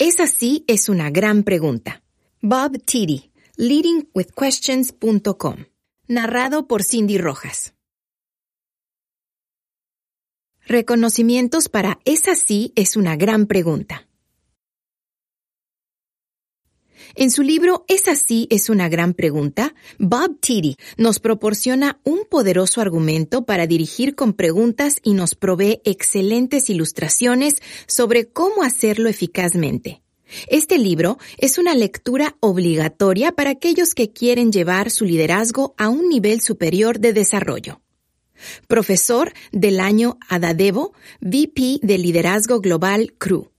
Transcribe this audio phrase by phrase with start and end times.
[0.00, 2.02] Esa sí es una gran pregunta.
[2.40, 5.66] Bob Titi, leadingwithquestions.com.
[6.08, 7.74] Narrado por Cindy Rojas.
[10.62, 14.08] Reconocimientos para Esa sí es una gran pregunta.
[17.14, 22.80] En su libro Esa sí es una gran pregunta, Bob Titi nos proporciona un poderoso
[22.80, 30.02] argumento para dirigir con preguntas y nos provee excelentes ilustraciones sobre cómo hacerlo eficazmente.
[30.48, 36.08] Este libro es una lectura obligatoria para aquellos que quieren llevar su liderazgo a un
[36.08, 37.80] nivel superior de desarrollo.
[38.68, 43.50] Profesor del año Adadebo, VP de Liderazgo Global CRU.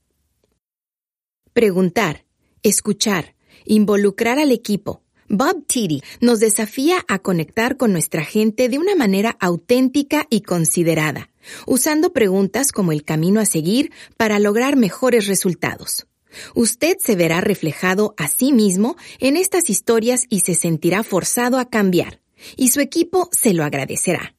[1.53, 2.25] Preguntar,
[2.63, 5.01] escuchar, involucrar al equipo.
[5.27, 11.29] Bob Titi nos desafía a conectar con nuestra gente de una manera auténtica y considerada,
[11.65, 16.05] usando preguntas como el camino a seguir para lograr mejores resultados.
[16.53, 21.69] Usted se verá reflejado a sí mismo en estas historias y se sentirá forzado a
[21.69, 22.21] cambiar,
[22.57, 24.35] y su equipo se lo agradecerá.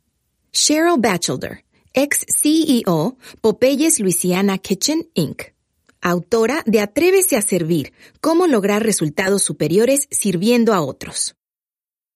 [0.52, 1.64] Cheryl Batchelder,
[1.94, 5.52] ex CEO Popeyes Louisiana Kitchen Inc
[6.02, 11.36] autora de Atrévese a servir, cómo lograr resultados superiores sirviendo a otros.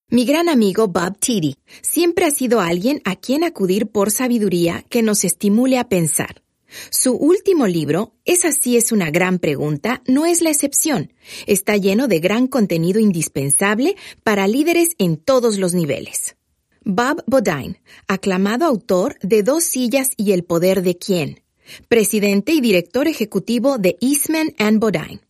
[0.08, 5.02] Mi gran amigo Bob Titi siempre ha sido alguien a quien acudir por sabiduría que
[5.02, 6.42] nos estimule a pensar.
[6.90, 11.12] Su último libro, Esa sí es una gran pregunta, no es la excepción.
[11.46, 16.36] Está lleno de gran contenido indispensable para líderes en todos los niveles.
[16.84, 21.42] Bob Bodine, aclamado autor de Dos sillas y el poder de quién,
[21.88, 25.20] presidente y director ejecutivo de Eastman and Bodine.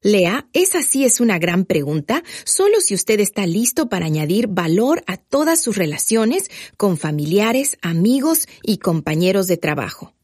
[0.00, 5.02] Lea, esa sí es una gran pregunta, solo si usted está listo para añadir valor
[5.08, 10.14] a todas sus relaciones con familiares, amigos y compañeros de trabajo.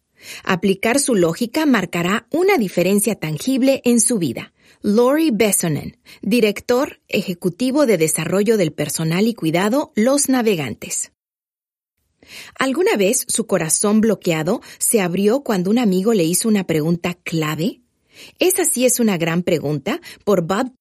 [0.45, 4.53] Aplicar su lógica marcará una diferencia tangible en su vida.
[4.81, 11.14] Lori Bessonen, director ejecutivo de desarrollo del personal y cuidado Los Navegantes.
[12.59, 17.81] ¿Alguna vez su corazón bloqueado se abrió cuando un amigo le hizo una pregunta clave?
[18.39, 20.73] Esa sí es una gran pregunta por Bob.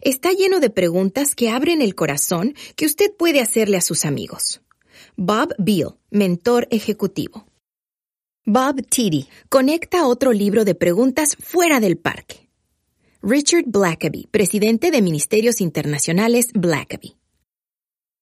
[0.00, 4.60] Está lleno de preguntas que abren el corazón que usted puede hacerle a sus amigos.
[5.16, 7.46] Bob Beal, mentor ejecutivo.
[8.46, 12.48] Bob Titi conecta otro libro de preguntas fuera del parque.
[13.22, 17.16] Richard Blackaby, presidente de Ministerios Internacionales Blackaby.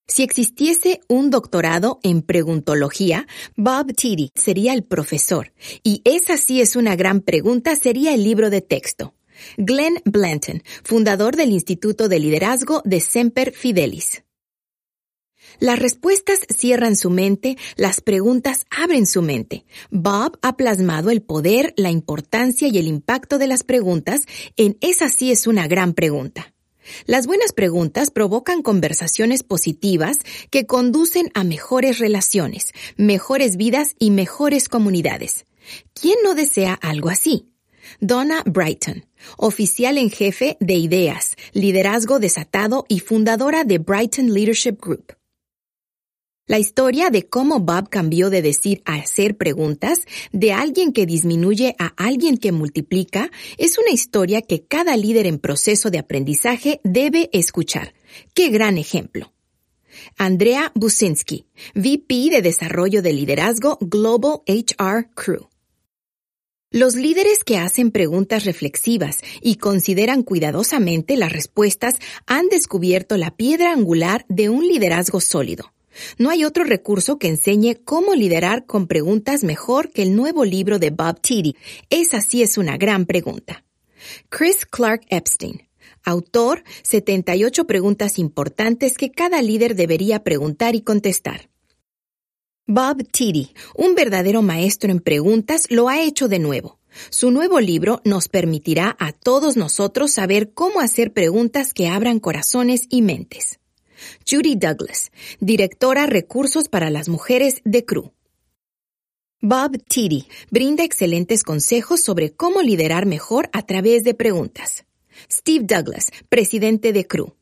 [0.06, 3.26] Si existiese un doctorado en preguntología,
[3.56, 5.52] Bob Titi sería el profesor.
[5.82, 9.14] Y esa sí es una gran pregunta, sería el libro de texto.
[9.56, 14.22] Glenn Blanton, fundador del Instituto de Liderazgo de Semper Fidelis.
[15.58, 19.64] Las respuestas cierran su mente, las preguntas abren su mente.
[19.90, 24.22] Bob ha plasmado el poder, la importancia y el impacto de las preguntas
[24.56, 26.51] en esa sí es una gran pregunta.
[27.06, 30.18] Las buenas preguntas provocan conversaciones positivas
[30.50, 35.46] que conducen a mejores relaciones, mejores vidas y mejores comunidades.
[35.94, 37.48] ¿Quién no desea algo así?
[38.00, 39.06] Donna Brighton,
[39.36, 45.16] oficial en jefe de ideas, liderazgo desatado y fundadora de Brighton Leadership Group.
[46.52, 50.00] La historia de cómo Bob cambió de decir a hacer preguntas
[50.32, 55.38] de alguien que disminuye a alguien que multiplica es una historia que cada líder en
[55.38, 57.94] proceso de aprendizaje debe escuchar.
[58.34, 59.32] ¡Qué gran ejemplo!
[60.18, 65.48] Andrea Businski, VP de Desarrollo de Liderazgo Global HR Crew.
[66.70, 71.94] Los líderes que hacen preguntas reflexivas y consideran cuidadosamente las respuestas
[72.26, 75.72] han descubierto la piedra angular de un liderazgo sólido
[76.18, 80.78] no hay otro recurso que enseñe cómo liderar con preguntas mejor que el nuevo libro
[80.78, 81.56] de Bob Titi.
[81.90, 83.64] Esa sí es una gran pregunta.
[84.28, 85.68] Chris Clark Epstein,
[86.04, 91.50] autor 78 preguntas importantes que cada líder debería preguntar y contestar.
[92.66, 96.78] Bob Titi, un verdadero maestro en preguntas, lo ha hecho de nuevo.
[97.10, 102.86] Su nuevo libro nos permitirá a todos nosotros saber cómo hacer preguntas que abran corazones
[102.88, 103.58] y mentes.
[104.28, 105.10] Judy Douglas,
[105.40, 108.12] directora Recursos para las Mujeres de CRU.
[109.40, 114.84] Bob Titi brinda excelentes consejos sobre cómo liderar mejor a través de preguntas.
[115.30, 117.34] Steve Douglas, presidente de CRU.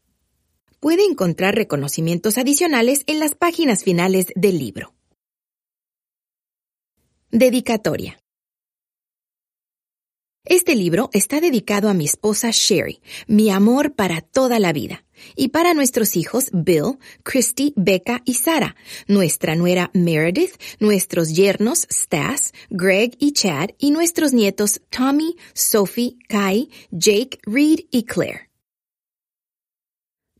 [0.81, 4.95] Puede encontrar reconocimientos adicionales en las páginas finales del libro.
[7.31, 8.19] Dedicatoria.
[10.47, 15.05] Este libro está dedicado a mi esposa Sherry, mi amor para toda la vida,
[15.37, 18.75] y para nuestros hijos Bill, Christy, Becca y Sara,
[19.07, 26.71] nuestra nuera Meredith, nuestros yernos Stas, Greg y Chad, y nuestros nietos Tommy, Sophie, Kai,
[26.91, 28.49] Jake, Reed y Claire.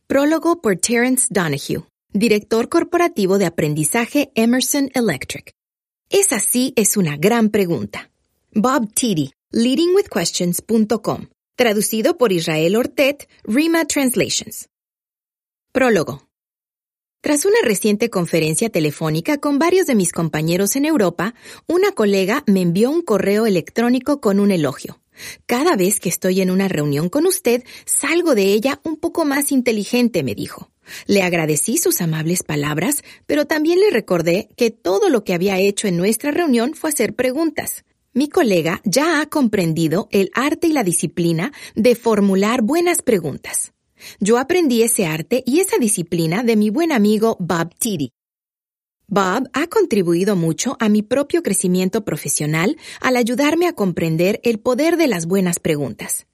[0.07, 5.53] Prólogo por Terence Donahue, director corporativo de aprendizaje Emerson Electric.
[6.09, 8.09] Esa sí es una gran pregunta.
[8.53, 11.27] Bob Titi, leadingwithquestions.com,
[11.57, 14.69] traducido por Israel Ortet, Rima Translations.
[15.73, 16.27] Prólogo.
[17.21, 21.35] Tras una reciente conferencia telefónica con varios de mis compañeros en Europa,
[21.67, 25.01] una colega me envió un correo electrónico con un elogio.
[25.45, 29.51] Cada vez que estoy en una reunión con usted, salgo de ella un poco más
[29.51, 30.71] inteligente, me dijo.
[31.05, 35.87] Le agradecí sus amables palabras, pero también le recordé que todo lo que había hecho
[35.87, 37.83] en nuestra reunión fue hacer preguntas.
[38.13, 43.71] Mi colega ya ha comprendido el arte y la disciplina de formular buenas preguntas.
[44.19, 48.11] Yo aprendí ese arte y esa disciplina de mi buen amigo Bob Titi.
[49.07, 54.97] Bob ha contribuido mucho a mi propio crecimiento profesional al ayudarme a comprender el poder
[54.97, 56.27] de las buenas preguntas.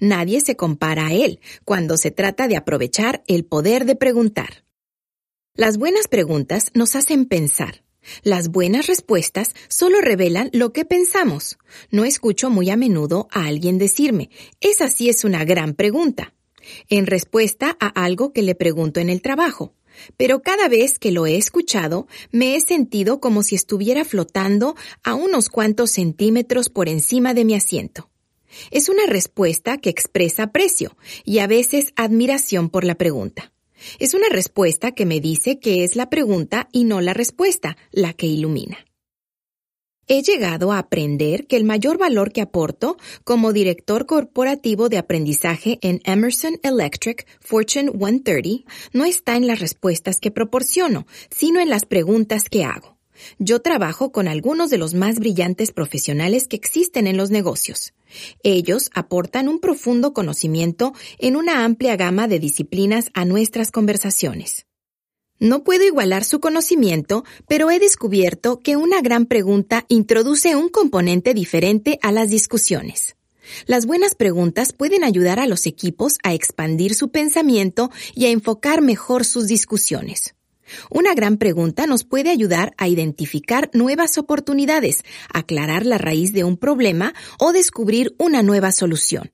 [0.00, 4.66] Nadie se compara a él cuando se trata de aprovechar el poder de preguntar.
[5.54, 7.82] Las buenas preguntas nos hacen pensar,
[8.22, 11.58] las buenas respuestas solo revelan lo que pensamos.
[11.90, 16.34] No escucho muy a menudo a alguien decirme, esa sí es una gran pregunta,
[16.88, 19.74] en respuesta a algo que le pregunto en el trabajo.
[20.16, 25.14] Pero cada vez que lo he escuchado, me he sentido como si estuviera flotando a
[25.14, 28.08] unos cuantos centímetros por encima de mi asiento.
[28.70, 33.51] Es una respuesta que expresa aprecio y a veces admiración por la pregunta.
[33.98, 38.12] Es una respuesta que me dice que es la pregunta y no la respuesta la
[38.12, 38.78] que ilumina.
[40.08, 45.78] He llegado a aprender que el mayor valor que aporto como director corporativo de aprendizaje
[45.80, 51.86] en Emerson Electric Fortune 130 no está en las respuestas que proporciono, sino en las
[51.86, 52.98] preguntas que hago.
[53.38, 57.92] Yo trabajo con algunos de los más brillantes profesionales que existen en los negocios.
[58.42, 64.66] Ellos aportan un profundo conocimiento en una amplia gama de disciplinas a nuestras conversaciones.
[65.38, 71.34] No puedo igualar su conocimiento, pero he descubierto que una gran pregunta introduce un componente
[71.34, 73.16] diferente a las discusiones.
[73.66, 78.82] Las buenas preguntas pueden ayudar a los equipos a expandir su pensamiento y a enfocar
[78.82, 80.36] mejor sus discusiones.
[80.90, 85.02] Una gran pregunta nos puede ayudar a identificar nuevas oportunidades,
[85.32, 89.30] aclarar la raíz de un problema o descubrir una nueva solución.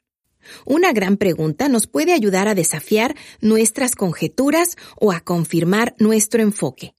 [0.65, 6.95] Una gran pregunta nos puede ayudar a desafiar nuestras conjeturas o a confirmar nuestro enfoque.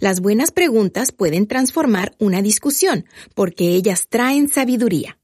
[0.00, 5.18] Las buenas preguntas pueden transformar una discusión porque ellas traen sabiduría.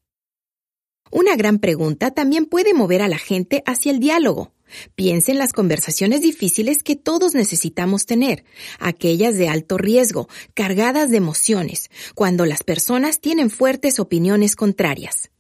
[1.11, 4.53] Una gran pregunta también puede mover a la gente hacia el diálogo.
[4.95, 8.45] Piensa en las conversaciones difíciles que todos necesitamos tener,
[8.79, 15.31] aquellas de alto riesgo, cargadas de emociones, cuando las personas tienen fuertes opiniones contrarias.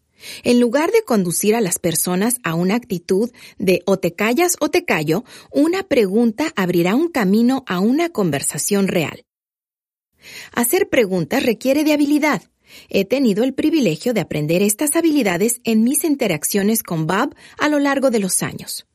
[0.42, 4.70] En lugar de conducir a las personas a una actitud de o te callas o
[4.70, 9.24] te callo, una pregunta abrirá un camino a una conversación real.
[10.52, 12.42] Hacer preguntas requiere de habilidad.
[12.88, 17.78] He tenido el privilegio de aprender estas habilidades en mis interacciones con Bob a lo
[17.78, 18.86] largo de los años.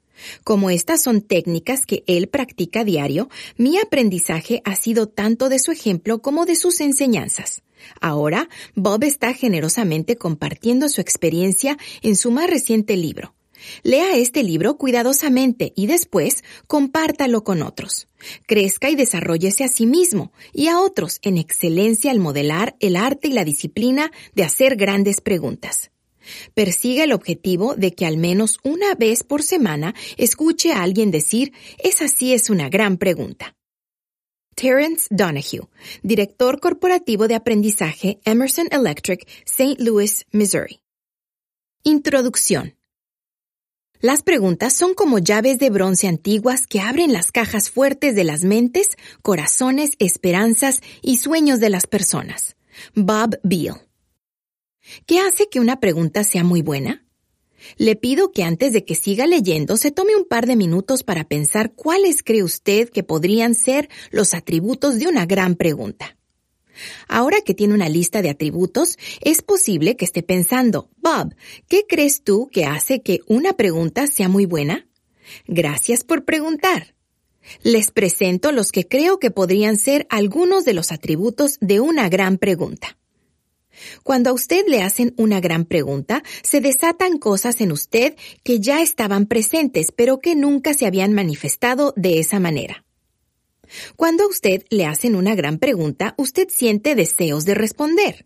[0.44, 5.72] Como estas son técnicas que él practica diario, mi aprendizaje ha sido tanto de su
[5.72, 7.62] ejemplo como de sus enseñanzas.
[8.02, 13.34] Ahora, Bob está generosamente compartiendo su experiencia en su más reciente libro.
[13.84, 18.08] Lea este libro cuidadosamente y después compártalo con otros.
[18.48, 23.28] Crezca y desarrollese a sí mismo y a otros en excelencia al modelar el arte
[23.28, 25.92] y la disciplina de hacer grandes preguntas.
[26.54, 31.54] Persiga el objetivo de que al menos una vez por semana escuche a alguien decir,
[31.78, 33.56] esa sí es una gran pregunta.
[34.56, 35.70] Terence Donahue,
[36.04, 39.82] director corporativo de aprendizaje Emerson Electric, St.
[39.82, 40.82] Louis, Missouri.
[41.84, 42.76] Introducción.
[44.02, 48.44] Las preguntas son como llaves de bronce antiguas que abren las cajas fuertes de las
[48.44, 52.56] mentes, corazones, esperanzas y sueños de las personas.
[52.96, 53.89] Bob Beale.
[55.06, 57.06] ¿Qué hace que una pregunta sea muy buena?
[57.78, 61.28] Le pido que antes de que siga leyendo se tome un par de minutos para
[61.28, 66.16] pensar cuáles cree usted que podrían ser los atributos de una gran pregunta.
[67.08, 71.36] Ahora que tiene una lista de atributos, es posible que esté pensando, Bob,
[71.68, 74.88] ¿qué crees tú que hace que una pregunta sea muy buena?
[75.48, 76.96] Gracias por preguntar.
[77.64, 82.38] Les presento los que creo que podrían ser algunos de los atributos de una gran
[82.38, 82.98] pregunta.
[84.04, 88.82] Cuando a usted le hacen una gran pregunta, se desatan cosas en usted que ya
[88.82, 92.86] estaban presentes, pero que nunca se habían manifestado de esa manera.
[93.96, 98.26] Cuando a usted le hacen una gran pregunta, usted siente deseos de responder.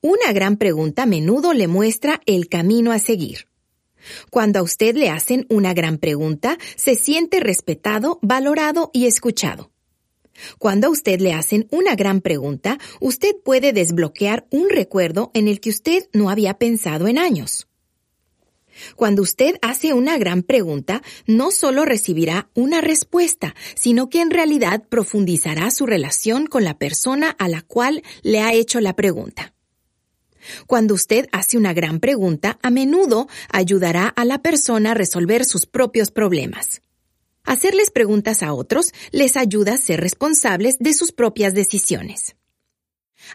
[0.00, 3.48] Una gran pregunta a menudo le muestra el camino a seguir.
[4.30, 9.70] Cuando a usted le hacen una gran pregunta, se siente respetado, valorado y escuchado.
[10.58, 15.60] Cuando a usted le hacen una gran pregunta, usted puede desbloquear un recuerdo en el
[15.60, 17.68] que usted no había pensado en años.
[18.96, 24.84] Cuando usted hace una gran pregunta, no solo recibirá una respuesta, sino que en realidad
[24.88, 29.54] profundizará su relación con la persona a la cual le ha hecho la pregunta.
[30.66, 35.66] Cuando usted hace una gran pregunta, a menudo ayudará a la persona a resolver sus
[35.66, 36.80] propios problemas.
[37.48, 42.36] Hacerles preguntas a otros les ayuda a ser responsables de sus propias decisiones.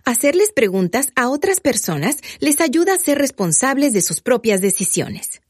[0.05, 5.41] Hacerles preguntas a otras personas les ayuda a ser responsables de sus propias decisiones.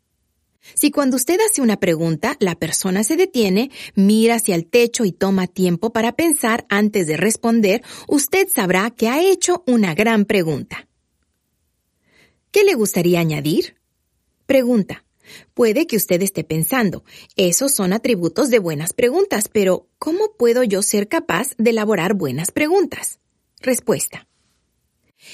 [0.76, 5.12] Si cuando usted hace una pregunta, la persona se detiene, mira hacia el techo y
[5.12, 10.88] toma tiempo para pensar antes de responder, usted sabrá que ha hecho una gran pregunta.
[12.52, 13.76] ¿Qué le gustaría añadir?
[14.46, 15.03] Pregunta.
[15.54, 17.04] Puede que usted esté pensando,
[17.36, 22.52] esos son atributos de buenas preguntas, pero ¿cómo puedo yo ser capaz de elaborar buenas
[22.52, 23.20] preguntas?
[23.62, 24.28] Respuesta.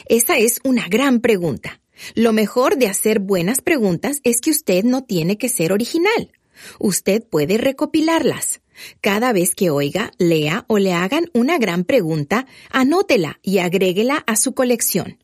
[0.05, 1.81] Esa es una gran pregunta.
[2.15, 6.31] Lo mejor de hacer buenas preguntas es que usted no tiene que ser original.
[6.79, 8.61] Usted puede recopilarlas.
[9.01, 14.35] Cada vez que oiga, lea o le hagan una gran pregunta, anótela y agréguela a
[14.35, 15.17] su colección.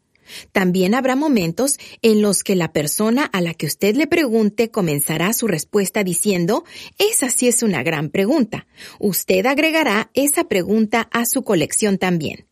[0.51, 5.33] También habrá momentos en los que la persona a la que usted le pregunte comenzará
[5.33, 6.63] su respuesta diciendo,
[6.97, 8.67] esa sí es una gran pregunta.
[8.99, 12.47] Usted agregará esa pregunta a su colección también.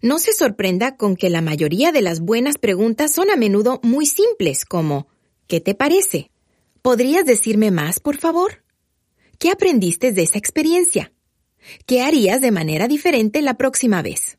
[0.00, 4.06] No se sorprenda con que la mayoría de las buenas preguntas son a menudo muy
[4.06, 5.08] simples, como
[5.48, 6.30] ¿qué te parece?
[6.82, 8.64] ¿Podrías decirme más, por favor?
[9.38, 11.12] ¿Qué aprendiste de esa experiencia?
[11.86, 14.38] ¿Qué harías de manera diferente la próxima vez?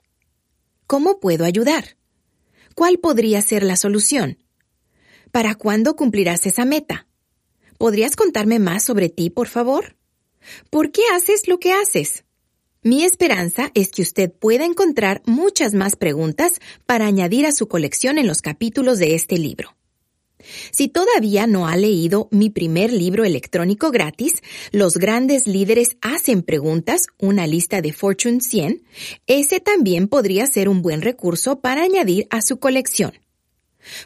[0.87, 1.98] ¿Cómo puedo ayudar?
[2.79, 4.37] ¿Cuál podría ser la solución?
[5.33, 7.07] ¿Para cuándo cumplirás esa meta?
[7.77, 9.97] ¿Podrías contarme más sobre ti, por favor?
[10.69, 12.23] ¿Por qué haces lo que haces?
[12.81, 18.17] Mi esperanza es que usted pueda encontrar muchas más preguntas para añadir a su colección
[18.17, 19.75] en los capítulos de este libro.
[20.71, 24.33] Si todavía no ha leído mi primer libro electrónico gratis,
[24.71, 28.83] Los grandes líderes hacen preguntas, una lista de Fortune 100,
[29.27, 33.13] ese también podría ser un buen recurso para añadir a su colección.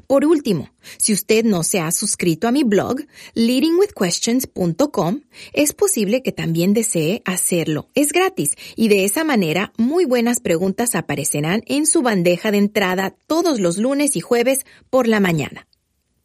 [0.07, 3.01] Por último, si usted no se ha suscrito a mi blog,
[3.33, 5.21] leadingwithquestions.com,
[5.53, 7.89] es posible que también desee hacerlo.
[7.95, 13.15] Es gratis y de esa manera muy buenas preguntas aparecerán en su bandeja de entrada
[13.27, 15.67] todos los lunes y jueves por la mañana.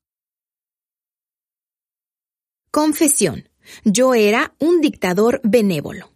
[2.70, 3.50] Confesión.
[3.84, 6.12] Yo era un dictador benévolo.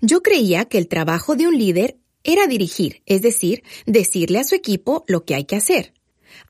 [0.00, 4.54] Yo creía que el trabajo de un líder era dirigir, es decir, decirle a su
[4.54, 5.94] equipo lo que hay que hacer.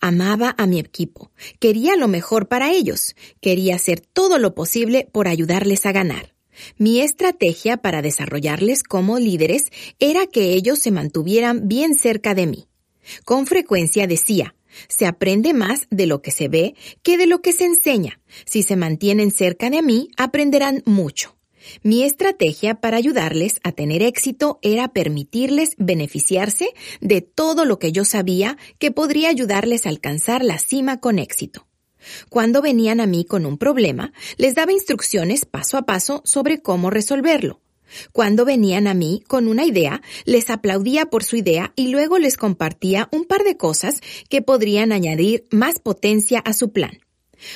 [0.01, 1.31] Amaba a mi equipo,
[1.61, 6.35] quería lo mejor para ellos, quería hacer todo lo posible por ayudarles a ganar.
[6.79, 12.69] Mi estrategia para desarrollarles como líderes era que ellos se mantuvieran bien cerca de mí.
[13.25, 14.56] Con frecuencia decía,
[14.89, 18.21] se aprende más de lo que se ve que de lo que se enseña.
[18.45, 21.37] Si se mantienen cerca de mí, aprenderán mucho.
[21.83, 26.69] Mi estrategia para ayudarles a tener éxito era permitirles beneficiarse
[27.01, 31.67] de todo lo que yo sabía que podría ayudarles a alcanzar la cima con éxito.
[32.29, 36.91] Cuando venían a mí con un problema, les daba instrucciones paso a paso sobre cómo
[36.91, 37.61] resolverlo.
[38.13, 42.37] Cuando venían a mí con una idea, les aplaudía por su idea y luego les
[42.37, 46.99] compartía un par de cosas que podrían añadir más potencia a su plan.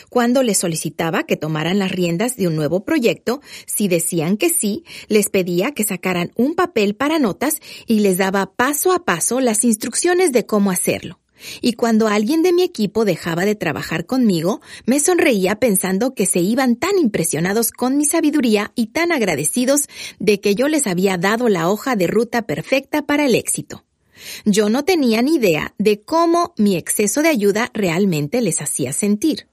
[0.09, 4.85] Cuando les solicitaba que tomaran las riendas de un nuevo proyecto, si decían que sí,
[5.09, 9.65] les pedía que sacaran un papel para notas y les daba paso a paso las
[9.65, 11.20] instrucciones de cómo hacerlo.
[11.61, 16.41] Y cuando alguien de mi equipo dejaba de trabajar conmigo, me sonreía pensando que se
[16.41, 21.49] iban tan impresionados con mi sabiduría y tan agradecidos de que yo les había dado
[21.49, 23.85] la hoja de ruta perfecta para el éxito.
[24.45, 29.50] Yo no tenía ni idea de cómo mi exceso de ayuda realmente les hacía sentir.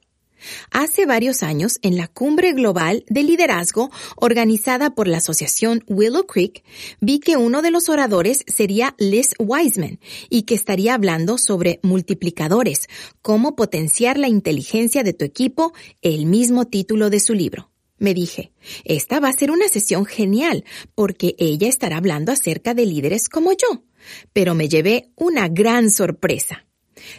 [0.72, 6.63] Hace varios años, en la cumbre global de liderazgo organizada por la asociación Willow Creek,
[7.00, 12.88] vi que uno de los oradores sería Liz Wiseman y que estaría hablando sobre multiplicadores,
[13.22, 17.72] cómo potenciar la inteligencia de tu equipo, el mismo título de su libro.
[18.00, 18.51] Me dije,
[18.84, 23.53] esta va a ser una sesión genial porque ella estará hablando acerca de líderes como
[23.53, 23.84] yo.
[24.34, 26.67] Pero me llevé una gran sorpresa.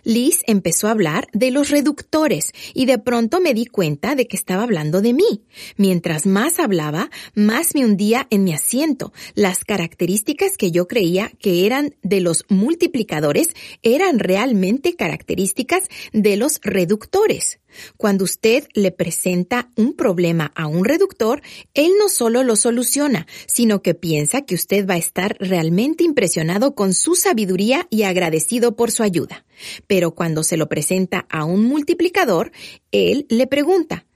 [0.04, 4.37] Liz empezó a hablar de los reductores y de pronto me di cuenta de que
[4.37, 5.42] estaba hablando de mí.
[5.76, 9.12] Mientras más hablaba, más me hundía en mi asiento.
[9.35, 13.49] Las características que yo creía que eran de los multiplicadores
[13.82, 17.58] eran realmente características de los reductores.
[17.96, 21.42] Cuando usted le presenta un problema a un reductor,
[21.75, 26.75] él no solo lo soluciona, sino que piensa que usted va a estar realmente impresionado
[26.75, 29.44] con su sabiduría y agradecido por su ayuda.
[29.87, 32.52] Pero cuando se lo presenta a un multiplicador,
[32.90, 34.06] él le pregunta,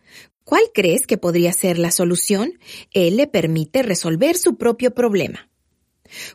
[0.45, 2.59] ¿cuál crees que podría ser la solución?
[2.93, 5.52] Él le permite resolver su propio problema.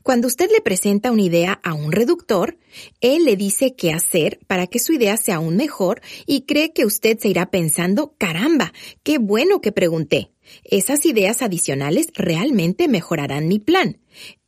[0.03, 2.57] Cuando usted le presenta una idea a un reductor,
[3.01, 6.86] él le dice qué hacer para que su idea sea aún mejor y cree que
[6.86, 10.31] usted se irá pensando, caramba, qué bueno que pregunté.
[10.63, 14.00] Esas ideas adicionales realmente mejorarán mi plan.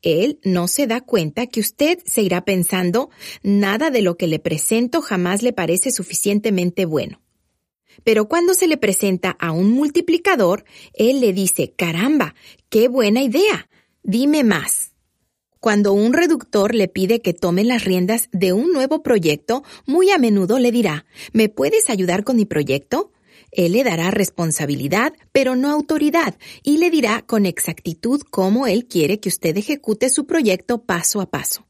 [0.01, 3.09] Él no se da cuenta que usted se irá pensando,
[3.43, 7.21] nada de lo que le presento jamás le parece suficientemente bueno.
[8.03, 12.33] Pero cuando se le presenta a un multiplicador, él le dice, caramba,
[12.69, 13.69] qué buena idea.
[14.03, 14.88] Dime más.
[15.61, 20.17] Cuando un reductor le pide que tome las riendas de un nuevo proyecto, muy a
[20.17, 23.11] menudo le dirá, ¿me puedes ayudar con mi proyecto?
[23.51, 29.19] Él le dará responsabilidad, pero no autoridad, y le dirá con exactitud cómo él quiere
[29.19, 31.68] que usted ejecute su proyecto paso a paso.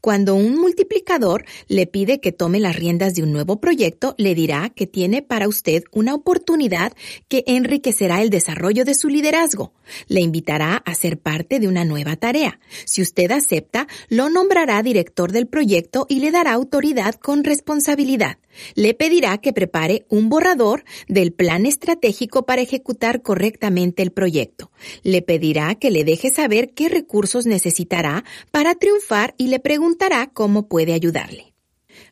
[0.00, 4.70] Cuando un multiplicador le pide que tome las riendas de un nuevo proyecto, le dirá
[4.70, 6.92] que tiene para usted una oportunidad
[7.28, 9.72] que enriquecerá el desarrollo de su liderazgo.
[10.08, 12.58] Le invitará a ser parte de una nueva tarea.
[12.84, 18.38] Si usted acepta, lo nombrará director del proyecto y le dará autoridad con responsabilidad.
[18.74, 24.70] Le pedirá que prepare un borrador del plan estratégico para ejecutar correctamente el proyecto.
[25.02, 30.68] Le pedirá que le deje saber qué recursos necesitará para triunfar y le preguntará cómo
[30.68, 31.54] puede ayudarle.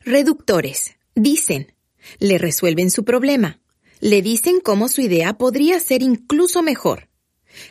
[0.03, 0.95] Reductores.
[1.15, 1.73] Dicen.
[2.19, 3.59] Le resuelven su problema.
[3.99, 7.09] Le dicen cómo su idea podría ser incluso mejor.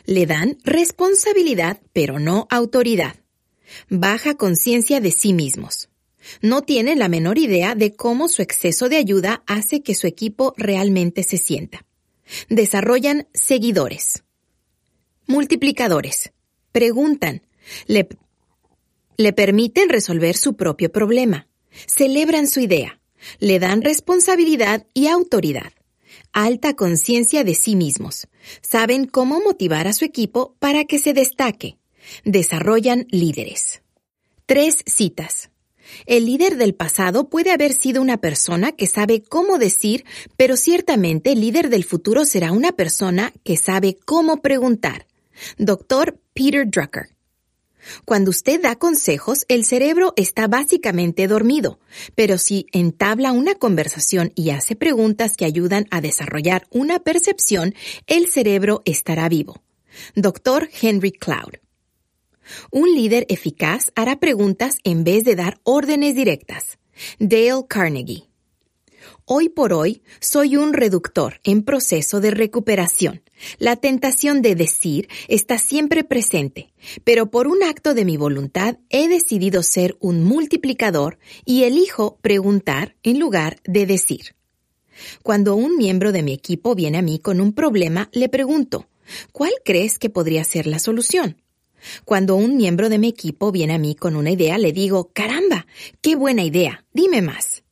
[0.05, 3.15] Le dan responsabilidad, pero no autoridad.
[3.89, 5.89] Baja conciencia de sí mismos
[6.41, 10.53] no tiene la menor idea de cómo su exceso de ayuda hace que su equipo
[10.57, 11.85] realmente se sienta.
[12.49, 14.23] Desarrollan seguidores.
[15.27, 16.31] Multiplicadores.
[16.71, 17.41] Preguntan.
[17.87, 18.07] Le,
[19.17, 21.47] le permiten resolver su propio problema.
[21.87, 22.99] Celebran su idea.
[23.39, 25.73] Le dan responsabilidad y autoridad.
[26.31, 28.27] Alta conciencia de sí mismos.
[28.61, 31.77] Saben cómo motivar a su equipo para que se destaque.
[32.23, 33.81] Desarrollan líderes.
[34.45, 35.49] Tres citas.
[36.05, 40.05] El líder del pasado puede haber sido una persona que sabe cómo decir,
[40.37, 45.07] pero ciertamente el líder del futuro será una persona que sabe cómo preguntar.
[45.57, 47.15] Doctor Peter Drucker.
[48.03, 51.79] Cuando usted da consejos, el cerebro está básicamente dormido,
[52.15, 57.75] pero si entabla una conversación y hace preguntas que ayudan a desarrollar una percepción,
[58.07, 59.61] el cerebro estará vivo.
[60.15, 61.64] Doctor Henry Cloud.
[62.71, 66.77] Un líder eficaz hará preguntas en vez de dar órdenes directas.
[67.19, 68.29] Dale Carnegie.
[69.25, 73.23] Hoy por hoy soy un reductor en proceso de recuperación.
[73.57, 79.07] La tentación de decir está siempre presente, pero por un acto de mi voluntad he
[79.07, 84.35] decidido ser un multiplicador y elijo preguntar en lugar de decir.
[85.23, 88.87] Cuando un miembro de mi equipo viene a mí con un problema, le pregunto,
[89.31, 91.41] ¿cuál crees que podría ser la solución?
[92.03, 95.67] Cuando un miembro de mi equipo viene a mí con una idea, le digo, caramba,
[96.01, 97.63] qué buena idea, dime más.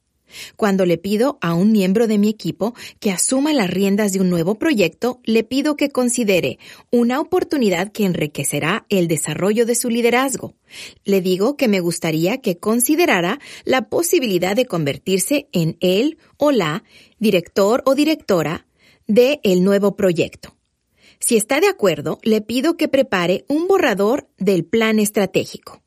[0.55, 4.29] Cuando le pido a un miembro de mi equipo que asuma las riendas de un
[4.29, 6.59] nuevo proyecto, le pido que considere
[6.91, 10.55] una oportunidad que enriquecerá el desarrollo de su liderazgo.
[11.03, 16.83] Le digo que me gustaría que considerara la posibilidad de convertirse en él o la
[17.19, 18.65] director o directora
[19.07, 20.52] de el nuevo proyecto.
[21.25, 25.81] Si está de acuerdo, le pido que prepare un borrador del plan estratégico.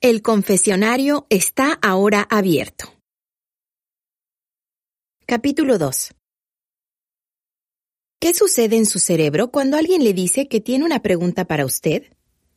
[0.00, 2.86] El confesionario está ahora abierto.
[5.26, 6.12] Capítulo 2.
[8.20, 12.04] ¿Qué sucede en su cerebro cuando alguien le dice que tiene una pregunta para usted?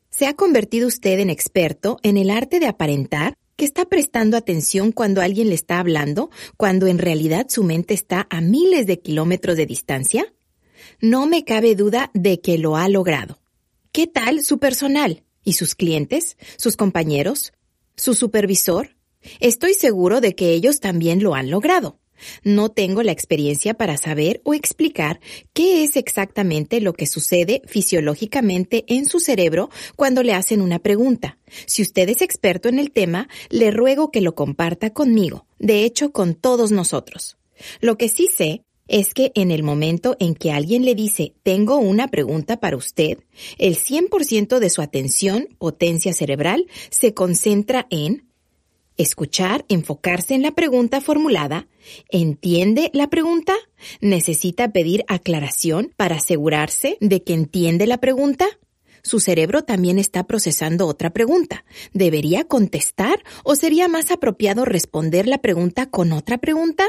[0.10, 4.94] ¿Se ha convertido usted en experto en el arte de aparentar que está prestando atención
[4.94, 9.58] cuando alguien le está hablando, cuando en realidad su mente está a miles de kilómetros
[9.58, 10.34] de distancia?
[11.04, 13.38] No me cabe duda de que lo ha logrado.
[13.92, 15.26] ¿Qué tal su personal?
[15.44, 16.38] ¿Y sus clientes?
[16.56, 17.52] ¿Sus compañeros?
[17.98, 18.96] ¿Su supervisor?
[19.42, 22.00] Estoy seguro de que ellos también lo han logrado.
[22.46, 25.20] No tengo la experiencia para saber o explicar
[25.52, 31.38] qué es exactamente lo que sucede fisiológicamente en su cerebro cuando le hacen una pregunta.
[31.66, 36.14] Si usted es experto en el tema, le ruego que lo comparta conmigo, de hecho
[36.14, 37.36] con todos nosotros.
[37.82, 41.78] Lo que sí sé es que en el momento en que alguien le dice tengo
[41.78, 43.20] una pregunta para usted,
[43.58, 48.28] el 100% de su atención, potencia cerebral, se concentra en
[48.96, 51.68] Escuchar, enfocarse en la pregunta formulada.
[52.10, 53.54] ¿Entiende la pregunta?
[54.02, 58.46] ¿Necesita pedir aclaración para asegurarse de que entiende la pregunta?
[59.02, 61.66] Su cerebro también está procesando otra pregunta.
[61.94, 66.86] ¿Debería contestar o sería más apropiado responder la pregunta con otra pregunta?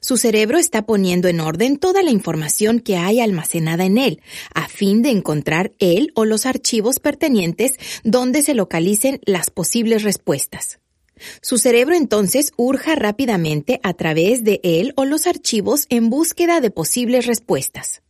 [0.00, 4.20] Su cerebro está poniendo en orden toda la información que hay almacenada en él,
[4.54, 10.78] a fin de encontrar él o los archivos pertenientes donde se localicen las posibles respuestas.
[11.40, 16.70] Su cerebro entonces urja rápidamente a través de él o los archivos en búsqueda de
[16.70, 18.02] posibles respuestas.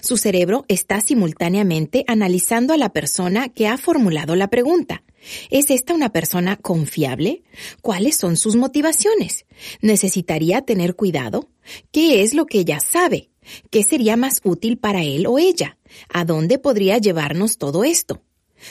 [0.00, 5.02] Su cerebro está simultáneamente analizando a la persona que ha formulado la pregunta.
[5.50, 7.42] ¿Es esta una persona confiable?
[7.82, 9.46] ¿Cuáles son sus motivaciones?
[9.80, 11.48] ¿Necesitaría tener cuidado?
[11.92, 13.30] ¿Qué es lo que ella sabe?
[13.70, 15.78] ¿Qué sería más útil para él o ella?
[16.08, 18.22] ¿A dónde podría llevarnos todo esto?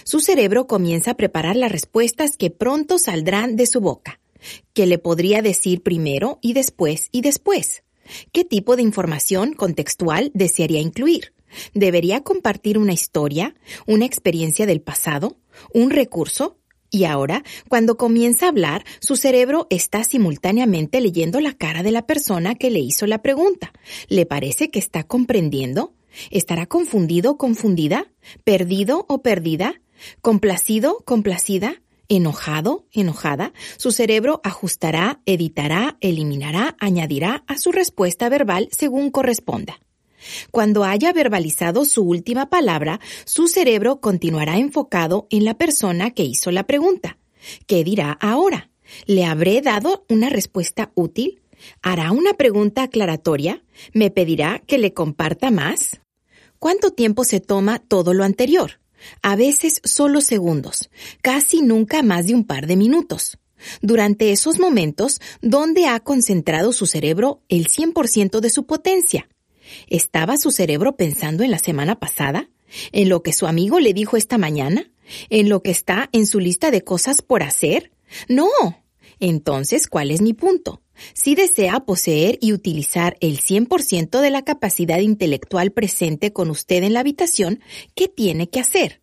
[0.04, 4.20] Su cerebro comienza a preparar las respuestas que pronto saldrán de su boca.
[4.74, 7.84] ¿Qué le podría decir primero y después y después?
[8.32, 11.34] ¿Qué tipo de información contextual desearía incluir?
[11.74, 15.38] ¿Debería compartir una historia, una experiencia del pasado,
[15.74, 16.58] un recurso?
[16.90, 22.06] Y ahora, cuando comienza a hablar, su cerebro está simultáneamente leyendo la cara de la
[22.06, 23.74] persona que le hizo la pregunta.
[24.10, 25.96] ¿Le parece que está comprendiendo?
[26.30, 28.12] ¿Estará confundido o confundida?
[28.44, 29.82] ¿Perdido o perdida?
[30.22, 31.82] ¿Complacido, complacida?
[32.10, 39.80] enojado, enojada, su cerebro ajustará, editará, eliminará, añadirá a su respuesta verbal según corresponda.
[40.52, 46.52] Cuando haya verbalizado su última palabra, su cerebro continuará enfocado en la persona que hizo
[46.52, 47.18] la pregunta.
[47.68, 48.70] ¿Qué dirá ahora?
[49.06, 51.42] ¿Le habré dado una respuesta útil?
[51.82, 53.64] ¿Hará una pregunta aclaratoria?
[53.94, 56.02] ¿Me pedirá que le comparta más?
[56.60, 58.80] ¿Cuánto tiempo se toma todo lo anterior?
[59.22, 60.90] A veces solo segundos,
[61.22, 63.38] casi nunca más de un par de minutos.
[63.82, 69.28] Durante esos momentos, ¿dónde ha concentrado su cerebro el 100% de su potencia?
[69.88, 72.50] ¿Estaba su cerebro pensando en la semana pasada?
[72.92, 74.92] ¿En lo que su amigo le dijo esta mañana?
[75.30, 77.92] ¿En lo que está en su lista de cosas por hacer?
[78.28, 78.50] No.
[79.20, 80.82] Entonces, ¿cuál es mi punto?
[81.14, 86.94] Si desea poseer y utilizar el 100% de la capacidad intelectual presente con usted en
[86.94, 87.62] la habitación,
[87.96, 89.02] ¿qué tiene que hacer?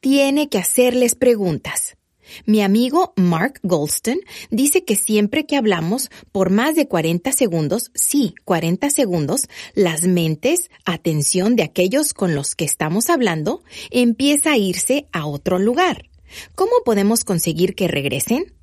[0.00, 1.96] Tiene que hacerles preguntas.
[2.46, 4.18] Mi amigo Mark Goldston
[4.50, 10.70] dice que siempre que hablamos por más de 40 segundos, sí, 40 segundos, las mentes,
[10.84, 16.10] atención de aquellos con los que estamos hablando, empieza a irse a otro lugar.
[16.54, 18.54] ¿Cómo podemos conseguir que regresen?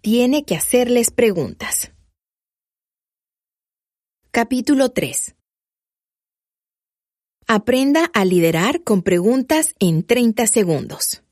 [0.00, 1.92] Tiene que hacerles preguntas.
[4.30, 5.34] Capítulo 3.
[7.46, 11.22] Aprenda a liderar con preguntas en 30 segundos.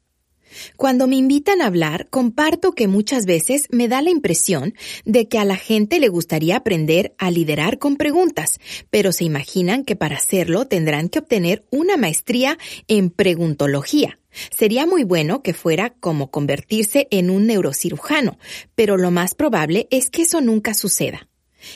[0.77, 5.38] Cuando me invitan a hablar, comparto que muchas veces me da la impresión de que
[5.38, 8.59] a la gente le gustaría aprender a liderar con preguntas,
[8.90, 14.19] pero se imaginan que para hacerlo tendrán que obtener una maestría en preguntología.
[14.51, 18.38] Sería muy bueno que fuera como convertirse en un neurocirujano,
[18.75, 21.29] pero lo más probable es que eso nunca suceda.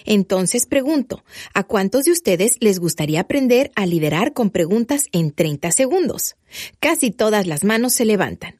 [0.04, 5.72] Entonces pregunto, ¿a cuántos de ustedes les gustaría aprender a liderar con preguntas en 30
[5.72, 6.36] segundos?
[6.78, 8.59] Casi todas las manos se levantan.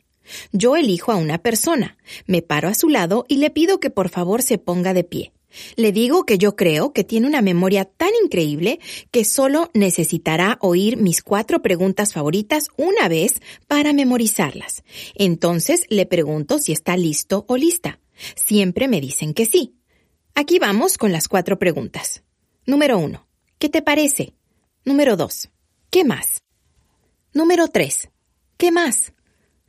[0.53, 4.09] Yo elijo a una persona, me paro a su lado y le pido que por
[4.09, 5.33] favor se ponga de pie.
[5.77, 8.79] Le digo que yo creo que tiene una memoria tan increíble
[9.11, 14.85] que solo necesitará oír mis cuatro preguntas favoritas una vez para memorizarlas.
[15.15, 18.01] Entonces le pregunto si está listo o lista.
[18.37, 19.75] Siempre me dicen que sí.
[20.35, 22.23] Aquí vamos con las cuatro preguntas.
[22.67, 23.27] Número uno.
[23.59, 24.35] ¿Qué te parece?
[24.85, 25.51] Número dos.
[25.91, 26.43] ¿Qué más?
[27.33, 28.09] Número tres.
[28.57, 29.13] ¿Qué más?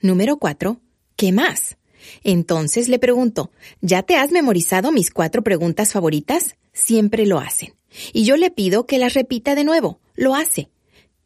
[0.01, 0.81] Número cuatro.
[1.15, 1.77] ¿Qué más?
[2.23, 6.55] Entonces le pregunto, ¿ya te has memorizado mis cuatro preguntas favoritas?
[6.73, 7.75] Siempre lo hacen.
[8.11, 9.99] Y yo le pido que las repita de nuevo.
[10.15, 10.69] Lo hace.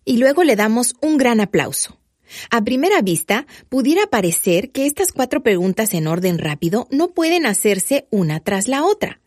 [0.03, 1.97] Y luego le damos un gran aplauso.
[2.49, 8.07] A primera vista, pudiera parecer que estas cuatro preguntas en orden rápido no pueden hacerse
[8.09, 9.21] una tras la otra.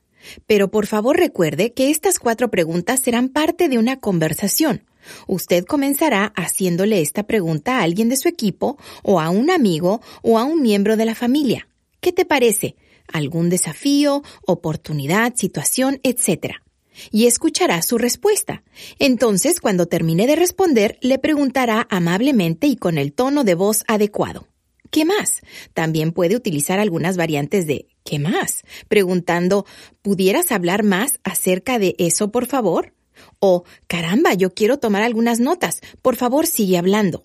[0.47, 4.85] Pero por favor recuerde que estas cuatro preguntas serán parte de una conversación.
[5.27, 10.39] Usted comenzará haciéndole esta pregunta a alguien de su equipo, o a un amigo, o
[10.39, 11.69] a un miembro de la familia.
[12.01, 12.77] ¿Qué te parece?
[13.13, 16.63] ¿Algún desafío, oportunidad, situación, etcétera?
[17.11, 18.63] y escuchará su respuesta.
[18.99, 24.49] Entonces, cuando termine de responder, le preguntará amablemente y con el tono de voz adecuado.
[24.91, 25.41] ¿Qué más?
[25.75, 28.63] También puede utilizar algunas variantes de ¿qué más?
[28.89, 29.67] preguntando
[30.03, 32.95] ¿pudieras hablar más acerca de eso, por favor?
[33.41, 37.23] O caramba, yo quiero tomar algunas notas, por favor sigue hablando.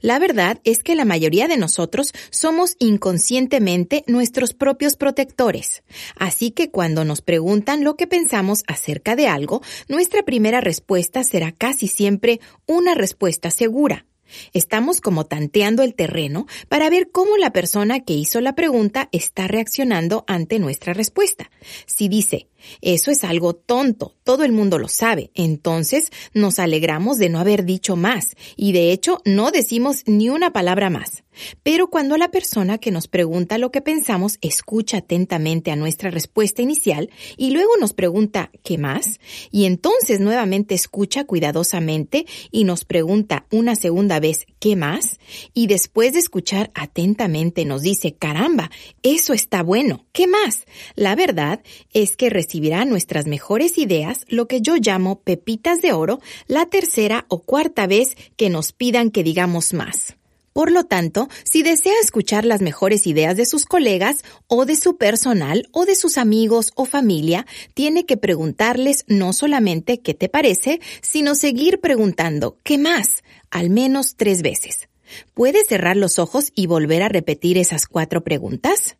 [0.00, 5.82] La verdad es que la mayoría de nosotros somos inconscientemente nuestros propios protectores.
[6.16, 11.50] Así que cuando nos preguntan lo que pensamos acerca de algo, nuestra primera respuesta será
[11.50, 14.04] casi siempre una respuesta segura.
[14.52, 19.48] Estamos como tanteando el terreno para ver cómo la persona que hizo la pregunta está
[19.48, 21.50] reaccionando ante nuestra respuesta.
[21.86, 22.48] Si dice,
[22.80, 27.64] eso es algo tonto, todo el mundo lo sabe, entonces nos alegramos de no haber
[27.64, 31.22] dicho más y de hecho no decimos ni una palabra más.
[31.62, 36.62] Pero cuando la persona que nos pregunta lo que pensamos escucha atentamente a nuestra respuesta
[36.62, 39.20] inicial y luego nos pregunta ¿qué más?
[39.50, 45.18] y entonces nuevamente escucha cuidadosamente y nos pregunta una segunda vez ¿qué más?
[45.52, 48.70] y después de escuchar atentamente nos dice caramba,
[49.02, 50.64] eso está bueno, ¿qué más?
[50.94, 51.60] La verdad
[51.92, 57.26] es que recibirá nuestras mejores ideas, lo que yo llamo pepitas de oro, la tercera
[57.28, 60.16] o cuarta vez que nos pidan que digamos más.
[60.54, 64.96] Por lo tanto, si desea escuchar las mejores ideas de sus colegas o de su
[64.96, 70.80] personal o de sus amigos o familia, tiene que preguntarles no solamente qué te parece,
[71.02, 73.22] sino seguir preguntando ¿qué más?
[73.50, 74.88] al menos tres veces.
[75.34, 78.96] ¿Puedes cerrar los ojos y volver a repetir esas cuatro preguntas?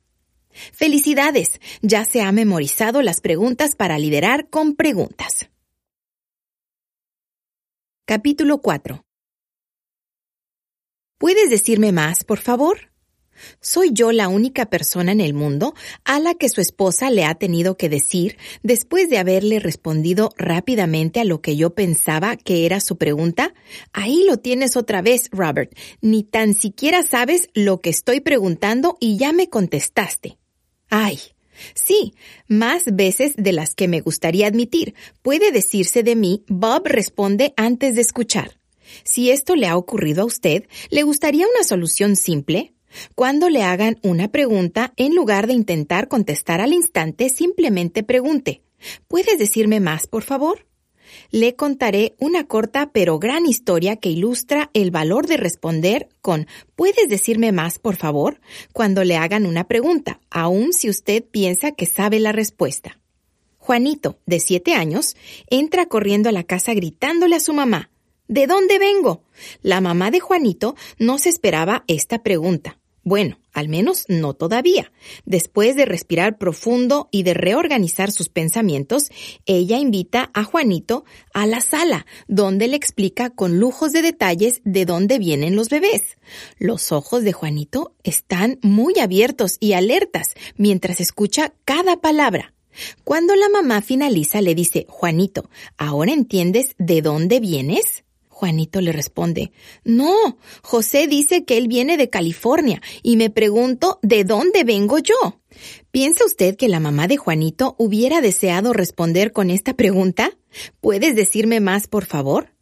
[0.72, 5.48] Felicidades, ya se ha memorizado las preguntas para liderar con preguntas.
[8.04, 9.04] Capítulo 4
[11.18, 12.92] ¿Puedes decirme más, por favor?
[13.60, 17.34] ¿Soy yo la única persona en el mundo a la que su esposa le ha
[17.34, 22.80] tenido que decir después de haberle respondido rápidamente a lo que yo pensaba que era
[22.80, 23.54] su pregunta?
[23.92, 25.76] Ahí lo tienes otra vez, Robert.
[26.00, 30.38] Ni tan siquiera sabes lo que estoy preguntando y ya me contestaste.
[30.88, 31.18] Ay,
[31.74, 32.14] Sí,
[32.48, 34.94] más veces de las que me gustaría admitir.
[35.22, 38.58] Puede decirse de mí, Bob responde antes de escuchar.
[39.04, 42.74] Si esto le ha ocurrido a usted, ¿le gustaría una solución simple?
[43.14, 48.62] Cuando le hagan una pregunta, en lugar de intentar contestar al instante, simplemente pregunte,
[49.08, 50.66] ¿puedes decirme más, por favor?
[51.30, 57.08] Le contaré una corta pero gran historia que ilustra el valor de responder con ¿puedes
[57.08, 58.40] decirme más, por favor?
[58.72, 62.98] cuando le hagan una pregunta, aun si usted piensa que sabe la respuesta.
[63.58, 65.16] Juanito, de siete años,
[65.48, 67.90] entra corriendo a la casa gritándole a su mamá
[68.28, 69.22] ¿De dónde vengo?
[69.62, 72.78] La mamá de Juanito no se esperaba esta pregunta.
[73.04, 74.92] Bueno, al menos no todavía.
[75.24, 79.08] Después de respirar profundo y de reorganizar sus pensamientos,
[79.46, 84.84] ella invita a Juanito a la sala, donde le explica con lujos de detalles de
[84.84, 86.18] dónde vienen los bebés.
[86.58, 92.52] Los ojos de Juanito están muy abiertos y alertas mientras escucha cada palabra.
[93.04, 98.04] Cuando la mamá finaliza, le dice, Juanito, ¿ahora entiendes de dónde vienes?
[98.36, 99.50] Juanito le responde,
[99.82, 105.40] No, José dice que él viene de California y me pregunto ¿de dónde vengo yo?
[105.90, 110.36] ¿Piensa usted que la mamá de Juanito hubiera deseado responder con esta pregunta?
[110.82, 112.52] ¿Puedes decirme más, por favor?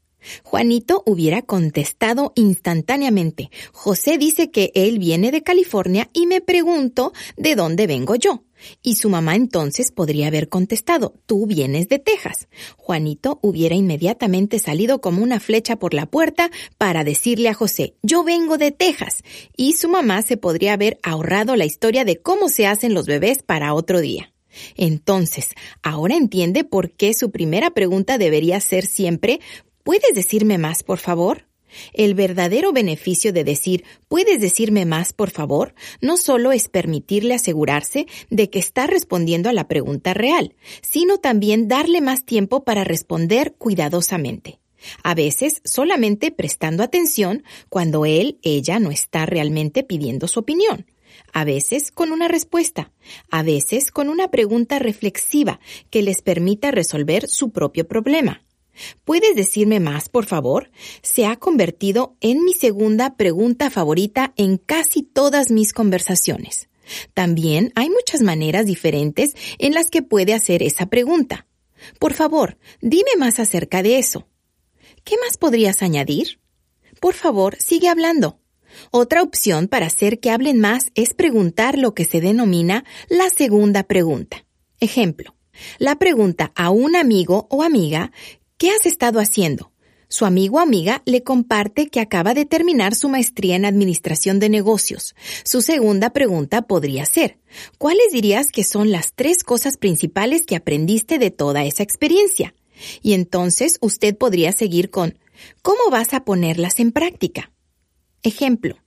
[0.45, 3.51] Juanito hubiera contestado instantáneamente.
[3.73, 8.45] José dice que él viene de California y me pregunto de dónde vengo yo.
[8.83, 12.49] Y su mamá entonces podría haber contestado, tú vienes de Texas.
[12.77, 18.25] Juanito hubiera inmediatamente salido como una flecha por la puerta para decirle a José, yo
[18.25, 19.23] vengo de Texas.
[19.57, 23.43] Y su mamá se podría haber ahorrado la historia de cómo se hacen los bebés
[23.43, 24.33] para otro día.
[24.77, 25.51] Entonces,
[25.83, 29.41] ahora entiende por qué su primera pregunta debería ser siempre,
[29.83, 31.47] ¿puedes decirme más, por favor?
[31.93, 35.75] El verdadero beneficio de decir ¿puedes decirme más, por favor?
[36.01, 41.69] no solo es permitirle asegurarse de que está respondiendo a la pregunta real, sino también
[41.69, 44.61] darle más tiempo para responder cuidadosamente.
[45.03, 50.87] A veces solamente prestando atención cuando él, ella no está realmente pidiendo su opinión.
[51.33, 52.93] A veces con una respuesta,
[53.31, 55.61] a veces con una pregunta reflexiva
[55.91, 58.44] que les permita resolver su propio problema.
[59.05, 60.71] ¿Puedes decirme más, por favor?
[61.03, 66.69] Se ha convertido en mi segunda pregunta favorita en casi todas mis conversaciones.
[67.15, 71.47] También hay muchas maneras diferentes en las que puede hacer esa pregunta.
[71.99, 74.27] Por favor, dime más acerca de eso.
[75.05, 76.41] ¿Qué más podrías añadir?
[77.01, 78.41] Por favor, sigue hablando.
[78.91, 83.85] Otra opción para hacer que hablen más es preguntar lo que se denomina la segunda
[83.85, 84.45] pregunta.
[84.81, 85.35] Ejemplo,
[85.79, 88.13] la pregunta a un amigo o amiga,
[88.65, 89.73] ¿qué has estado haciendo?
[90.09, 94.49] Su amigo o amiga le comparte que acaba de terminar su maestría en Administración de
[94.49, 95.15] Negocios.
[95.45, 97.37] Su segunda pregunta podría ser,
[97.77, 102.55] ¿cuáles dirías que son las tres cosas principales que aprendiste de toda esa experiencia?
[103.03, 105.19] Y entonces usted podría seguir con,
[105.61, 107.53] ¿cómo vas a ponerlas en práctica?
[108.23, 108.79] Ejemplo,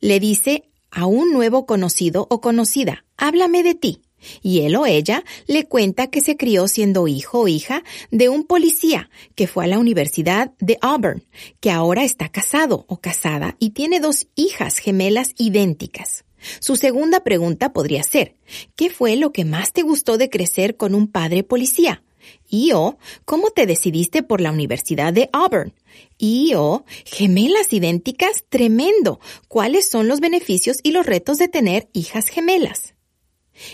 [0.00, 4.02] le dice a un nuevo conocido o conocida, háblame de ti.
[4.42, 8.44] Y él o ella le cuenta que se crió siendo hijo o hija de un
[8.44, 11.24] policía que fue a la Universidad de Auburn,
[11.60, 16.24] que ahora está casado o casada y tiene dos hijas gemelas idénticas.
[16.60, 18.34] Su segunda pregunta podría ser,
[18.76, 22.02] ¿qué fue lo que más te gustó de crecer con un padre policía?
[22.48, 25.72] Y o, ¿cómo te decidiste por la Universidad de Auburn?
[26.18, 29.20] Y o, gemelas idénticas, tremendo.
[29.48, 32.89] ¿Cuáles son los beneficios y los retos de tener hijas gemelas?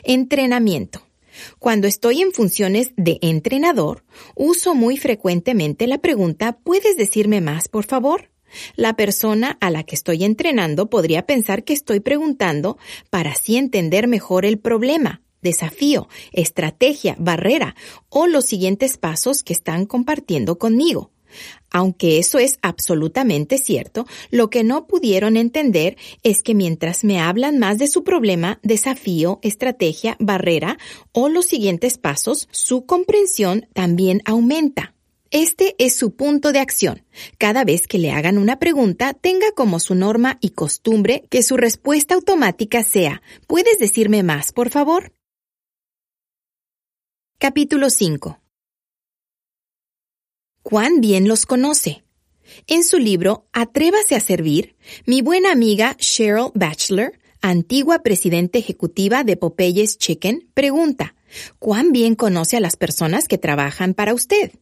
[0.05, 1.07] Entrenamiento.
[1.59, 7.85] Cuando estoy en funciones de entrenador, uso muy frecuentemente la pregunta ¿puedes decirme más, por
[7.85, 8.31] favor?
[8.75, 12.79] La persona a la que estoy entrenando podría pensar que estoy preguntando
[13.11, 17.77] para así entender mejor el problema, desafío, estrategia, barrera
[18.09, 21.11] o los siguientes pasos que están compartiendo conmigo.
[21.71, 27.59] Aunque eso es absolutamente cierto, lo que no pudieron entender es que mientras me hablan
[27.59, 30.79] más de su problema, desafío, estrategia, barrera
[31.13, 34.95] o los siguientes pasos, su comprensión también aumenta.
[35.31, 37.05] Este es su punto de acción.
[37.37, 41.57] Cada vez que le hagan una pregunta, tenga como su norma y costumbre que su
[41.57, 45.13] respuesta automática sea, ¿puedes decirme más, por favor?
[47.39, 48.39] Capítulo 5.
[50.69, 52.03] ¿Cuán bien los conoce?
[52.67, 54.75] En su libro Atrévase a servir,
[55.07, 61.15] mi buena amiga Cheryl Batchelor, antigua presidenta ejecutiva de Popeyes Chicken, pregunta,
[61.61, 64.55] ¿cuán bien conoce a las personas que trabajan para usted?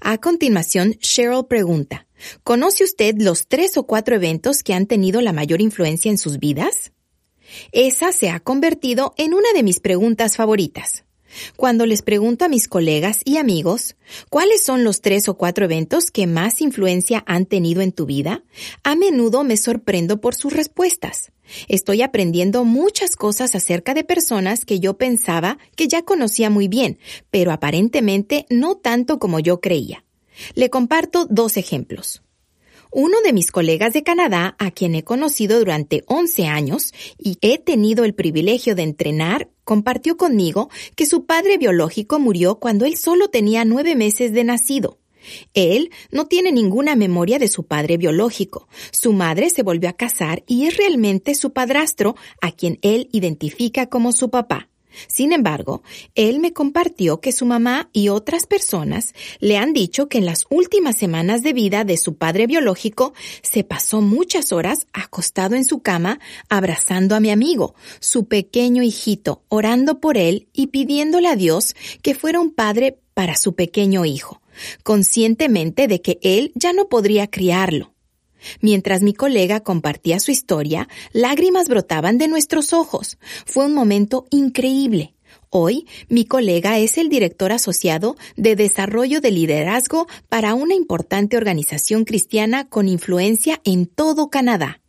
[0.00, 2.06] A continuación, Cheryl pregunta,
[2.44, 6.38] ¿conoce usted los tres o cuatro eventos que han tenido la mayor influencia en sus
[6.38, 6.92] vidas?
[7.72, 11.04] Esa se ha convertido en una de mis preguntas favoritas.
[11.56, 13.96] Cuando les pregunto a mis colegas y amigos
[14.30, 18.42] cuáles son los tres o cuatro eventos que más influencia han tenido en tu vida,
[18.82, 21.32] a menudo me sorprendo por sus respuestas.
[21.68, 26.98] Estoy aprendiendo muchas cosas acerca de personas que yo pensaba que ya conocía muy bien,
[27.30, 30.04] pero aparentemente no tanto como yo creía.
[30.54, 32.22] Le comparto dos ejemplos.
[32.94, 37.56] Uno de mis colegas de Canadá, a quien he conocido durante 11 años y he
[37.56, 43.28] tenido el privilegio de entrenar, compartió conmigo que su padre biológico murió cuando él solo
[43.28, 44.98] tenía nueve meses de nacido.
[45.54, 48.68] Él no tiene ninguna memoria de su padre biológico.
[48.90, 53.86] Su madre se volvió a casar y es realmente su padrastro, a quien él identifica
[53.86, 54.68] como su papá.
[55.08, 55.82] Sin embargo,
[56.14, 60.46] él me compartió que su mamá y otras personas le han dicho que en las
[60.50, 65.80] últimas semanas de vida de su padre biológico se pasó muchas horas acostado en su
[65.80, 71.74] cama abrazando a mi amigo, su pequeño hijito, orando por él y pidiéndole a Dios
[72.02, 74.40] que fuera un padre para su pequeño hijo,
[74.82, 77.91] conscientemente de que él ya no podría criarlo.
[78.60, 83.18] Mientras mi colega compartía su historia, lágrimas brotaban de nuestros ojos.
[83.46, 85.14] Fue un momento increíble.
[85.50, 92.04] Hoy, mi colega es el director asociado de Desarrollo de Liderazgo para una importante organización
[92.04, 94.80] cristiana con influencia en todo Canadá.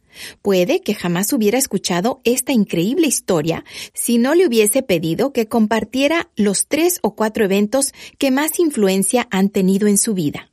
[0.42, 6.30] Puede que jamás hubiera escuchado esta increíble historia si no le hubiese pedido que compartiera
[6.36, 10.53] los tres o cuatro eventos que más influencia han tenido en su vida.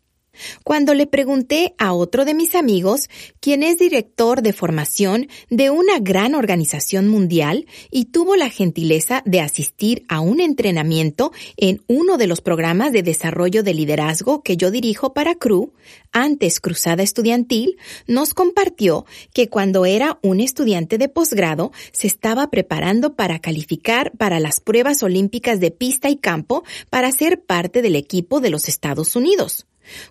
[0.65, 3.09] Cuando le pregunté a otro de mis amigos,
[3.41, 9.41] quien es director de formación de una gran organización mundial y tuvo la gentileza de
[9.41, 14.71] asistir a un entrenamiento en uno de los programas de desarrollo de liderazgo que yo
[14.71, 15.73] dirijo para CRU,
[16.13, 17.77] antes Cruzada Estudiantil,
[18.07, 24.41] nos compartió que cuando era un estudiante de posgrado se estaba preparando para calificar para
[24.41, 29.17] las pruebas olímpicas de pista y campo para ser parte del equipo de los Estados
[29.17, 29.67] Unidos.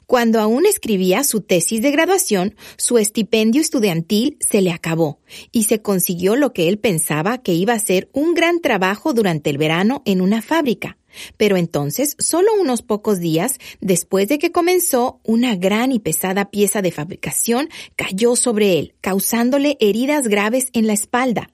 [0.05, 5.20] Cuando aún escribía su tesis de graduación, su estipendio estudiantil se le acabó
[5.51, 9.49] y se consiguió lo que él pensaba que iba a ser un gran trabajo durante
[9.49, 10.97] el verano en una fábrica.
[11.38, 16.82] Pero entonces, solo unos pocos días después de que comenzó, una gran y pesada pieza
[16.82, 21.49] de fabricación cayó sobre él, causándole heridas graves en la espalda.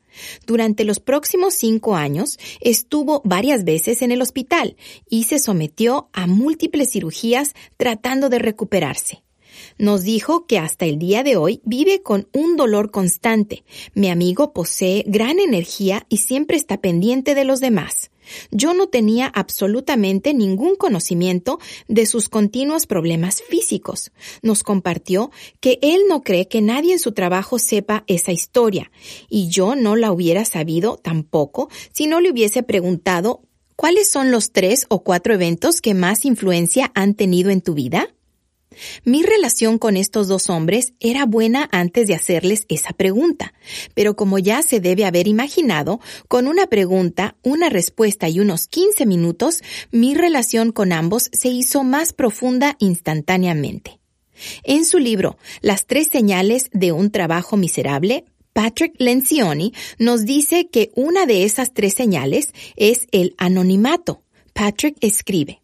[0.46, 4.76] Durante los próximos cinco años estuvo varias veces en el hospital
[5.10, 9.24] y se sometió a múltiples cirugías tratando de recuperarse.
[9.78, 13.64] Nos dijo que hasta el día de hoy vive con un dolor constante.
[13.94, 18.12] Mi amigo posee gran energía y siempre está pendiente de los demás.
[18.52, 24.12] Yo no tenía absolutamente ningún conocimiento de sus continuos problemas físicos.
[24.42, 28.92] Nos compartió que él no cree que nadie en su trabajo sepa esa historia,
[29.30, 33.42] y yo no la hubiera sabido tampoco si no le hubiese preguntado
[33.76, 38.08] ¿Cuáles son los tres o cuatro eventos que más influencia han tenido en tu vida?
[39.04, 43.54] Mi relación con estos dos hombres era buena antes de hacerles esa pregunta,
[43.94, 49.06] pero como ya se debe haber imaginado, con una pregunta, una respuesta y unos 15
[49.06, 49.62] minutos,
[49.92, 54.00] mi relación con ambos se hizo más profunda instantáneamente.
[54.64, 60.92] En su libro Las tres señales de un trabajo miserable, Patrick Lencioni nos dice que
[60.96, 64.24] una de esas tres señales es el anonimato.
[64.54, 65.62] Patrick escribe,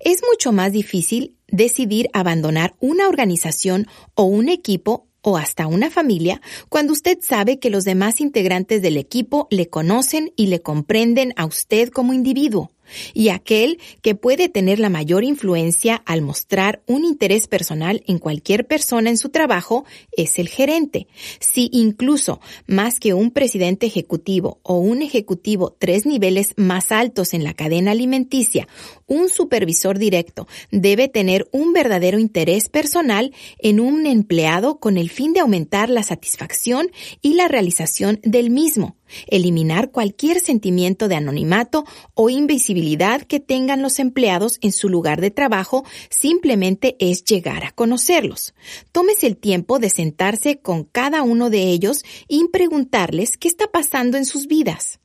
[0.00, 6.40] es mucho más difícil decidir abandonar una organización o un equipo o hasta una familia
[6.68, 11.44] cuando usted sabe que los demás integrantes del equipo le conocen y le comprenden a
[11.44, 12.70] usted como individuo
[13.14, 18.66] y aquel que puede tener la mayor influencia al mostrar un interés personal en cualquier
[18.66, 19.84] persona en su trabajo
[20.16, 21.06] es el gerente.
[21.40, 27.44] Si incluso más que un presidente ejecutivo o un ejecutivo tres niveles más altos en
[27.44, 28.68] la cadena alimenticia,
[29.06, 35.32] un supervisor directo debe tener un verdadero interés personal en un empleado con el fin
[35.32, 36.90] de aumentar la satisfacción
[37.22, 41.84] y la realización del mismo eliminar cualquier sentimiento de anonimato
[42.14, 47.72] o invisibilidad que tengan los empleados en su lugar de trabajo simplemente es llegar a
[47.72, 48.54] conocerlos.
[48.92, 54.16] Tómese el tiempo de sentarse con cada uno de ellos y preguntarles qué está pasando
[54.16, 55.00] en sus vidas.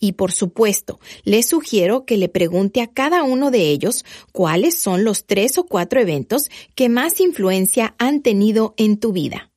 [0.00, 5.04] Y por supuesto, le sugiero que le pregunte a cada uno de ellos cuáles son
[5.04, 9.50] los tres o cuatro eventos que más influencia han tenido en tu vida.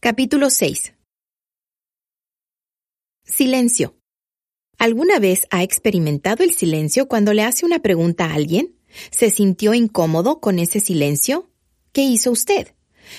[0.00, 0.97] Capítulo 6
[3.28, 3.94] Silencio.
[4.78, 8.74] ¿Alguna vez ha experimentado el silencio cuando le hace una pregunta a alguien?
[9.10, 11.50] ¿Se sintió incómodo con ese silencio?
[11.92, 12.68] ¿Qué hizo usted?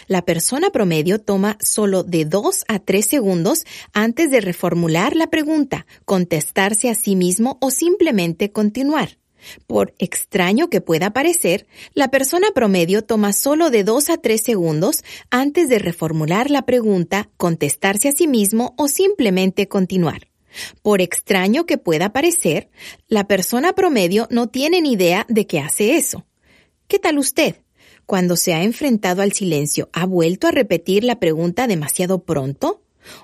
[0.08, 5.86] La persona promedio toma solo de dos a tres segundos antes de reformular la pregunta,
[6.06, 9.20] contestarse a sí mismo o simplemente continuar.
[9.68, 15.04] Por extraño que pueda parecer, la persona promedio toma solo de dos a tres segundos
[15.30, 20.28] antes de reformular la pregunta, contestarse a sí mismo o simplemente continuar.
[20.82, 22.70] Por extraño que pueda parecer,
[23.08, 26.26] la persona promedio no tiene ni idea de que hace eso.
[26.88, 27.58] ¿Qué tal usted?
[28.06, 32.82] Cuando se ha enfrentado al silencio, ¿ha vuelto a repetir la pregunta demasiado pronto?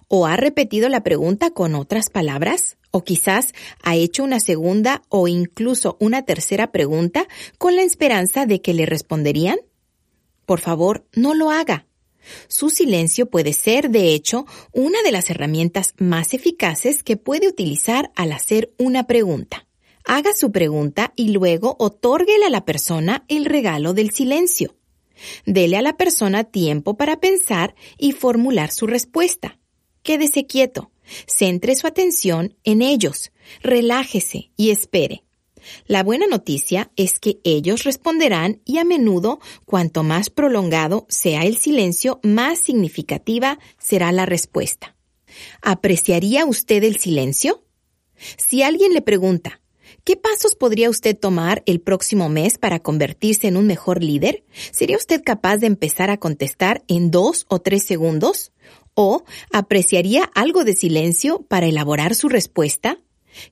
[0.07, 2.77] ¿O ha repetido la pregunta con otras palabras?
[2.91, 3.53] ¿O quizás
[3.83, 8.85] ha hecho una segunda o incluso una tercera pregunta con la esperanza de que le
[8.85, 9.57] responderían?
[10.45, 11.87] Por favor, no lo haga.
[12.47, 18.11] Su silencio puede ser, de hecho, una de las herramientas más eficaces que puede utilizar
[18.15, 19.67] al hacer una pregunta.
[20.05, 24.75] Haga su pregunta y luego otórguele a la persona el regalo del silencio.
[25.45, 29.57] Dele a la persona tiempo para pensar y formular su respuesta.
[30.05, 30.91] Quédese quieto.
[31.25, 33.31] Centre su atención en ellos.
[33.63, 35.23] Relájese y espere.
[35.87, 41.57] La buena noticia es que ellos responderán y a menudo, cuanto más prolongado sea el
[41.57, 44.95] silencio, más significativa será la respuesta.
[45.63, 47.65] ¿Apreciaría usted el silencio?
[48.37, 49.59] Si alguien le pregunta,
[50.03, 54.43] ¿Qué pasos podría usted tomar el próximo mes para convertirse en un mejor líder?
[54.71, 58.51] ¿Sería usted capaz de empezar a contestar en dos o tres segundos?
[58.95, 62.97] ¿O apreciaría algo de silencio para elaborar su respuesta?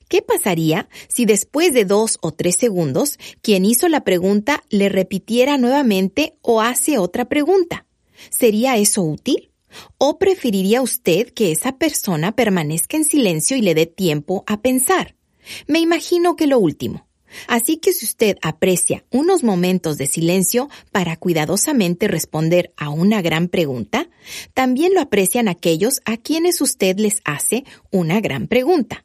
[0.08, 5.58] ¿Qué pasaría si después de dos o tres segundos quien hizo la pregunta le repitiera
[5.58, 7.86] nuevamente o hace otra pregunta?
[8.30, 9.50] ¿Sería eso útil?
[9.98, 15.14] ¿O preferiría usted que esa persona permanezca en silencio y le dé tiempo a pensar?
[15.66, 17.06] Me imagino que lo último.
[17.46, 23.48] Así que si usted aprecia unos momentos de silencio para cuidadosamente responder a una gran
[23.48, 24.08] pregunta,
[24.54, 29.04] también lo aprecian aquellos a quienes usted les hace una gran pregunta.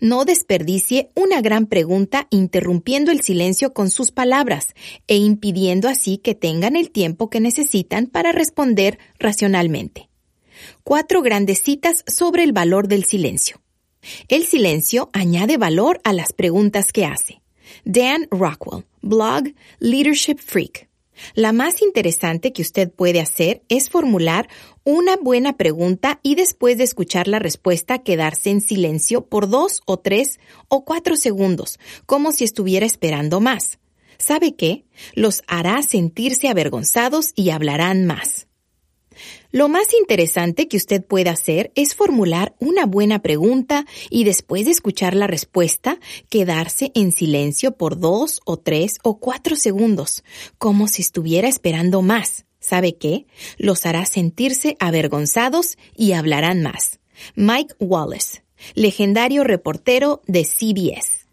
[0.00, 4.74] No desperdicie una gran pregunta interrumpiendo el silencio con sus palabras
[5.06, 10.08] e impidiendo así que tengan el tiempo que necesitan para responder racionalmente.
[10.82, 13.60] Cuatro grandes citas sobre el valor del silencio.
[14.28, 17.40] El silencio añade valor a las preguntas que hace.
[17.84, 19.48] Dan Rockwell, blog
[19.78, 20.88] Leadership Freak.
[21.34, 24.48] La más interesante que usted puede hacer es formular
[24.84, 29.98] una buena pregunta y después de escuchar la respuesta quedarse en silencio por dos o
[29.98, 33.78] tres o cuatro segundos, como si estuviera esperando más.
[34.18, 34.84] ¿Sabe qué?
[35.14, 38.47] Los hará sentirse avergonzados y hablarán más.
[39.50, 44.72] Lo más interesante que usted puede hacer es formular una buena pregunta y después de
[44.72, 50.22] escuchar la respuesta, quedarse en silencio por dos o tres o cuatro segundos,
[50.58, 52.44] como si estuviera esperando más.
[52.60, 53.26] ¿Sabe qué?
[53.56, 57.00] Los hará sentirse avergonzados y hablarán más.
[57.34, 58.44] Mike Wallace,
[58.74, 61.27] legendario reportero de CBS.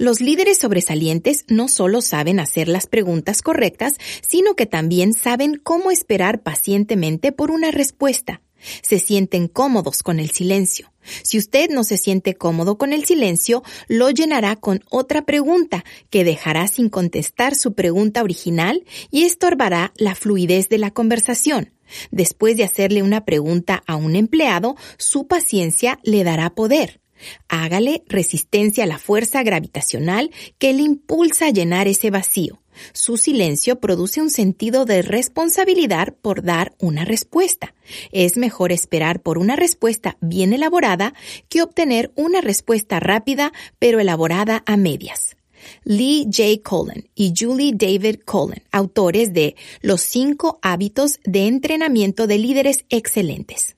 [0.00, 5.90] Los líderes sobresalientes no solo saben hacer las preguntas correctas, sino que también saben cómo
[5.90, 8.40] esperar pacientemente por una respuesta.
[8.80, 10.90] Se sienten cómodos con el silencio.
[11.22, 16.24] Si usted no se siente cómodo con el silencio, lo llenará con otra pregunta que
[16.24, 21.74] dejará sin contestar su pregunta original y estorbará la fluidez de la conversación.
[22.10, 26.99] Después de hacerle una pregunta a un empleado, su paciencia le dará poder.
[27.48, 32.60] Hágale resistencia a la fuerza gravitacional que le impulsa a llenar ese vacío.
[32.92, 37.74] Su silencio produce un sentido de responsabilidad por dar una respuesta.
[38.12, 41.14] Es mejor esperar por una respuesta bien elaborada
[41.48, 45.36] que obtener una respuesta rápida pero elaborada a medias.
[45.84, 46.62] Lee J.
[46.68, 53.76] Cullen y Julie David Cullen, autores de Los cinco hábitos de entrenamiento de líderes excelentes.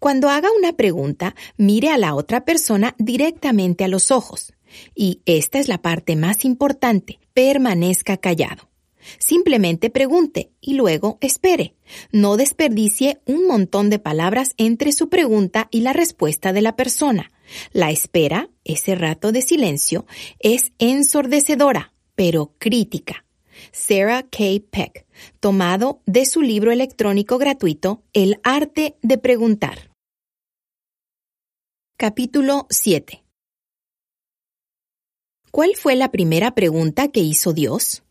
[0.00, 4.52] Cuando haga una pregunta, mire a la otra persona directamente a los ojos.
[4.94, 8.68] Y esta es la parte más importante, permanezca callado.
[9.18, 11.74] Simplemente pregunte y luego espere.
[12.10, 17.30] No desperdicie un montón de palabras entre su pregunta y la respuesta de la persona.
[17.72, 20.06] La espera, ese rato de silencio,
[20.38, 23.23] es ensordecedora, pero crítica.
[23.76, 24.60] Sarah K.
[24.70, 25.04] Peck,
[25.40, 29.90] tomado de su libro electrónico gratuito El arte de preguntar.
[31.96, 33.24] Capítulo 7
[35.50, 38.04] ¿Cuál fue la primera pregunta que hizo Dios?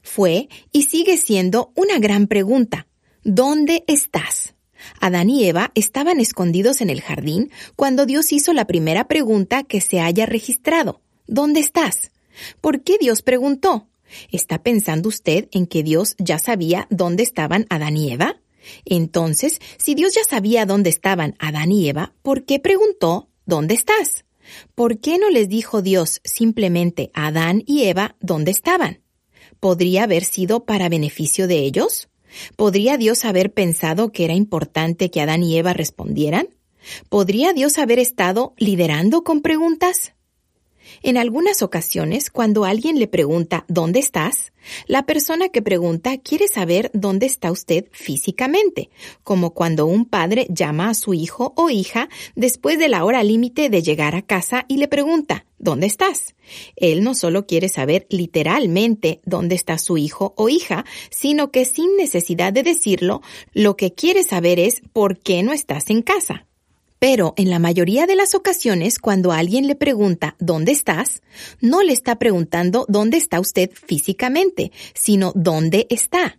[0.00, 2.86] Fue y sigue siendo una gran pregunta.
[3.24, 4.54] ¿Dónde estás?
[5.00, 9.80] Adán y Eva estaban escondidos en el jardín cuando Dios hizo la primera pregunta que
[9.80, 11.00] se haya registrado.
[11.26, 12.12] ¿Dónde estás?
[12.60, 13.89] ¿Por qué Dios preguntó?
[14.30, 18.40] ¿Está pensando usted en que Dios ya sabía dónde estaban Adán y Eva?
[18.84, 24.24] Entonces, si Dios ya sabía dónde estaban Adán y Eva, ¿por qué preguntó ¿dónde estás?
[24.74, 29.02] ¿Por qué no les dijo Dios simplemente a Adán y Eva dónde estaban?
[29.60, 32.08] ¿Podría haber sido para beneficio de ellos?
[32.56, 36.48] ¿Podría Dios haber pensado que era importante que Adán y Eva respondieran?
[37.08, 40.14] ¿Podría Dios haber estado liderando con preguntas?
[41.02, 44.52] En algunas ocasiones, cuando alguien le pregunta ¿dónde estás?,
[44.86, 48.90] la persona que pregunta quiere saber dónde está usted físicamente,
[49.24, 53.70] como cuando un padre llama a su hijo o hija después de la hora límite
[53.70, 56.34] de llegar a casa y le pregunta ¿dónde estás?
[56.76, 61.96] Él no solo quiere saber literalmente dónde está su hijo o hija, sino que sin
[61.96, 63.22] necesidad de decirlo,
[63.54, 66.46] lo que quiere saber es ¿por qué no estás en casa?
[67.00, 71.22] Pero en la mayoría de las ocasiones, cuando alguien le pregunta ¿dónde estás?,
[71.60, 76.38] no le está preguntando dónde está usted físicamente, sino dónde está.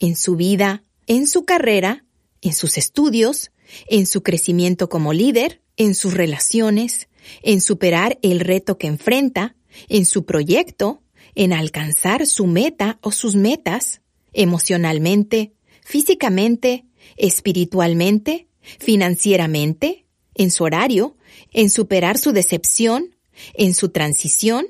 [0.00, 2.04] En su vida, en su carrera,
[2.40, 3.52] en sus estudios,
[3.86, 7.08] en su crecimiento como líder, en sus relaciones,
[7.42, 9.54] en superar el reto que enfrenta,
[9.88, 11.04] en su proyecto,
[11.36, 14.00] en alcanzar su meta o sus metas,
[14.32, 16.86] emocionalmente, físicamente,
[17.16, 18.48] espiritualmente,
[18.78, 21.16] financieramente, en su horario,
[21.52, 23.16] en superar su decepción,
[23.54, 24.66] en su transición,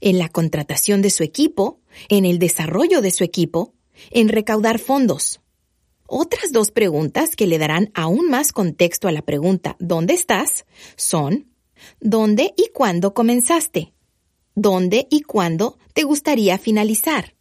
[0.00, 3.74] en la contratación de su equipo, en el desarrollo de su equipo,
[4.10, 5.40] en recaudar fondos.
[6.06, 10.66] Otras dos preguntas que le darán aún más contexto a la pregunta ¿dónde estás?
[10.96, 11.50] son
[12.00, 13.94] ¿dónde y cuándo comenzaste?
[14.54, 17.33] ¿Dónde y cuándo te gustaría finalizar?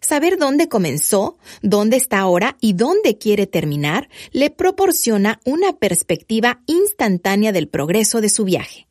[0.00, 7.52] Saber dónde comenzó, dónde está ahora y dónde quiere terminar le proporciona una perspectiva instantánea
[7.52, 8.88] del progreso de su viaje.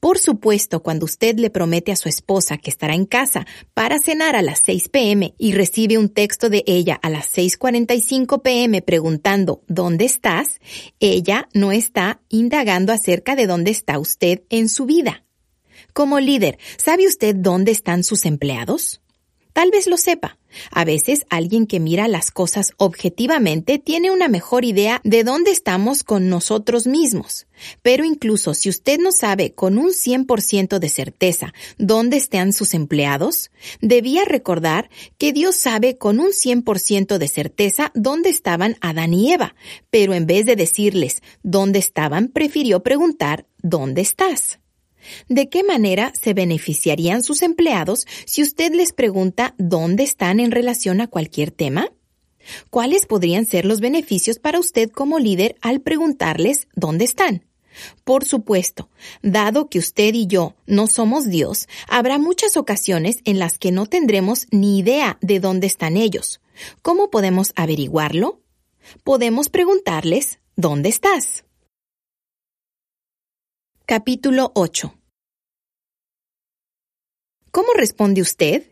[0.00, 4.36] Por supuesto, cuando usted le promete a su esposa que estará en casa para cenar
[4.36, 9.62] a las 6 pm y recibe un texto de ella a las 6.45 pm preguntando
[9.66, 10.60] ¿dónde estás?,
[11.00, 15.24] ella no está indagando acerca de dónde está usted en su vida.
[15.92, 19.00] Como líder, ¿sabe usted dónde están sus empleados?
[19.54, 20.36] Tal vez lo sepa.
[20.72, 26.02] A veces alguien que mira las cosas objetivamente tiene una mejor idea de dónde estamos
[26.02, 27.46] con nosotros mismos.
[27.80, 33.52] Pero incluso si usted no sabe con un 100% de certeza dónde están sus empleados,
[33.80, 39.54] debía recordar que Dios sabe con un 100% de certeza dónde estaban Adán y Eva,
[39.88, 44.58] pero en vez de decirles dónde estaban, prefirió preguntar ¿dónde estás?
[45.28, 51.00] ¿De qué manera se beneficiarían sus empleados si usted les pregunta dónde están en relación
[51.00, 51.90] a cualquier tema?
[52.70, 57.44] ¿Cuáles podrían ser los beneficios para usted como líder al preguntarles dónde están?
[58.04, 58.88] Por supuesto,
[59.22, 63.86] dado que usted y yo no somos Dios, habrá muchas ocasiones en las que no
[63.86, 66.40] tendremos ni idea de dónde están ellos.
[66.82, 68.40] ¿Cómo podemos averiguarlo?
[69.02, 71.43] Podemos preguntarles, ¿dónde estás?
[73.86, 74.94] Capítulo 8
[77.50, 78.62] ¿Cómo responde usted?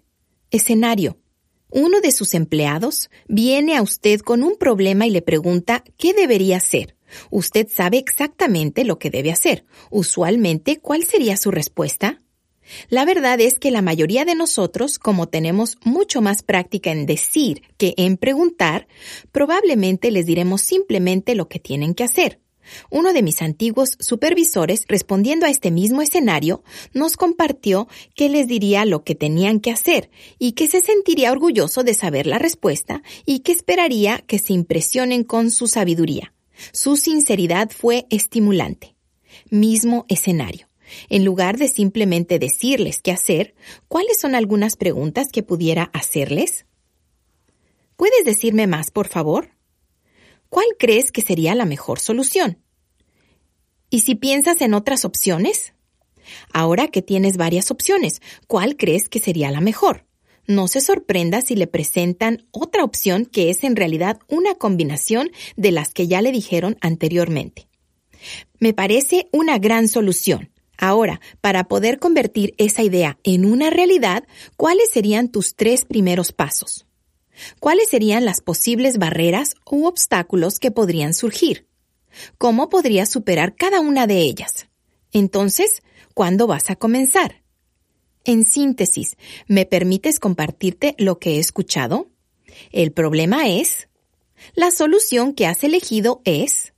[0.51, 1.19] Escenario.
[1.69, 6.57] Uno de sus empleados viene a usted con un problema y le pregunta qué debería
[6.57, 6.97] hacer.
[7.31, 9.67] Usted sabe exactamente lo que debe hacer.
[9.91, 12.23] Usualmente, ¿cuál sería su respuesta?
[12.89, 17.61] La verdad es que la mayoría de nosotros, como tenemos mucho más práctica en decir
[17.77, 18.89] que en preguntar,
[19.31, 22.41] probablemente les diremos simplemente lo que tienen que hacer.
[22.91, 28.85] Uno de mis antiguos supervisores, respondiendo a este mismo escenario, nos compartió que les diría
[28.85, 33.41] lo que tenían que hacer y que se sentiría orgulloso de saber la respuesta y
[33.41, 36.33] que esperaría que se impresionen con su sabiduría.
[36.73, 38.95] Su sinceridad fue estimulante.
[39.51, 40.69] Mismo escenario.
[41.09, 43.55] En lugar de simplemente decirles qué hacer,
[43.89, 46.67] ¿cuáles son algunas preguntas que pudiera hacerles?
[47.97, 49.51] ¿Puedes decirme más, por favor?
[50.53, 52.59] ¿Cuál crees que sería la mejor solución?
[53.88, 55.72] ¿Y si piensas en otras opciones?
[56.53, 60.05] Ahora que tienes varias opciones, ¿cuál crees que sería la mejor?
[60.46, 65.72] No se sorprenda si le presentan otra opción que es en realidad una combinación de
[65.72, 67.66] las que ya le dijeron anteriormente.
[68.61, 70.50] Me parece una gran solución.
[70.76, 74.26] Ahora, para poder convertir esa idea en una realidad,
[74.59, 76.84] ¿cuáles serían tus tres primeros pasos?
[77.61, 81.66] ¿Cuáles serían las posibles barreras u obstáculos que podrían surgir?
[82.38, 84.68] ¿Cómo podrías superar cada una de ellas?
[85.12, 85.82] Entonces,
[86.14, 87.43] ¿cuándo vas a comenzar?
[88.24, 89.16] En síntesis,
[89.47, 92.09] ¿me permites compartirte lo que he escuchado?
[92.70, 93.88] El problema es,
[94.55, 96.72] la solución que has elegido es,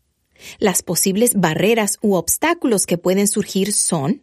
[0.58, 4.22] las posibles barreras u obstáculos que pueden surgir son,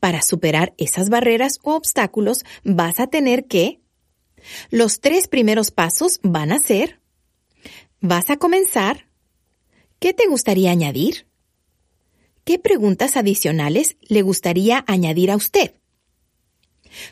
[0.00, 3.79] para superar esas barreras u obstáculos vas a tener que
[4.70, 7.00] los tres primeros pasos van a ser,
[8.00, 9.06] vas a comenzar,
[9.98, 11.26] ¿qué te gustaría añadir?
[12.44, 15.74] ¿Qué preguntas adicionales le gustaría añadir a usted?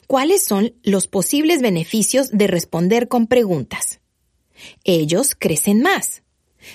[0.06, 4.00] ¿Cuáles son los posibles beneficios de responder con preguntas?
[4.84, 6.22] Ellos crecen más.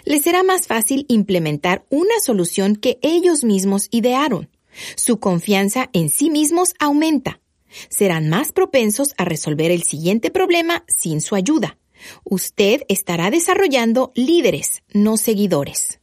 [0.06, 4.50] Les será más fácil implementar una solución que ellos mismos idearon.
[4.96, 7.42] Su confianza en sí mismos aumenta
[7.90, 11.78] serán más propensos a resolver el siguiente problema sin su ayuda.
[12.24, 16.00] Usted estará desarrollando líderes, no seguidores.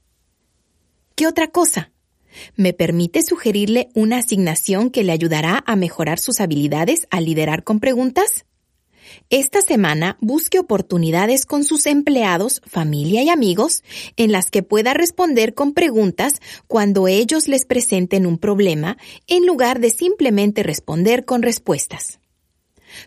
[1.15, 1.93] ¿Qué otra cosa?
[2.57, 7.81] ¿Me permite sugerirle una asignación que le ayudará a mejorar sus habilidades al liderar con
[7.81, 8.47] preguntas?
[9.31, 13.83] Esta semana busque oportunidades con sus empleados, familia y amigos
[14.17, 19.81] en las que pueda responder con preguntas cuando ellos les presenten un problema en lugar
[19.81, 22.21] de simplemente responder con respuestas.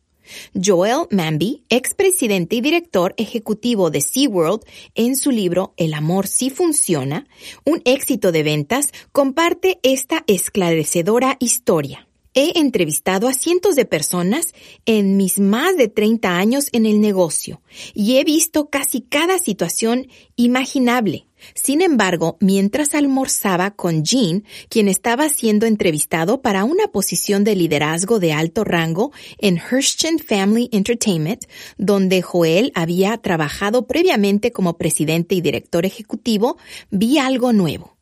[0.54, 4.62] Joel Manby, expresidente y director ejecutivo de SeaWorld,
[4.96, 7.28] en su libro El amor sí funciona,
[7.66, 12.08] un éxito de ventas, comparte esta esclarecedora historia.
[12.36, 14.54] He entrevistado a cientos de personas
[14.88, 17.62] en mis más de 30 años en el negocio
[17.94, 21.28] y he visto casi cada situación imaginable.
[21.54, 28.20] Sin embargo, mientras almorzaba con Jean, quien estaba siendo entrevistado para una posición de liderazgo
[28.20, 31.46] de alto rango en Hirschen Family Entertainment,
[31.78, 36.58] donde Joel había trabajado previamente como presidente y director ejecutivo,
[36.90, 37.93] vi algo nuevo.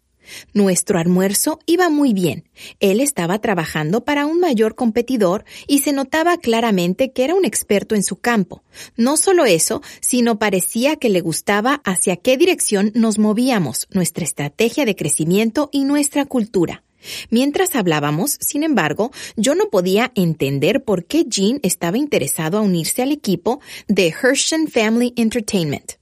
[0.54, 2.50] Nuestro almuerzo iba muy bien.
[2.80, 7.96] Él estaba trabajando para un mayor competidor y se notaba claramente que era un experto
[7.96, 8.64] en su campo.
[8.96, 14.86] No solo eso, sino parecía que le gustaba hacia qué dirección nos movíamos, nuestra estrategia
[14.86, 16.84] de crecimiento y nuestra cultura.
[17.30, 23.02] Mientras hablábamos, sin embargo, yo no podía entender por qué Jean estaba interesado a unirse
[23.02, 26.01] al equipo de Hershen Family Entertainment.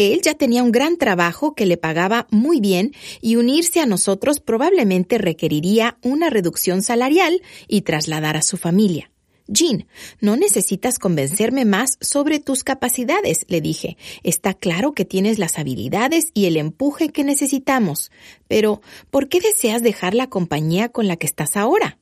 [0.00, 4.40] Él ya tenía un gran trabajo que le pagaba muy bien y unirse a nosotros
[4.40, 9.10] probablemente requeriría una reducción salarial y trasladar a su familia.
[9.46, 9.88] Jean,
[10.18, 13.98] no necesitas convencerme más sobre tus capacidades, le dije.
[14.22, 18.10] Está claro que tienes las habilidades y el empuje que necesitamos.
[18.48, 18.80] Pero,
[19.10, 21.99] ¿por qué deseas dejar la compañía con la que estás ahora?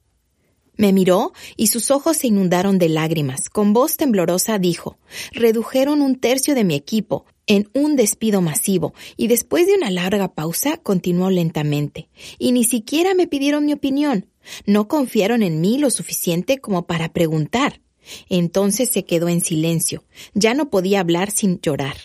[0.79, 3.51] Me miró y sus ojos se inundaron de lágrimas.
[3.51, 4.97] Con voz temblorosa dijo,
[5.33, 10.35] redujeron un tercio de mi equipo, en un despido masivo y después de una larga
[10.35, 12.09] pausa continuó lentamente.
[12.39, 14.27] Y ni siquiera me pidieron mi opinión.
[14.67, 17.81] No confiaron en mí lo suficiente como para preguntar.
[18.29, 20.05] Entonces se quedó en silencio.
[20.35, 21.97] Ya no podía hablar sin llorar.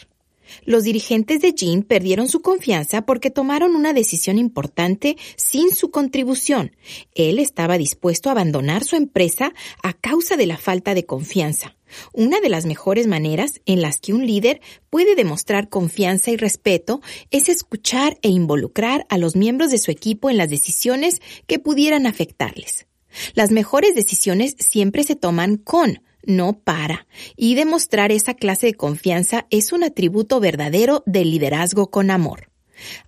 [0.66, 6.76] Los dirigentes de Jean perdieron su confianza porque tomaron una decisión importante sin su contribución.
[7.16, 11.76] Él estaba dispuesto a abandonar su empresa a causa de la falta de confianza.
[12.12, 17.02] Una de las mejores maneras en las que un líder puede demostrar confianza y respeto
[17.32, 22.08] es escuchar e involucrar a los miembros de su equipo en las decisiones que pudieran
[22.08, 22.88] afectarles.
[23.36, 29.46] Las mejores decisiones siempre se toman con, no para, y demostrar esa clase de confianza
[29.50, 32.50] es un atributo verdadero del liderazgo con amor.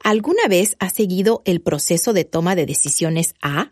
[0.03, 3.71] ¿Alguna vez ha seguido el proceso de toma de decisiones A?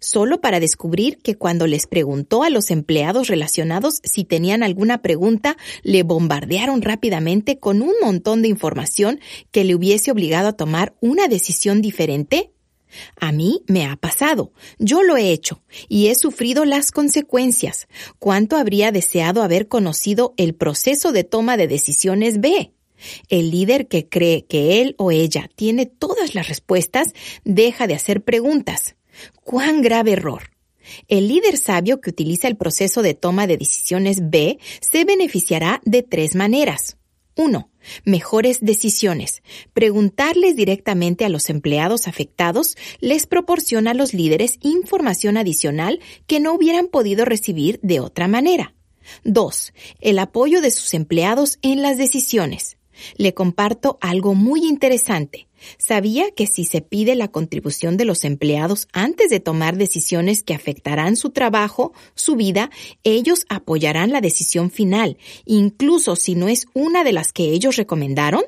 [0.00, 5.56] solo para descubrir que cuando les preguntó a los empleados relacionados si tenían alguna pregunta,
[5.82, 9.20] le bombardearon rápidamente con un montón de información
[9.50, 12.53] que le hubiese obligado a tomar una decisión diferente?
[13.16, 17.88] A mí me ha pasado, yo lo he hecho y he sufrido las consecuencias.
[18.18, 22.72] ¿Cuánto habría deseado haber conocido el proceso de toma de decisiones B?
[23.28, 27.12] El líder que cree que él o ella tiene todas las respuestas
[27.44, 28.96] deja de hacer preguntas.
[29.42, 30.50] ¡Cuán grave error!
[31.08, 36.02] El líder sabio que utiliza el proceso de toma de decisiones B se beneficiará de
[36.02, 36.98] tres maneras.
[37.36, 37.70] 1.
[38.04, 39.42] Mejores decisiones.
[39.72, 46.54] Preguntarles directamente a los empleados afectados les proporciona a los líderes información adicional que no
[46.54, 48.74] hubieran podido recibir de otra manera.
[49.24, 49.72] 2.
[50.00, 52.76] El apoyo de sus empleados en las decisiones.
[53.16, 55.46] Le comparto algo muy interesante.
[55.78, 60.54] Sabía que si se pide la contribución de los empleados antes de tomar decisiones que
[60.54, 62.70] afectarán su trabajo, su vida,
[63.02, 68.44] ellos apoyarán la decisión final, incluso si no es una de las que ellos recomendaron?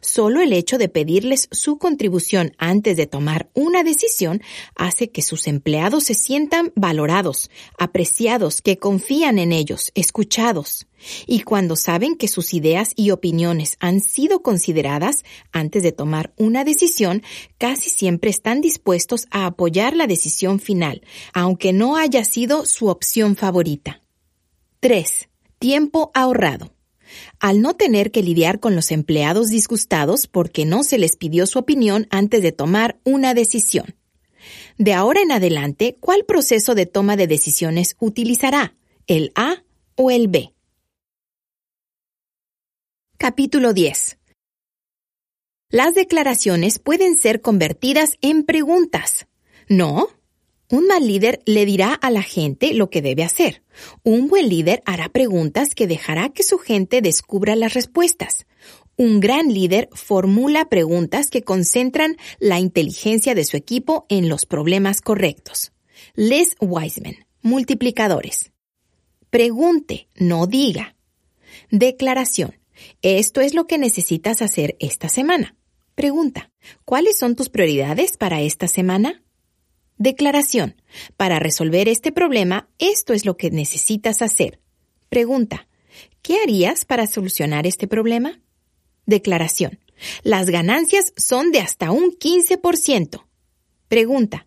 [0.00, 4.42] Solo el hecho de pedirles su contribución antes de tomar una decisión
[4.76, 10.86] hace que sus empleados se sientan valorados, apreciados, que confían en ellos, escuchados.
[11.26, 16.64] Y cuando saben que sus ideas y opiniones han sido consideradas antes de tomar una
[16.64, 17.22] decisión,
[17.58, 23.36] casi siempre están dispuestos a apoyar la decisión final, aunque no haya sido su opción
[23.36, 24.00] favorita.
[24.80, 25.28] 3.
[25.58, 26.74] Tiempo ahorrado.
[27.40, 31.58] Al no tener que lidiar con los empleados disgustados porque no se les pidió su
[31.58, 33.96] opinión antes de tomar una decisión.
[34.78, 38.74] De ahora en adelante, ¿cuál proceso de toma de decisiones utilizará?
[39.06, 39.64] ¿El A
[39.96, 40.54] o el B?
[43.22, 44.16] Capítulo 10.
[45.68, 49.26] Las declaraciones pueden ser convertidas en preguntas.
[49.68, 50.08] ¿No?
[50.70, 53.62] Un mal líder le dirá a la gente lo que debe hacer.
[54.04, 58.46] Un buen líder hará preguntas que dejará que su gente descubra las respuestas.
[58.96, 65.02] Un gran líder formula preguntas que concentran la inteligencia de su equipo en los problemas
[65.02, 65.72] correctos.
[66.14, 68.50] Les Wiseman, multiplicadores.
[69.28, 70.96] Pregunte, no diga.
[71.70, 72.59] Declaración.
[73.02, 75.56] Esto es lo que necesitas hacer esta semana.
[75.94, 76.50] Pregunta.
[76.84, 79.22] ¿Cuáles son tus prioridades para esta semana?
[79.96, 80.80] Declaración.
[81.16, 84.60] Para resolver este problema, esto es lo que necesitas hacer.
[85.08, 85.68] Pregunta.
[86.22, 88.40] ¿Qué harías para solucionar este problema?
[89.06, 89.78] Declaración.
[90.22, 93.26] Las ganancias son de hasta un 15%.
[93.88, 94.46] Pregunta.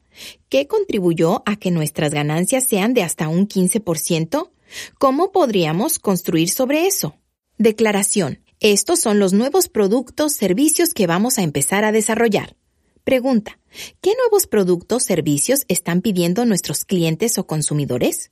[0.50, 4.52] ¿Qué contribuyó a que nuestras ganancias sean de hasta un 15%?
[4.98, 7.16] ¿Cómo podríamos construir sobre eso?
[7.58, 8.40] Declaración.
[8.60, 12.56] Estos son los nuevos productos, servicios que vamos a empezar a desarrollar.
[13.04, 13.60] Pregunta.
[14.02, 18.32] ¿Qué nuevos productos, servicios están pidiendo nuestros clientes o consumidores?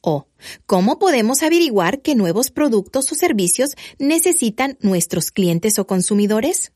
[0.00, 0.26] O,
[0.66, 6.72] ¿cómo podemos averiguar qué nuevos productos o servicios necesitan nuestros clientes o consumidores?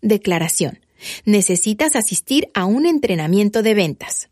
[0.00, 0.80] Declaración.
[1.24, 4.30] Necesitas asistir a un entrenamiento de ventas.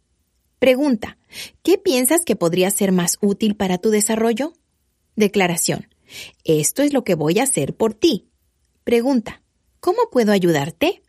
[0.59, 1.18] Pregunta.
[1.62, 4.55] ¿Qué piensas que podría ser más útil para tu desarrollo?
[5.16, 5.88] Declaración.
[6.44, 8.28] Esto es lo que voy a hacer por ti.
[8.84, 9.42] Pregunta.
[9.80, 11.02] ¿Cómo puedo ayudarte?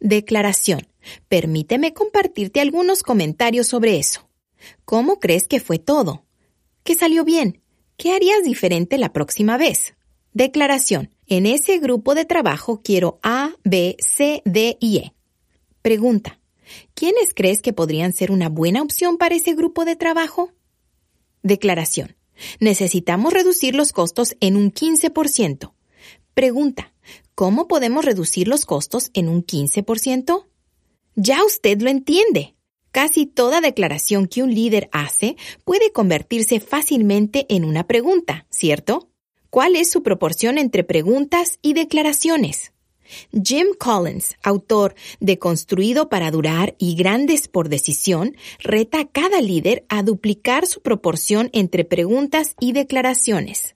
[0.00, 0.86] Declaración.
[1.28, 4.28] Permíteme compartirte algunos comentarios sobre eso.
[4.84, 6.24] ¿Cómo crees que fue todo?
[6.84, 7.62] ¿Qué salió bien?
[7.96, 9.94] ¿Qué harías diferente la próxima vez?
[10.32, 11.10] Declaración.
[11.26, 15.14] En ese grupo de trabajo quiero A, B, C, D y E.
[15.82, 16.40] Pregunta.
[16.94, 20.52] ¿Quiénes crees que podrían ser una buena opción para ese grupo de trabajo?
[21.42, 22.16] Declaración.
[22.60, 25.72] Necesitamos reducir los costos en un 15%.
[26.34, 26.92] Pregunta.
[27.34, 30.46] ¿Cómo podemos reducir los costos en un 15%?
[31.14, 32.54] Ya usted lo entiende.
[32.90, 39.08] Casi toda declaración que un líder hace puede convertirse fácilmente en una pregunta, ¿cierto?
[39.50, 42.71] ¿Cuál es su proporción entre preguntas y declaraciones?
[43.32, 49.84] Jim Collins, autor de Construido para Durar y Grandes por Decisión, reta a cada líder
[49.88, 53.74] a duplicar su proporción entre preguntas y declaraciones.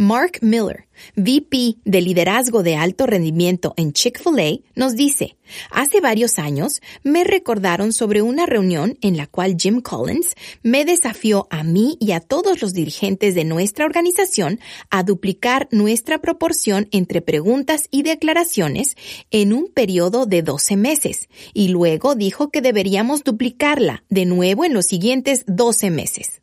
[0.00, 0.86] Mark Miller,
[1.16, 5.36] VP de liderazgo de alto rendimiento en Chick-fil-A, nos dice,
[5.72, 11.48] hace varios años me recordaron sobre una reunión en la cual Jim Collins me desafió
[11.50, 17.20] a mí y a todos los dirigentes de nuestra organización a duplicar nuestra proporción entre
[17.20, 18.96] preguntas y declaraciones
[19.32, 24.74] en un periodo de 12 meses y luego dijo que deberíamos duplicarla de nuevo en
[24.74, 26.40] los siguientes 12 meses.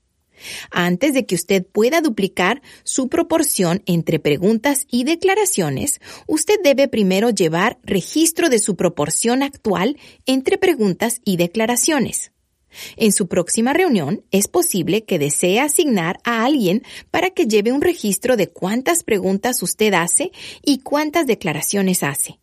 [0.71, 7.29] Antes de que usted pueda duplicar su proporción entre preguntas y declaraciones, usted debe primero
[7.29, 12.31] llevar registro de su proporción actual entre preguntas y declaraciones.
[12.97, 17.81] En su próxima reunión es posible que desee asignar a alguien para que lleve un
[17.81, 20.31] registro de cuántas preguntas usted hace
[20.63, 22.39] y cuántas declaraciones hace.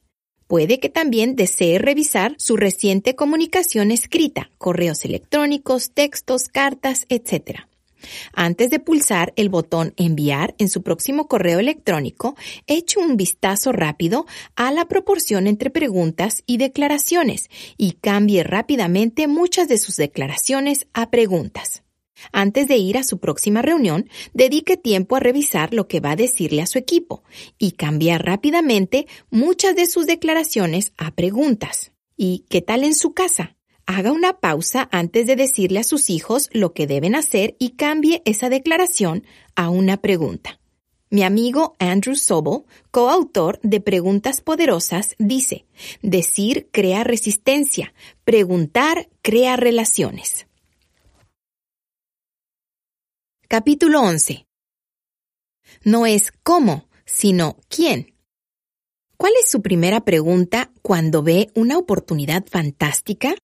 [0.46, 7.60] Puede que también desee revisar su reciente comunicación escrita, correos electrónicos, textos, cartas, etc.
[8.32, 12.36] Antes de pulsar el botón enviar en su próximo correo electrónico,
[12.66, 14.26] eche un vistazo rápido
[14.56, 21.10] a la proporción entre preguntas y declaraciones y cambie rápidamente muchas de sus declaraciones a
[21.10, 21.82] preguntas.
[22.30, 26.16] Antes de ir a su próxima reunión, dedique tiempo a revisar lo que va a
[26.16, 27.24] decirle a su equipo
[27.58, 31.92] y cambiar rápidamente muchas de sus declaraciones a preguntas.
[32.16, 33.56] ¿Y qué tal en su casa?
[33.86, 38.22] Haga una pausa antes de decirle a sus hijos lo que deben hacer y cambie
[38.24, 39.24] esa declaración
[39.54, 40.58] a una pregunta.
[41.10, 45.66] Mi amigo Andrew Sobel, coautor de Preguntas Poderosas, dice,
[46.00, 47.92] decir crea resistencia,
[48.24, 50.46] preguntar crea relaciones.
[53.46, 54.46] Capítulo 11.
[55.84, 58.14] No es cómo, sino quién.
[59.18, 63.34] ¿Cuál es su primera pregunta cuando ve una oportunidad fantástica?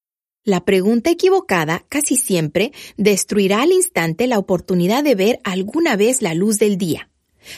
[0.48, 6.32] La pregunta equivocada casi siempre destruirá al instante la oportunidad de ver alguna vez la
[6.32, 7.10] luz del día.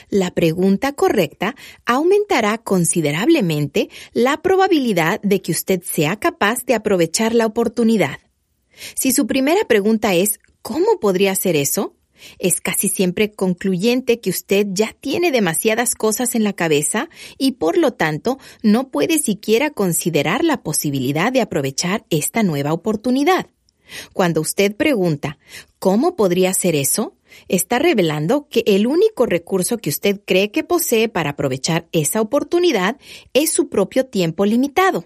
[0.08, 1.54] La pregunta correcta
[1.86, 8.18] aumentará considerablemente la probabilidad de que usted sea capaz de aprovechar la oportunidad.
[8.96, 11.94] Si su primera pregunta es ¿cómo podría hacer eso?
[12.38, 17.08] Es casi siempre concluyente que usted ya tiene demasiadas cosas en la cabeza
[17.38, 23.46] y por lo tanto no puede siquiera considerar la posibilidad de aprovechar esta nueva oportunidad.
[24.12, 25.38] Cuando usted pregunta
[25.78, 27.14] ¿cómo podría hacer eso?
[27.48, 32.98] está revelando que el único recurso que usted cree que posee para aprovechar esa oportunidad
[33.32, 35.04] es su propio tiempo limitado.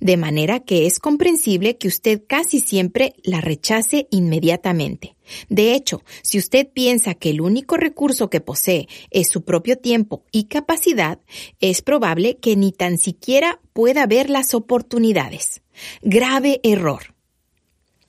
[0.00, 5.16] De manera que es comprensible que usted casi siempre la rechace inmediatamente.
[5.48, 10.24] De hecho, si usted piensa que el único recurso que posee es su propio tiempo
[10.32, 11.18] y capacidad,
[11.60, 15.62] es probable que ni tan siquiera pueda ver las oportunidades.
[16.02, 17.14] Grave error.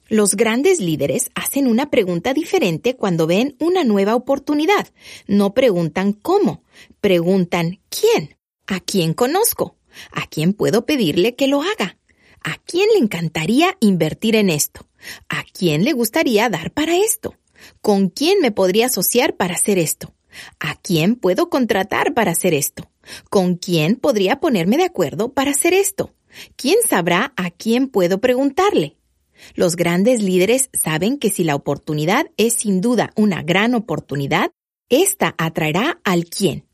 [0.10, 4.88] Los grandes líderes hacen una pregunta diferente cuando ven una nueva oportunidad.
[5.28, 6.64] No preguntan cómo,
[7.02, 8.38] preguntan quién.
[8.68, 9.77] ¿A quién conozco?
[10.12, 11.98] ¿A quién puedo pedirle que lo haga?
[12.44, 14.88] ¿A quién le encantaría invertir en esto?
[15.30, 17.36] ¿A quién le gustaría dar para esto?
[17.82, 20.14] ¿Con quién me podría asociar para hacer esto?
[20.60, 22.90] ¿A quién puedo contratar para hacer esto?
[23.30, 26.14] ¿Con quién podría ponerme de acuerdo para hacer esto?
[26.56, 28.98] ¿Quién sabrá a quién puedo preguntarle?
[29.56, 34.52] Los grandes líderes saben que si la oportunidad es sin duda una gran oportunidad,
[34.90, 36.66] esta atraerá al quién.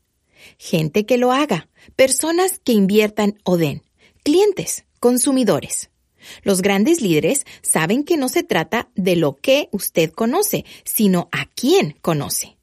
[0.58, 3.82] Gente que lo haga, personas que inviertan o den,
[4.22, 5.90] clientes, consumidores.
[6.42, 11.46] Los grandes líderes saben que no se trata de lo que usted conoce, sino a
[11.54, 12.56] quién conoce.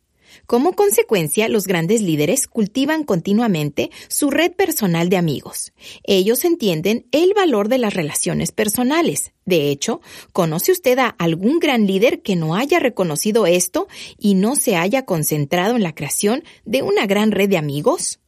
[0.47, 5.71] Como consecuencia, los grandes líderes cultivan continuamente su red personal de amigos.
[6.03, 9.31] Ellos entienden el valor de las relaciones personales.
[9.45, 10.01] De hecho,
[10.33, 15.05] ¿conoce usted a algún gran líder que no haya reconocido esto y no se haya
[15.05, 18.20] concentrado en la creación de una gran red de amigos?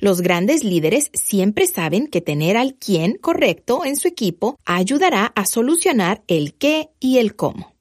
[0.00, 5.46] Los grandes líderes siempre saben que tener al quién correcto en su equipo ayudará a
[5.46, 7.74] solucionar el qué y el cómo.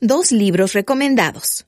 [0.00, 1.66] Dos libros recomendados.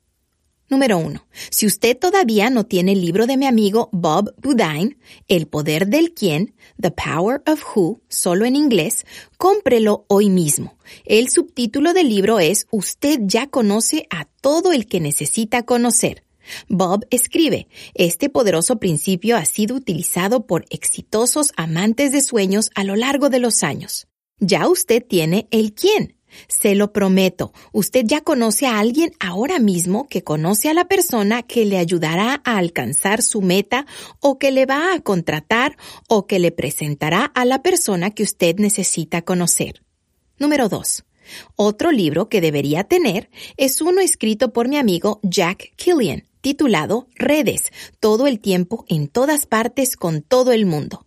[0.69, 1.25] Número uno.
[1.51, 4.97] Si usted todavía no tiene el libro de mi amigo Bob Budine,
[5.29, 9.07] El poder del quién, The Power of Who, solo en inglés,
[9.39, 10.77] cómprelo hoy mismo.
[11.05, 16.26] El subtítulo del libro es Usted ya conoce a todo el que necesita conocer.
[16.69, 22.97] Bob escribe, este poderoso principio ha sido utilizado por exitosos amantes de sueños a lo
[22.97, 24.07] largo de los años.
[24.39, 26.17] Ya usted tiene el quién.
[26.49, 31.43] Se lo prometo, usted ya conoce a alguien ahora mismo que conoce a la persona
[31.43, 33.87] que le ayudará a alcanzar su meta
[34.21, 35.77] o que le va a contratar
[36.09, 39.83] o que le presentará a la persona que usted necesita conocer.
[40.39, 41.05] Número 2.
[41.57, 47.73] Otro libro que debería tener es uno escrito por mi amigo Jack Killian, titulado Redes,
[47.99, 51.05] todo el tiempo, en todas partes, con todo el mundo.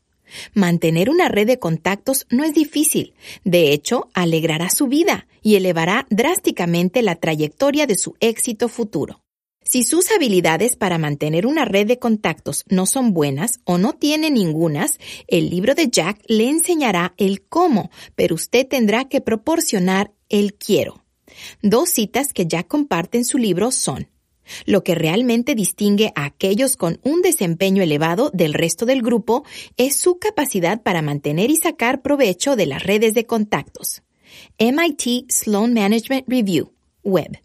[0.54, 3.14] Mantener una red de contactos no es difícil.
[3.46, 9.22] De hecho, alegrará su vida y elevará drásticamente la trayectoria de su éxito futuro.
[9.64, 14.32] Si sus habilidades para mantener una red de contactos no son buenas o no tiene
[14.32, 20.56] ningunas, el libro de Jack le enseñará el cómo, pero usted tendrá que proporcionar el
[20.56, 21.06] quiero.
[21.62, 24.10] Dos citas que Jack comparte en su libro son
[24.66, 29.43] lo que realmente distingue a aquellos con un desempeño elevado del resto del grupo
[29.78, 34.04] es su capacidad para mantener y sacar provecho de las redes de contactos.
[34.60, 36.74] MIT Sloan Management Review,
[37.04, 37.41] Web.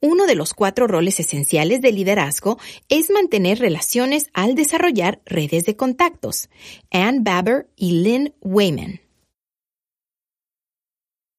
[0.00, 5.74] Uno de los cuatro roles esenciales del liderazgo es mantener relaciones al desarrollar redes de
[5.74, 6.50] contactos.
[6.92, 9.00] Ann Baber y Lynn Wayman.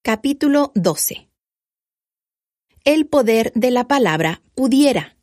[0.02, 1.29] Capítulo 12
[2.84, 5.16] el poder de la palabra pudiera.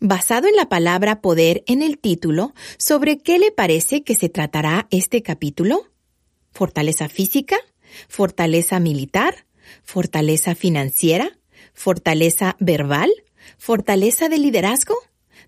[0.00, 4.86] Basado en la palabra poder en el título, ¿sobre qué le parece que se tratará
[4.90, 5.90] este capítulo?
[6.52, 7.56] ¿Fortaleza física?
[8.08, 9.46] ¿Fortaleza militar?
[9.82, 11.38] ¿Fortaleza financiera?
[11.72, 13.10] ¿Fortaleza verbal?
[13.58, 14.96] ¿Fortaleza de liderazgo?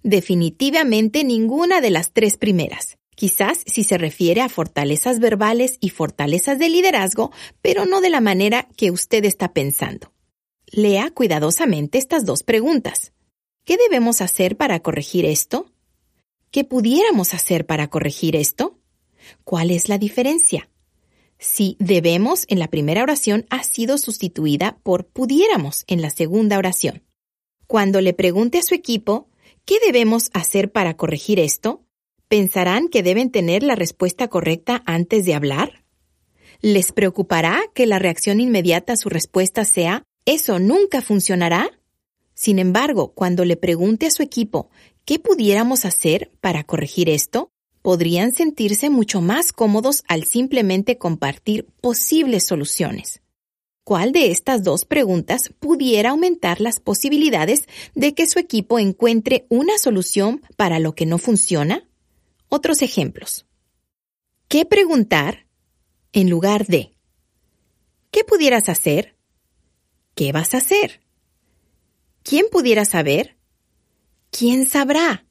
[0.03, 2.99] Definitivamente ninguna de las tres primeras.
[3.15, 8.21] Quizás si se refiere a fortalezas verbales y fortalezas de liderazgo, pero no de la
[8.21, 10.13] manera que usted está pensando.
[10.71, 13.13] Lea cuidadosamente estas dos preguntas.
[13.65, 15.73] ¿Qué debemos hacer para corregir esto?
[16.51, 18.79] ¿Qué pudiéramos hacer para corregir esto?
[19.45, 20.69] ¿Cuál es la diferencia?
[21.39, 27.05] Si debemos en la primera oración ha sido sustituida por pudiéramos en la segunda oración.
[27.67, 29.29] Cuando le pregunte a su equipo,
[29.65, 31.85] ¿qué debemos hacer para corregir esto?
[32.29, 35.85] ¿Pensarán que deben tener la respuesta correcta antes de hablar?
[36.61, 41.71] ¿Les preocupará que la reacción inmediata a su respuesta sea eso nunca funcionará.
[42.35, 44.69] Sin embargo, cuando le pregunte a su equipo
[45.07, 47.51] qué pudiéramos hacer para corregir esto,
[47.81, 53.23] podrían sentirse mucho más cómodos al simplemente compartir posibles soluciones.
[53.85, 57.65] ¿Cuál de estas dos preguntas pudiera aumentar las posibilidades
[57.95, 61.89] de que su equipo encuentre una solución para lo que no funciona?
[62.51, 63.47] Otros ejemplos.
[64.49, 65.47] ¿Qué preguntar
[66.13, 66.93] en lugar de?
[68.11, 69.18] ¿Qué pudieras hacer?
[70.19, 71.01] ¿Qué vas a hacer?
[72.25, 73.37] ¿Quién pudiera saber?
[74.33, 75.25] ¿Quién sabrá?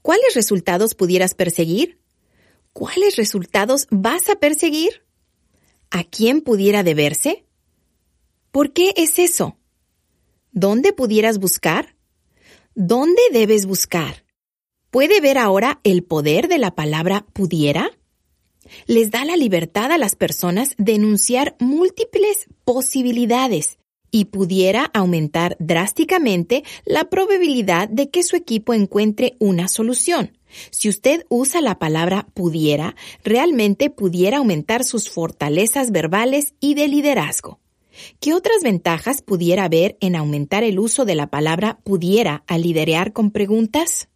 [0.00, 2.00] ¿Cuáles resultados pudieras perseguir?
[2.72, 5.04] ¿Cuáles resultados vas a perseguir?
[5.90, 7.44] ¿A quién pudiera deberse?
[8.50, 9.58] ¿Por qué es eso?
[10.50, 11.94] ¿Dónde pudieras buscar?
[12.74, 14.24] ¿Dónde debes buscar?
[14.90, 17.90] ¿Puede ver ahora el poder de la palabra pudiera?
[18.86, 23.76] Les da la libertad a las personas de enunciar múltiples posibilidades
[24.10, 30.36] y pudiera aumentar drásticamente la probabilidad de que su equipo encuentre una solución.
[30.70, 37.60] Si usted usa la palabra pudiera, realmente pudiera aumentar sus fortalezas verbales y de liderazgo.
[38.18, 43.12] ¿Qué otras ventajas pudiera haber en aumentar el uso de la palabra pudiera al liderear
[43.12, 44.08] con preguntas?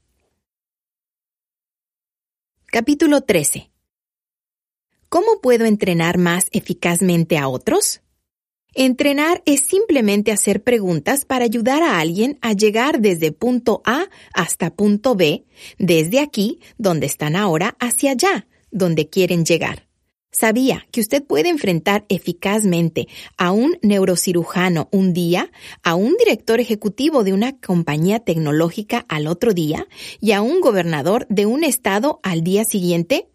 [2.67, 3.71] Capítulo 13.
[5.09, 8.01] ¿Cómo puedo entrenar más eficazmente a otros?
[8.75, 14.75] Entrenar es simplemente hacer preguntas para ayudar a alguien a llegar desde punto A hasta
[14.75, 15.45] punto B,
[15.79, 19.87] desde aquí, donde están ahora, hacia allá, donde quieren llegar.
[20.33, 23.07] ¿Sabía que usted puede enfrentar eficazmente
[23.39, 25.53] a un neurocirujano un día,
[25.85, 29.87] a un director ejecutivo de una compañía tecnológica al otro día
[30.21, 33.29] y a un gobernador de un estado al día siguiente?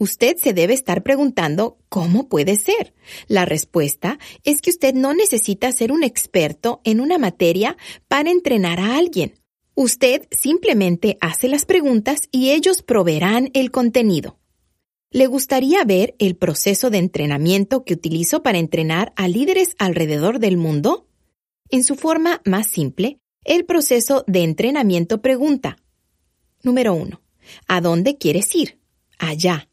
[0.00, 2.94] Usted se debe estar preguntando ¿cómo puede ser?
[3.28, 7.76] La respuesta es que usted no necesita ser un experto en una materia
[8.08, 9.34] para entrenar a alguien.
[9.74, 14.38] Usted simplemente hace las preguntas y ellos proveerán el contenido.
[15.10, 20.56] ¿Le gustaría ver el proceso de entrenamiento que utilizo para entrenar a líderes alrededor del
[20.56, 21.08] mundo?
[21.68, 25.76] En su forma más simple, el proceso de entrenamiento pregunta.
[26.62, 27.20] Número 1.
[27.68, 28.80] ¿A dónde quieres ir?
[29.18, 29.69] Allá.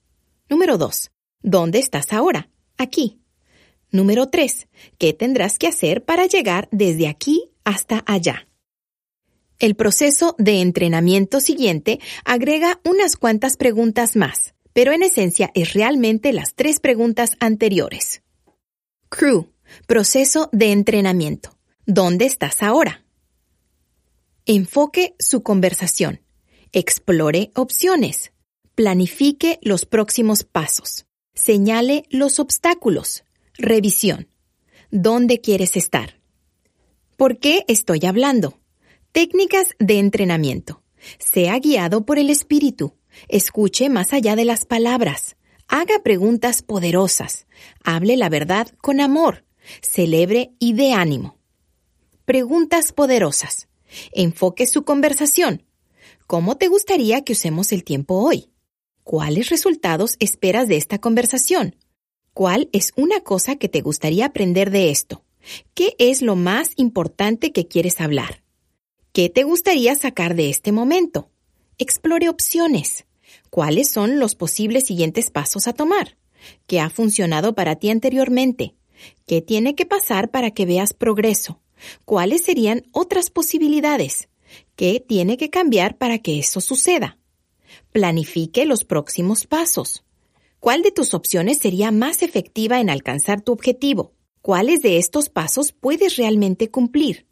[0.50, 1.12] Número 2.
[1.42, 2.50] ¿Dónde estás ahora?
[2.78, 3.20] Aquí.
[3.92, 4.68] Número 3.
[4.98, 8.48] ¿Qué tendrás que hacer para llegar desde aquí hasta allá?
[9.60, 16.32] El proceso de entrenamiento siguiente agrega unas cuantas preguntas más pero en esencia es realmente
[16.34, 18.22] las tres preguntas anteriores.
[19.10, 19.52] Crew,
[19.88, 21.58] proceso de entrenamiento.
[21.88, 23.04] ¿Dónde estás ahora?
[24.46, 26.22] Enfoque su conversación.
[26.74, 28.34] Explore opciones.
[28.78, 31.08] Planifique los próximos pasos.
[31.34, 33.24] Señale los obstáculos.
[33.56, 34.28] Revisión.
[34.92, 36.22] ¿Dónde quieres estar?
[37.16, 38.60] ¿Por qué estoy hablando?
[39.12, 40.84] Técnicas de entrenamiento.
[41.18, 42.94] Sea guiado por el espíritu.
[43.30, 45.38] Escuche más allá de las palabras.
[45.68, 47.48] Haga preguntas poderosas.
[47.84, 49.44] Hable la verdad con amor.
[49.82, 51.40] Celebre y dé ánimo.
[52.26, 53.70] Preguntas poderosas.
[54.12, 55.64] Enfoque su conversación.
[56.28, 58.52] ¿Cómo te gustaría que usemos el tiempo hoy?
[59.08, 61.78] ¿Cuáles resultados esperas de esta conversación?
[62.34, 65.24] ¿Cuál es una cosa que te gustaría aprender de esto?
[65.74, 68.44] ¿Qué es lo más importante que quieres hablar?
[69.14, 71.30] ¿Qué te gustaría sacar de este momento?
[71.78, 73.06] Explore opciones.
[73.50, 76.18] ¿Cuáles son los posibles siguientes pasos a tomar?
[76.66, 78.76] ¿Qué ha funcionado para ti anteriormente?
[79.26, 81.62] ¿Qué tiene que pasar para que veas progreso?
[82.04, 84.28] ¿Cuáles serían otras posibilidades?
[84.76, 87.18] ¿Qué tiene que cambiar para que eso suceda?
[87.92, 90.04] Planifique los próximos pasos.
[90.60, 94.14] ¿Cuál de tus opciones sería más efectiva en alcanzar tu objetivo?
[94.42, 97.28] ¿Cuáles de estos pasos puedes realmente cumplir?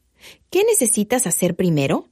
[0.50, 2.10] ¿Qué necesitas hacer primero?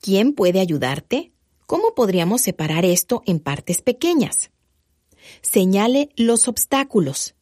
[0.00, 1.32] ¿Quién puede ayudarte?
[1.66, 4.50] ¿Cómo podríamos separar esto en partes pequeñas?
[5.40, 7.34] Señale los obstáculos.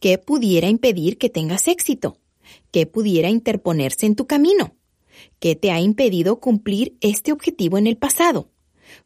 [0.00, 2.18] ¿Qué pudiera impedir que tengas éxito?
[2.70, 4.74] ¿Qué pudiera interponerse en tu camino?
[5.38, 8.50] ¿Qué te ha impedido cumplir este objetivo en el pasado?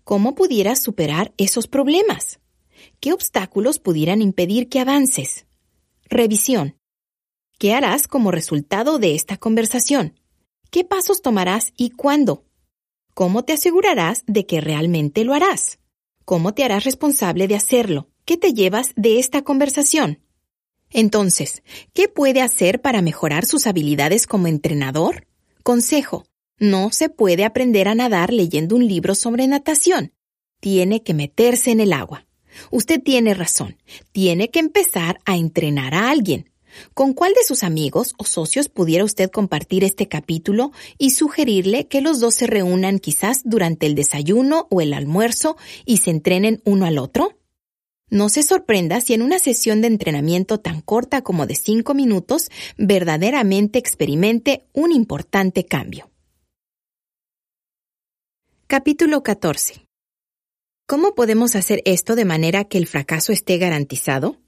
[0.04, 2.40] ¿Cómo pudieras superar esos problemas?
[3.00, 5.46] ¿Qué obstáculos pudieran impedir que avances?
[6.04, 6.76] Revisión.
[7.58, 10.18] ¿Qué harás como resultado de esta conversación?
[10.70, 12.44] ¿Qué pasos tomarás y cuándo?
[13.14, 15.78] ¿Cómo te asegurarás de que realmente lo harás?
[16.24, 18.08] ¿Cómo te harás responsable de hacerlo?
[18.24, 20.20] ¿Qué te llevas de esta conversación?
[20.90, 21.62] Entonces,
[21.92, 25.26] ¿qué puede hacer para mejorar sus habilidades como entrenador?
[25.62, 26.24] Consejo.
[26.62, 30.12] No se puede aprender a nadar leyendo un libro sobre natación.
[30.60, 32.28] Tiene que meterse en el agua.
[32.70, 33.78] Usted tiene razón.
[34.12, 36.52] Tiene que empezar a entrenar a alguien.
[36.94, 42.00] ¿Con cuál de sus amigos o socios pudiera usted compartir este capítulo y sugerirle que
[42.00, 46.86] los dos se reúnan quizás durante el desayuno o el almuerzo y se entrenen uno
[46.86, 47.40] al otro?
[48.08, 52.50] No se sorprenda si en una sesión de entrenamiento tan corta como de cinco minutos
[52.78, 56.11] verdaderamente experimente un importante cambio.
[58.74, 59.86] Capítulo 14.
[60.86, 64.38] ¿Cómo podemos hacer esto de manera que el fracaso esté garantizado?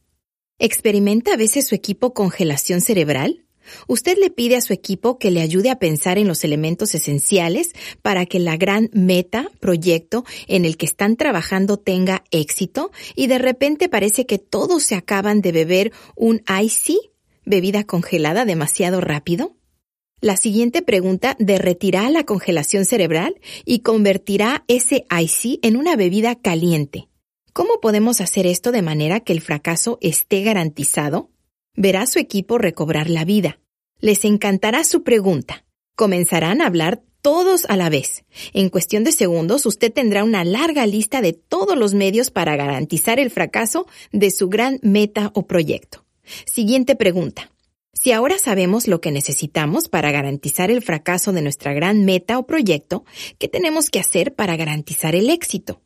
[0.58, 3.44] ¿Experimenta a veces su equipo congelación cerebral?
[3.86, 7.72] Usted le pide a su equipo que le ayude a pensar en los elementos esenciales
[8.00, 13.36] para que la gran meta, proyecto en el que están trabajando tenga éxito y de
[13.36, 16.96] repente parece que todos se acaban de beber un IC,
[17.44, 19.54] bebida congelada demasiado rápido.
[20.24, 27.08] La siguiente pregunta derretirá la congelación cerebral y convertirá ese IC en una bebida caliente.
[27.52, 31.28] ¿Cómo podemos hacer esto de manera que el fracaso esté garantizado?
[31.76, 33.60] Verá su equipo recobrar la vida.
[34.00, 35.66] Les encantará su pregunta.
[35.94, 38.24] Comenzarán a hablar todos a la vez.
[38.54, 43.20] En cuestión de segundos, usted tendrá una larga lista de todos los medios para garantizar
[43.20, 46.06] el fracaso de su gran meta o proyecto.
[46.46, 47.50] Siguiente pregunta.
[48.04, 52.44] Si ahora sabemos lo que necesitamos para garantizar el fracaso de nuestra gran meta o
[52.44, 53.06] proyecto,
[53.38, 55.80] ¿qué tenemos que hacer para garantizar el éxito?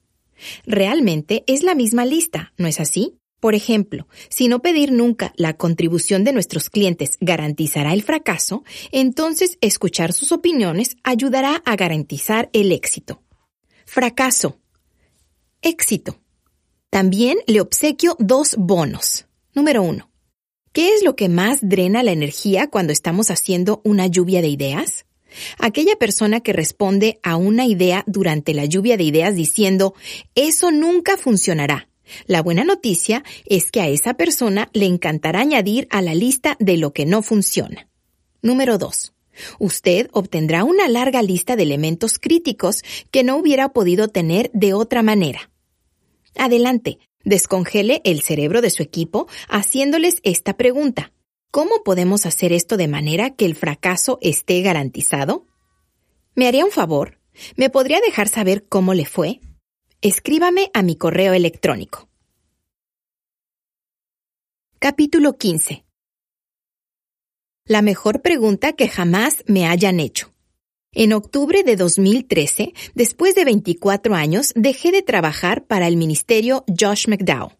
[0.67, 3.15] Realmente es la misma lista, ¿no es así?
[3.39, 9.57] Por ejemplo, si no pedir nunca la contribución de nuestros clientes garantizará el fracaso, entonces
[9.61, 13.23] escuchar sus opiniones ayudará a garantizar el éxito.
[13.87, 14.59] Fracaso.
[15.63, 16.19] Éxito.
[16.91, 19.29] También le obsequio dos bonos.
[19.55, 20.08] Número uno.
[20.79, 25.07] ¿Qué es lo que más drena la energía cuando estamos haciendo una lluvia de ideas?
[25.59, 29.95] Aquella persona que responde a una idea durante la lluvia de ideas diciendo,
[30.37, 31.89] eso nunca funcionará
[32.27, 36.77] la buena noticia es que a esa persona le encantará añadir a la lista de
[36.77, 37.89] lo que no funciona.
[38.41, 39.13] Número 2.
[39.59, 45.03] Usted obtendrá una larga lista de elementos críticos que no hubiera podido tener de otra
[45.03, 45.51] manera.
[46.37, 46.99] Adelante,
[47.29, 51.13] descongele el cerebro de su equipo haciéndoles esta pregunta.
[51.51, 55.47] ¿Cómo podemos hacer esto de manera que el fracaso esté garantizado?
[56.35, 57.19] ¿Me haría un favor?
[57.57, 59.41] ¿Me podría dejar saber cómo le fue?
[60.01, 62.09] Escríbame a mi correo electrónico.
[64.79, 65.85] Capítulo 15.
[67.65, 70.28] La mejor pregunta que jamás me hayan hecho.
[70.95, 77.09] En octubre de 2013, después de 24 años, dejé de trabajar para el ministerio Josh
[77.09, 77.53] McDowell.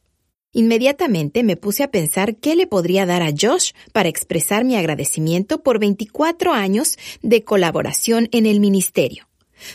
[0.53, 5.63] Inmediatamente me puse a pensar qué le podría dar a Josh para expresar mi agradecimiento
[5.63, 9.29] por 24 años de colaboración en el ministerio.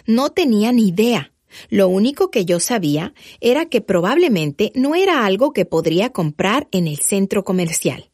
[0.08, 1.32] No tenía ni idea.
[1.70, 6.88] Lo único que yo sabía era que probablemente no era algo que podría comprar en
[6.88, 8.10] el centro comercial.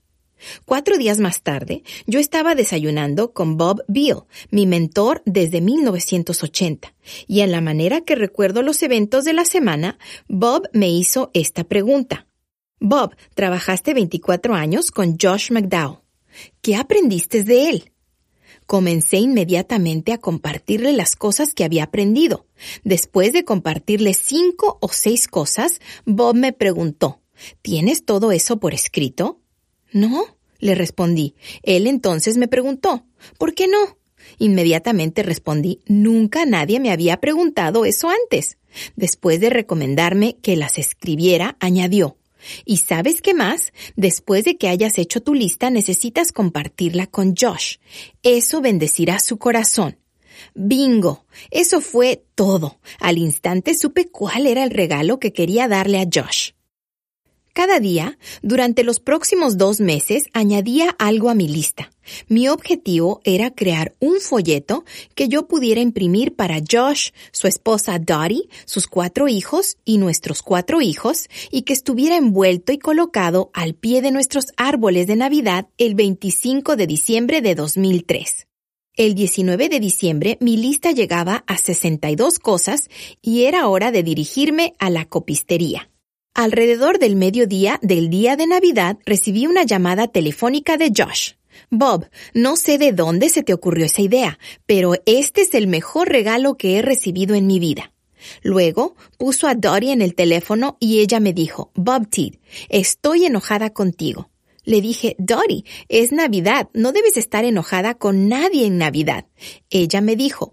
[0.65, 6.93] Cuatro días más tarde, yo estaba desayunando con Bob Beal, mi mentor desde 1980,
[7.27, 9.97] y en la manera que recuerdo los eventos de la semana,
[10.27, 12.27] Bob me hizo esta pregunta.
[12.79, 15.99] Bob, trabajaste 24 años con Josh McDowell.
[16.61, 17.91] ¿Qué aprendiste de él?
[18.65, 22.45] Comencé inmediatamente a compartirle las cosas que había aprendido.
[22.83, 27.19] Después de compartirle cinco o seis cosas, Bob me preguntó,
[27.61, 29.38] ¿Tienes todo eso por escrito?
[29.91, 30.25] No,
[30.59, 31.35] le respondí.
[31.63, 33.05] Él entonces me preguntó,
[33.37, 33.97] ¿por qué no?
[34.37, 38.57] Inmediatamente respondí, nunca nadie me había preguntado eso antes.
[38.95, 42.17] Después de recomendarme que las escribiera, añadió,
[42.65, 43.73] y sabes qué más?
[43.95, 47.77] Después de que hayas hecho tu lista, necesitas compartirla con Josh.
[48.23, 49.97] Eso bendecirá su corazón.
[50.53, 51.25] Bingo.
[51.51, 52.79] Eso fue todo.
[52.99, 56.51] Al instante supe cuál era el regalo que quería darle a Josh.
[57.53, 61.91] Cada día, durante los próximos dos meses, añadía algo a mi lista.
[62.27, 64.85] Mi objetivo era crear un folleto
[65.15, 70.81] que yo pudiera imprimir para Josh, su esposa Dottie, sus cuatro hijos y nuestros cuatro
[70.81, 75.95] hijos, y que estuviera envuelto y colocado al pie de nuestros árboles de Navidad el
[75.95, 78.47] 25 de diciembre de 2003.
[78.95, 82.89] El 19 de diciembre mi lista llegaba a 62 cosas
[83.21, 85.89] y era hora de dirigirme a la copistería.
[86.41, 91.33] Alrededor del mediodía del día de Navidad recibí una llamada telefónica de Josh.
[91.69, 96.07] Bob, no sé de dónde se te ocurrió esa idea, pero este es el mejor
[96.07, 97.91] regalo que he recibido en mi vida.
[98.41, 102.35] Luego puso a Dory en el teléfono y ella me dijo, Bob Teed,
[102.69, 104.29] estoy enojada contigo.
[104.63, 109.25] Le dije, Dottie, es Navidad, no debes estar enojada con nadie en Navidad.
[109.69, 110.51] Ella me dijo,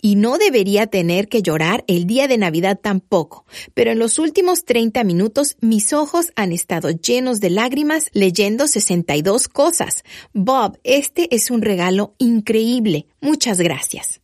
[0.00, 3.44] y no debería tener que llorar el día de Navidad tampoco,
[3.74, 9.48] pero en los últimos 30 minutos mis ojos han estado llenos de lágrimas leyendo 62
[9.48, 10.04] cosas.
[10.32, 13.06] Bob, este es un regalo increíble.
[13.20, 14.19] Muchas gracias.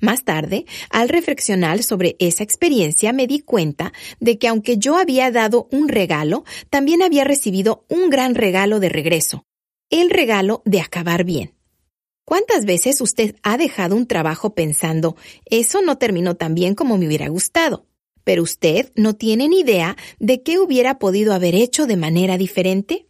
[0.00, 5.32] Más tarde, al reflexionar sobre esa experiencia, me di cuenta de que aunque yo había
[5.32, 9.44] dado un regalo, también había recibido un gran regalo de regreso.
[9.90, 11.54] El regalo de acabar bien.
[12.24, 15.16] ¿Cuántas veces usted ha dejado un trabajo pensando,
[15.46, 17.86] eso no terminó tan bien como me hubiera gustado?
[18.22, 23.08] Pero usted no tiene ni idea de qué hubiera podido haber hecho de manera diferente.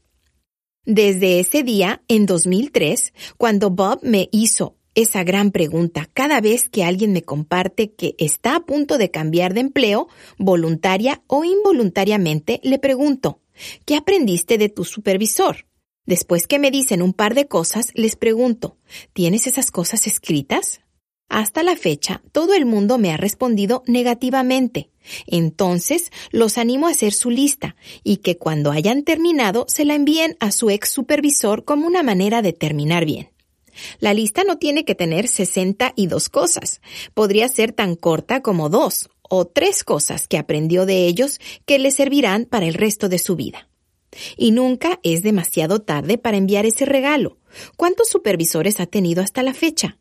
[0.86, 6.82] Desde ese día, en 2003, cuando Bob me hizo esa gran pregunta cada vez que
[6.82, 10.08] alguien me comparte que está a punto de cambiar de empleo,
[10.38, 13.40] voluntaria o involuntariamente, le pregunto,
[13.84, 15.66] ¿qué aprendiste de tu supervisor?
[16.04, 18.76] Después que me dicen un par de cosas, les pregunto,
[19.12, 20.80] ¿tienes esas cosas escritas?
[21.28, 24.90] Hasta la fecha, todo el mundo me ha respondido negativamente.
[25.28, 30.36] Entonces, los animo a hacer su lista y que cuando hayan terminado se la envíen
[30.40, 33.28] a su ex supervisor como una manera de terminar bien.
[34.00, 36.80] La lista no tiene que tener 62 cosas.
[37.14, 41.90] Podría ser tan corta como dos o tres cosas que aprendió de ellos que le
[41.90, 43.68] servirán para el resto de su vida.
[44.36, 47.38] Y nunca es demasiado tarde para enviar ese regalo.
[47.76, 49.97] ¿Cuántos supervisores ha tenido hasta la fecha?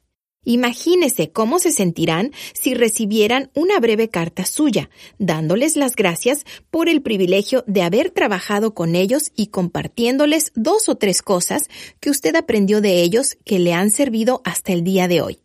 [0.50, 7.02] Imagínese cómo se sentirán si recibieran una breve carta suya, dándoles las gracias por el
[7.02, 11.64] privilegio de haber trabajado con ellos y compartiéndoles dos o tres cosas
[12.00, 15.40] que usted aprendió de ellos que le han servido hasta el día de hoy.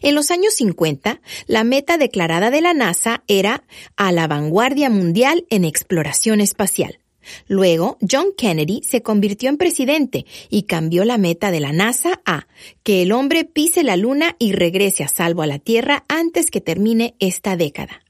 [0.00, 3.64] En los años 50, la meta declarada de la NASA era
[3.96, 7.01] a la vanguardia mundial en exploración espacial.
[7.46, 12.46] Luego, John Kennedy se convirtió en presidente y cambió la meta de la NASA a
[12.82, 16.60] que el hombre pise la Luna y regrese a salvo a la Tierra antes que
[16.60, 18.02] termine esta década.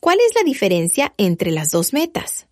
[0.00, 2.46] ¿Cuál es la diferencia entre las dos metas?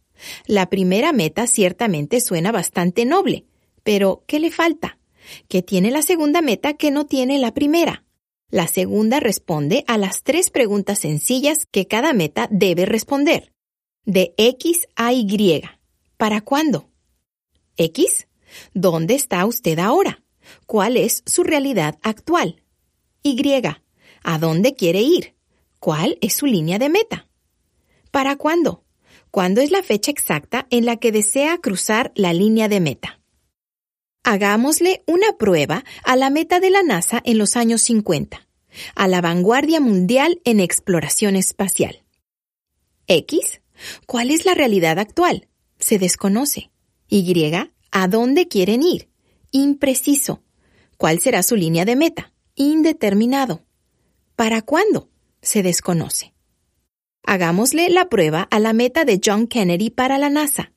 [0.46, 3.44] La primera meta ciertamente suena bastante noble,
[3.82, 4.98] pero ¿qué le falta?
[5.48, 8.04] ¿Qué tiene la segunda meta que no tiene la primera?
[8.50, 13.52] La segunda responde a las tres preguntas sencillas que cada meta debe responder.
[14.04, 15.62] De X a Y.
[16.22, 16.88] ¿Para cuándo?
[17.76, 18.28] X.
[18.74, 20.22] ¿Dónde está usted ahora?
[20.66, 22.62] ¿Cuál es su realidad actual?
[23.24, 23.42] Y.
[24.22, 25.34] ¿A dónde quiere ir?
[25.80, 27.28] ¿Cuál es su línea de meta?
[28.12, 28.84] ¿Para cuándo?
[29.32, 33.20] ¿Cuándo es la fecha exacta en la que desea cruzar la línea de meta?
[34.22, 38.46] Hagámosle una prueba a la meta de la NASA en los años 50,
[38.94, 42.04] a la vanguardia mundial en exploración espacial.
[43.08, 43.60] X.
[44.06, 45.48] ¿Cuál es la realidad actual?
[45.82, 46.70] Se desconoce.
[47.08, 47.52] Y,
[47.90, 49.08] ¿a dónde quieren ir?
[49.50, 50.42] Impreciso.
[50.96, 52.32] ¿Cuál será su línea de meta?
[52.54, 53.64] Indeterminado.
[54.36, 55.10] ¿Para cuándo?
[55.42, 56.32] Se desconoce.
[57.24, 60.72] Hagámosle la prueba a la meta de John Kennedy para la NASA.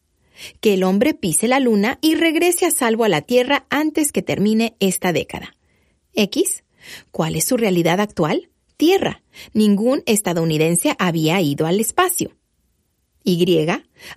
[0.60, 4.22] Que el hombre pise la luna y regrese a salvo a la Tierra antes que
[4.22, 5.56] termine esta década.
[6.14, 6.64] X.
[7.12, 8.50] ¿Cuál es su realidad actual?
[8.76, 9.24] Tierra.
[9.54, 12.36] Ningún estadounidense había ido al espacio.
[13.26, 13.68] Y,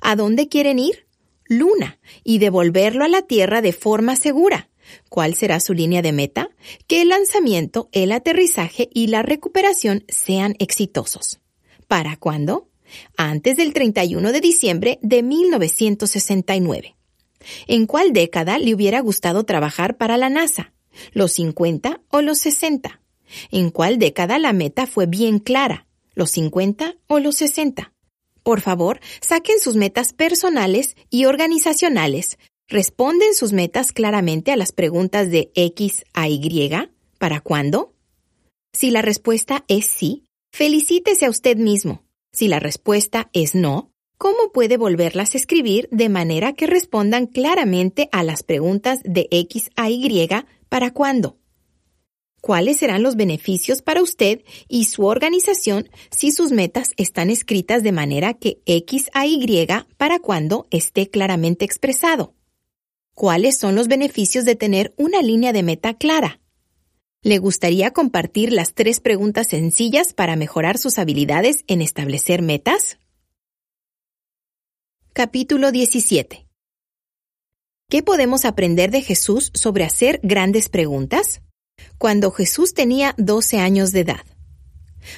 [0.01, 1.07] ¿a dónde quieren ir?
[1.47, 4.69] Luna, y devolverlo a la Tierra de forma segura.
[5.09, 6.51] ¿Cuál será su línea de meta?
[6.87, 11.41] Que el lanzamiento, el aterrizaje y la recuperación sean exitosos.
[11.89, 12.69] ¿Para cuándo?
[13.17, 16.97] Antes del 31 de diciembre de 1969.
[17.67, 20.73] ¿En cuál década le hubiera gustado trabajar para la NASA?
[21.13, 23.01] ¿Los 50 o los 60?
[23.51, 25.87] ¿En cuál década la meta fue bien clara?
[26.15, 27.93] ¿Los 50 o los 60?
[28.49, 32.39] Por favor, saquen sus metas personales y organizacionales.
[32.67, 36.73] ¿Responden sus metas claramente a las preguntas de X a Y?
[37.19, 37.93] ¿Para cuándo?
[38.73, 42.07] Si la respuesta es sí, felicítese a usted mismo.
[42.33, 48.09] Si la respuesta es no, ¿cómo puede volverlas a escribir de manera que respondan claramente
[48.13, 50.27] a las preguntas de X a Y
[50.71, 51.37] para cuándo?
[52.41, 57.93] Cuáles serán los beneficios para usted y su organización si sus metas están escritas de
[57.93, 59.67] manera que X a Y
[59.97, 62.35] para cuando esté claramente expresado.
[63.15, 66.41] ¿Cuáles son los beneficios de tener una línea de meta clara?
[67.23, 72.99] ¿Le gustaría compartir las tres preguntas sencillas para mejorar sus habilidades en establecer metas?
[75.13, 76.47] Capítulo 17.
[77.91, 81.41] ¿Qué podemos aprender de Jesús sobre hacer grandes preguntas?
[81.99, 84.21] Cuando Jesús tenía 12 años de edad.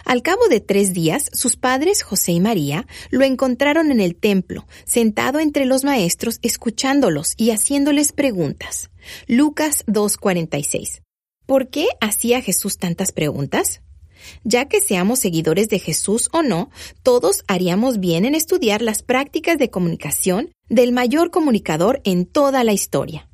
[0.04, 4.66] Al cabo de tres días, sus padres, José y María, lo encontraron en el templo,
[4.84, 8.90] sentado entre los maestros, escuchándolos y haciéndoles preguntas.
[9.26, 11.02] Lucas 2.46.
[11.46, 13.80] ¿Por qué hacía Jesús tantas preguntas?
[14.44, 16.70] Ya que seamos seguidores de Jesús o no,
[17.02, 22.72] todos haríamos bien en estudiar las prácticas de comunicación del mayor comunicador en toda la
[22.72, 23.29] historia.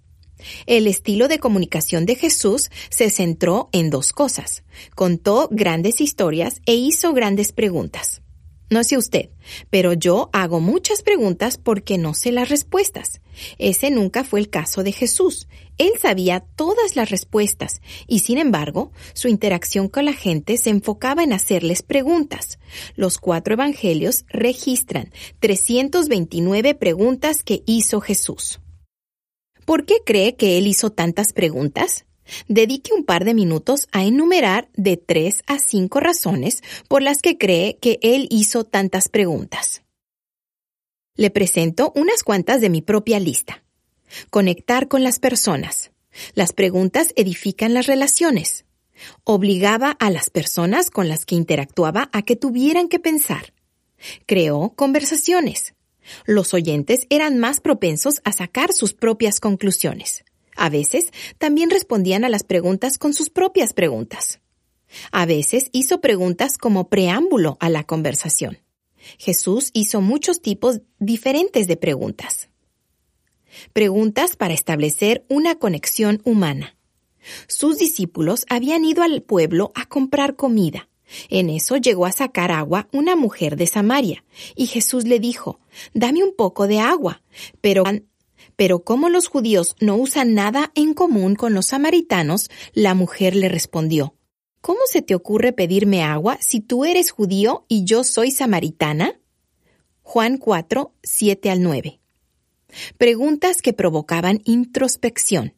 [0.67, 4.65] El estilo de comunicación de Jesús se centró en dos cosas.
[4.95, 8.23] Contó grandes historias e hizo grandes preguntas.
[8.69, 9.31] No sé usted,
[9.71, 13.21] pero yo hago muchas preguntas porque no sé las respuestas.
[13.59, 15.47] Ese nunca fue el caso de Jesús.
[15.79, 21.23] Él sabía todas las respuestas y sin embargo, su interacción con la gente se enfocaba
[21.23, 22.59] en hacerles preguntas.
[22.97, 28.59] Los cuatro evangelios registran 329 preguntas que hizo Jesús.
[29.67, 32.07] ¿Por qué cree que él hizo tantas preguntas?
[32.47, 37.37] Dedique un par de minutos a enumerar de tres a cinco razones por las que
[37.37, 39.83] cree que él hizo tantas preguntas.
[41.17, 43.65] Le presento unas cuantas de mi propia lista.
[44.31, 45.91] Conectar con las personas.
[46.35, 48.67] Las preguntas edifican las relaciones.
[49.25, 53.53] Obligaba a las personas con las que interactuaba a que tuvieran que pensar.
[54.27, 55.76] Creó conversaciones.
[56.25, 60.25] Los oyentes eran más propensos a sacar sus propias conclusiones.
[60.57, 64.41] A veces también respondían a las preguntas con sus propias preguntas.
[65.13, 68.59] A veces hizo preguntas como preámbulo a la conversación.
[69.19, 72.49] Jesús hizo muchos tipos diferentes de preguntas.
[73.73, 76.77] Preguntas para establecer una conexión humana.
[77.49, 80.89] Sus discípulos habían ido al pueblo a comprar comida.
[81.29, 84.25] En eso llegó a sacar agua una mujer de Samaria,
[84.55, 85.61] y Jesús le dijo,
[85.95, 87.23] Dame un poco de agua.
[87.61, 87.85] Pero
[88.57, 93.49] pero como los judíos no usan nada en común con los samaritanos, la mujer le
[93.49, 94.15] respondió,
[94.63, 99.21] ¿Cómo se te ocurre pedirme agua si tú eres judío y yo soy samaritana?
[100.03, 102.01] Juan 4, 7 al 9.
[102.99, 105.55] Preguntas que provocaban introspección.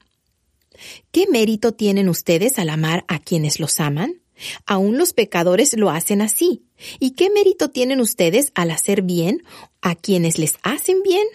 [1.10, 4.20] ¿Qué mérito tienen ustedes al amar a quienes los aman?
[4.66, 6.64] Aún los pecadores lo hacen así.
[6.98, 9.42] ¿Y qué mérito tienen ustedes al hacer bien
[9.80, 11.26] a quienes les hacen bien?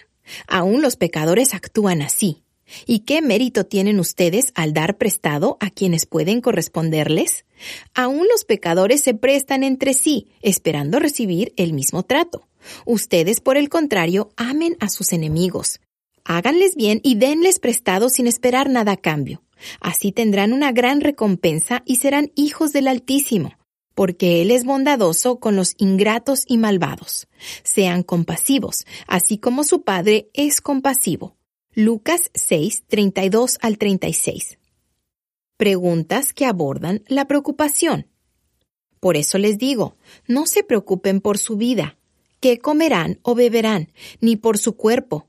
[0.46, 2.42] Aún los pecadores actúan así.
[2.86, 7.44] ¿Y qué mérito tienen ustedes al dar prestado a quienes pueden corresponderles?
[7.94, 12.48] Aún los pecadores se prestan entre sí, esperando recibir el mismo trato.
[12.86, 15.80] Ustedes, por el contrario, amen a sus enemigos.
[16.24, 19.43] Háganles bien y denles prestado sin esperar nada a cambio.
[19.80, 23.52] Así tendrán una gran recompensa y serán hijos del Altísimo
[23.94, 27.28] porque Él es bondadoso con los ingratos y malvados.
[27.62, 31.36] Sean compasivos, así como su Padre es compasivo.
[31.74, 34.58] Lucas 6, 32 al 36.
[35.56, 38.08] Preguntas que abordan la preocupación.
[39.00, 39.96] Por eso les digo,
[40.26, 41.98] no se preocupen por su vida,
[42.40, 45.28] qué comerán o beberán, ni por su cuerpo,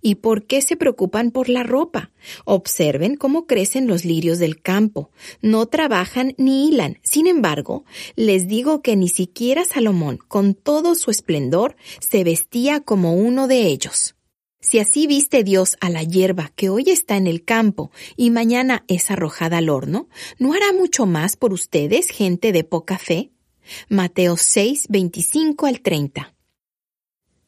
[0.00, 2.10] ¿Y por qué se preocupan por la ropa?
[2.44, 5.10] Observen cómo crecen los lirios del campo.
[5.42, 6.98] No trabajan ni hilan.
[7.02, 7.84] Sin embargo,
[8.14, 13.66] les digo que ni siquiera Salomón, con todo su esplendor, se vestía como uno de
[13.66, 14.14] ellos.
[14.60, 18.84] Si así viste Dios a la hierba que hoy está en el campo y mañana
[18.88, 20.08] es arrojada al horno,
[20.38, 23.30] ¿no hará mucho más por ustedes, gente de poca fe?
[23.88, 26.35] Mateo 6, 25 al 30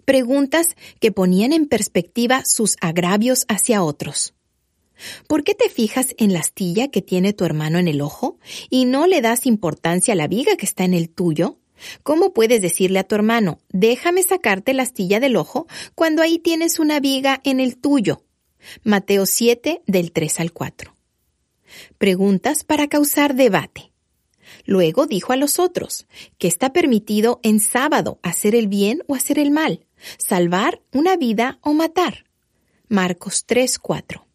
[0.09, 4.33] preguntas que ponían en perspectiva sus agravios hacia otros.
[5.27, 8.39] ¿Por qué te fijas en la astilla que tiene tu hermano en el ojo
[8.71, 11.59] y no le das importancia a la viga que está en el tuyo?
[12.03, 16.79] ¿Cómo puedes decirle a tu hermano, déjame sacarte la astilla del ojo cuando ahí tienes
[16.79, 18.25] una viga en el tuyo?
[18.85, 20.97] Mateo 7 del 3 al 4.
[21.99, 23.93] Preguntas para causar debate.
[24.65, 26.07] Luego dijo a los otros
[26.39, 29.85] que está permitido en sábado hacer el bien o hacer el mal,
[30.17, 32.25] salvar una vida o matar.
[32.89, 34.27] Marcos 3:4.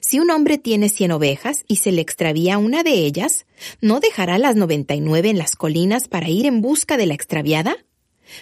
[0.00, 3.46] Si un hombre tiene cien ovejas y se le extravía una de ellas,
[3.80, 7.14] ¿no dejará las noventa y nueve en las colinas para ir en busca de la
[7.14, 7.76] extraviada?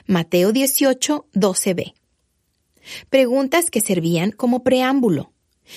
[0.07, 1.95] Mateo 18, 12b.
[3.09, 5.33] Preguntas que servían como preámbulo.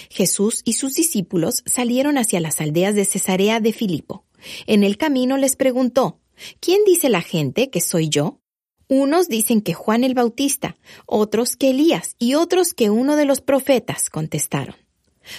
[0.09, 4.25] Jesús y sus discípulos salieron hacia las aldeas de Cesarea de Filipo.
[4.65, 6.19] En el camino les preguntó,
[6.59, 8.39] ¿Quién dice la gente que soy yo?
[8.87, 13.41] Unos dicen que Juan el Bautista, otros que Elías y otros que uno de los
[13.41, 14.75] profetas, contestaron.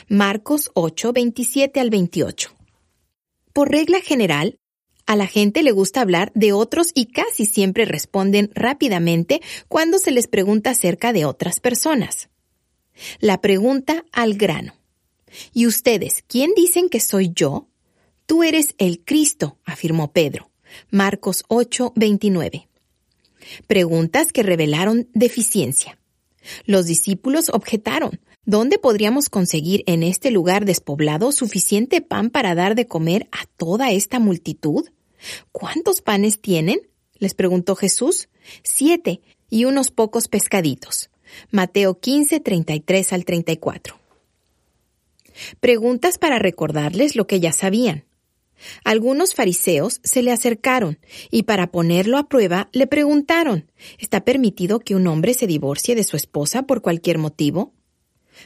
[0.08, 2.50] Marcos 8, 27 al 28.
[3.52, 4.58] Por regla general,
[5.06, 10.10] a la gente le gusta hablar de otros y casi siempre responden rápidamente cuando se
[10.10, 12.30] les pregunta acerca de otras personas.
[13.18, 14.74] La pregunta al grano.
[15.52, 17.68] ¿Y ustedes quién dicen que soy yo?
[18.26, 20.50] Tú eres el Cristo, afirmó Pedro.
[20.90, 22.68] Marcos 8, 29.
[23.66, 25.98] Preguntas que revelaron deficiencia.
[26.66, 28.20] Los discípulos objetaron.
[28.44, 33.90] ¿Dónde podríamos conseguir en este lugar despoblado suficiente pan para dar de comer a toda
[33.90, 34.86] esta multitud?
[35.52, 36.80] ¿Cuántos panes tienen?
[37.18, 38.28] les preguntó Jesús.
[38.62, 41.10] Siete y unos pocos pescaditos.
[41.50, 43.98] Mateo 15, 33 al 34.
[45.60, 48.04] Preguntas para recordarles lo que ya sabían.
[48.84, 50.98] Algunos fariseos se le acercaron
[51.30, 56.04] y para ponerlo a prueba le preguntaron, ¿está permitido que un hombre se divorcie de
[56.04, 57.72] su esposa por cualquier motivo?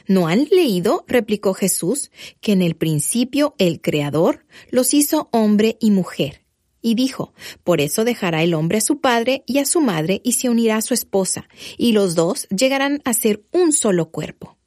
[0.07, 2.11] ¿No han leído, replicó Jesús,
[2.41, 6.45] que en el principio el Creador los hizo hombre y mujer?
[6.81, 7.33] Y dijo,
[7.63, 10.77] por eso dejará el hombre a su padre y a su madre y se unirá
[10.77, 14.57] a su esposa, y los dos llegarán a ser un solo cuerpo.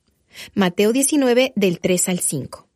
[0.55, 2.69] Mateo 19 del 3 al 5.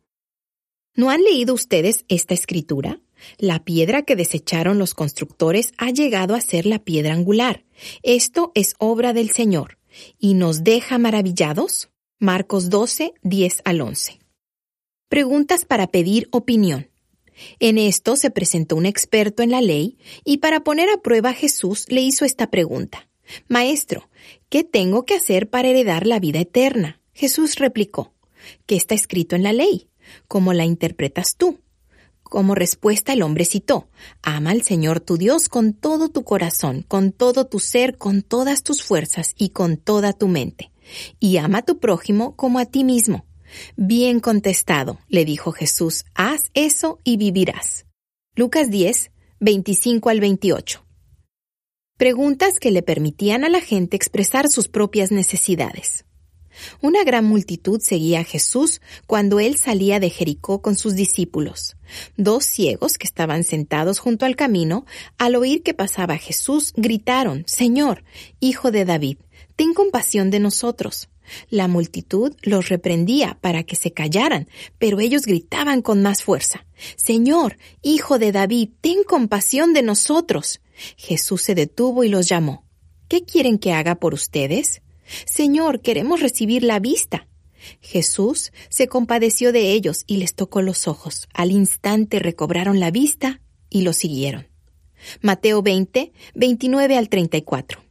[0.97, 2.99] ¿No han leído ustedes esta escritura?
[3.37, 7.63] La piedra que desecharon los constructores ha llegado a ser la piedra angular.
[8.01, 9.77] Esto es obra del Señor.
[10.17, 11.89] ¿Y nos deja maravillados?
[12.17, 14.17] Marcos 12, 10 al 11.
[15.07, 16.89] Preguntas para pedir opinión.
[17.59, 21.35] En esto se presentó un experto en la ley y para poner a prueba a
[21.35, 23.07] Jesús le hizo esta pregunta.
[23.47, 24.09] Maestro,
[24.49, 26.99] ¿qué tengo que hacer para heredar la vida eterna?
[27.13, 28.15] Jesús replicó,
[28.65, 29.89] ¿qué está escrito en la ley?
[30.27, 31.59] ¿Cómo la interpretas tú?
[32.23, 33.87] Como respuesta el hombre citó,
[34.21, 38.63] Ama al Señor tu Dios con todo tu corazón, con todo tu ser, con todas
[38.63, 40.71] tus fuerzas y con toda tu mente.
[41.19, 43.25] Y ama a tu prójimo como a ti mismo.
[43.75, 47.85] Bien contestado, le dijo Jesús, haz eso y vivirás.
[48.35, 50.83] Lucas 10, 25 al 28.
[51.97, 56.05] Preguntas que le permitían a la gente expresar sus propias necesidades.
[56.81, 61.77] Una gran multitud seguía a Jesús cuando él salía de Jericó con sus discípulos.
[62.17, 64.85] Dos ciegos que estaban sentados junto al camino,
[65.17, 68.03] al oír que pasaba Jesús, gritaron, Señor,
[68.39, 69.17] Hijo de David,
[69.55, 71.09] ten compasión de nosotros.
[71.49, 74.47] La multitud los reprendía para que se callaran,
[74.77, 76.65] pero ellos gritaban con más fuerza,
[76.95, 80.61] Señor, Hijo de David, ten compasión de nosotros.
[80.95, 82.65] Jesús se detuvo y los llamó.
[83.07, 84.81] ¿Qué quieren que haga por ustedes?
[85.25, 87.27] Señor, queremos recibir la vista.
[87.81, 91.27] Jesús se compadeció de ellos y les tocó los ojos.
[91.33, 94.47] Al instante recobraron la vista y lo siguieron.
[95.21, 97.83] Mateo 20, 29 al 34.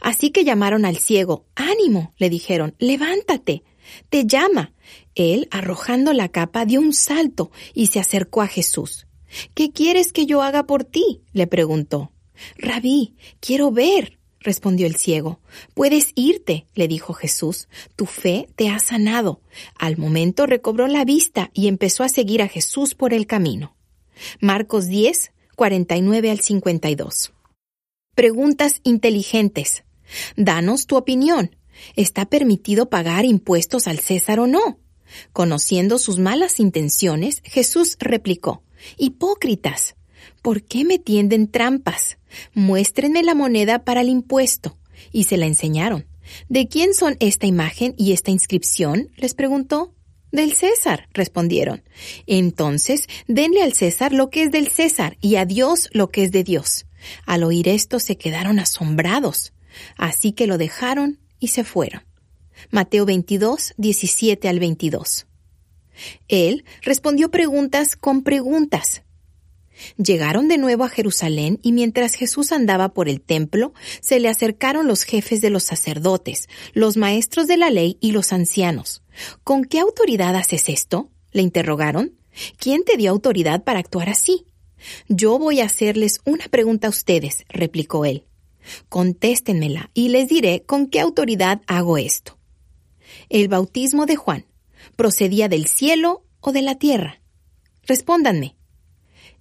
[0.00, 1.46] Así que llamaron al ciego.
[1.54, 3.64] Ánimo, le dijeron, levántate,
[4.08, 4.72] te llama.
[5.14, 9.06] Él, arrojando la capa, dio un salto y se acercó a Jesús.
[9.54, 11.22] ¿Qué quieres que yo haga por ti?
[11.32, 12.12] le preguntó.
[12.58, 15.40] Rabí, quiero ver, respondió el ciego.
[15.74, 17.68] Puedes irte, le dijo Jesús.
[17.96, 19.42] Tu fe te ha sanado.
[19.78, 23.76] Al momento recobró la vista y empezó a seguir a Jesús por el camino.
[24.40, 27.32] Marcos 10, 49 al 52.
[28.14, 29.84] Preguntas inteligentes.
[30.36, 31.54] Danos tu opinión.
[31.96, 34.78] ¿Está permitido pagar impuestos al César o no?
[35.32, 38.62] Conociendo sus malas intenciones, Jesús replicó,
[38.96, 39.96] Hipócritas,
[40.42, 42.18] ¿por qué me tienden trampas?
[42.54, 44.76] Muéstrenme la moneda para el impuesto.
[45.12, 46.06] Y se la enseñaron.
[46.48, 49.10] ¿De quién son esta imagen y esta inscripción?
[49.16, 49.92] les preguntó.
[50.32, 51.82] Del César, respondieron.
[52.26, 56.32] Entonces, denle al César lo que es del César y a Dios lo que es
[56.32, 56.86] de Dios.
[57.24, 59.52] Al oír esto se quedaron asombrados,
[59.96, 62.02] así que lo dejaron y se fueron.
[62.70, 65.26] Mateo 22, 17 al 22.
[66.28, 69.02] Él respondió preguntas con preguntas.
[69.96, 74.86] Llegaron de nuevo a Jerusalén y mientras Jesús andaba por el templo, se le acercaron
[74.86, 79.02] los jefes de los sacerdotes, los maestros de la ley y los ancianos.
[79.44, 81.10] ¿Con qué autoridad haces esto?
[81.32, 82.14] le interrogaron.
[82.58, 84.46] ¿Quién te dio autoridad para actuar así?
[85.08, 88.24] Yo voy a hacerles una pregunta a ustedes, replicó él.
[88.88, 92.38] Contéstenmela y les diré con qué autoridad hago esto.
[93.28, 94.46] ¿El bautismo de Juan
[94.96, 97.20] procedía del cielo o de la tierra?
[97.86, 98.55] Respóndanme.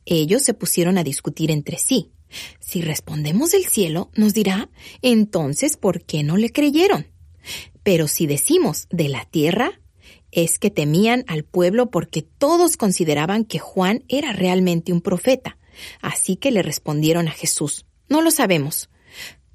[0.05, 2.11] Ellos se pusieron a discutir entre sí.
[2.59, 4.69] Si respondemos del cielo, nos dirá,
[5.01, 7.07] entonces, ¿por qué no le creyeron?
[7.83, 9.79] Pero si decimos de la tierra,
[10.31, 15.57] es que temían al pueblo porque todos consideraban que Juan era realmente un profeta.
[16.01, 18.89] Así que le respondieron a Jesús, no lo sabemos.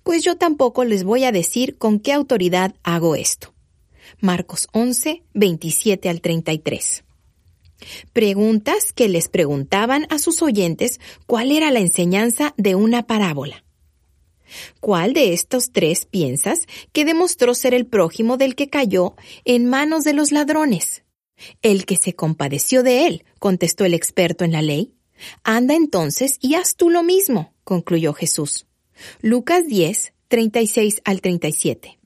[0.02, 3.52] Pues yo tampoco les voy a decir con qué autoridad hago esto.
[4.20, 7.04] Marcos 11, 27 al 33.
[8.12, 13.64] Preguntas que les preguntaban a sus oyentes cuál era la enseñanza de una parábola.
[14.80, 20.04] ¿Cuál de estos tres piensas que demostró ser el prójimo del que cayó en manos
[20.04, 21.04] de los ladrones?
[21.62, 24.94] El que se compadeció de él, contestó el experto en la ley.
[25.44, 28.66] Anda entonces y haz tú lo mismo, concluyó Jesús.
[29.20, 31.99] Lucas 10, 36 al 37.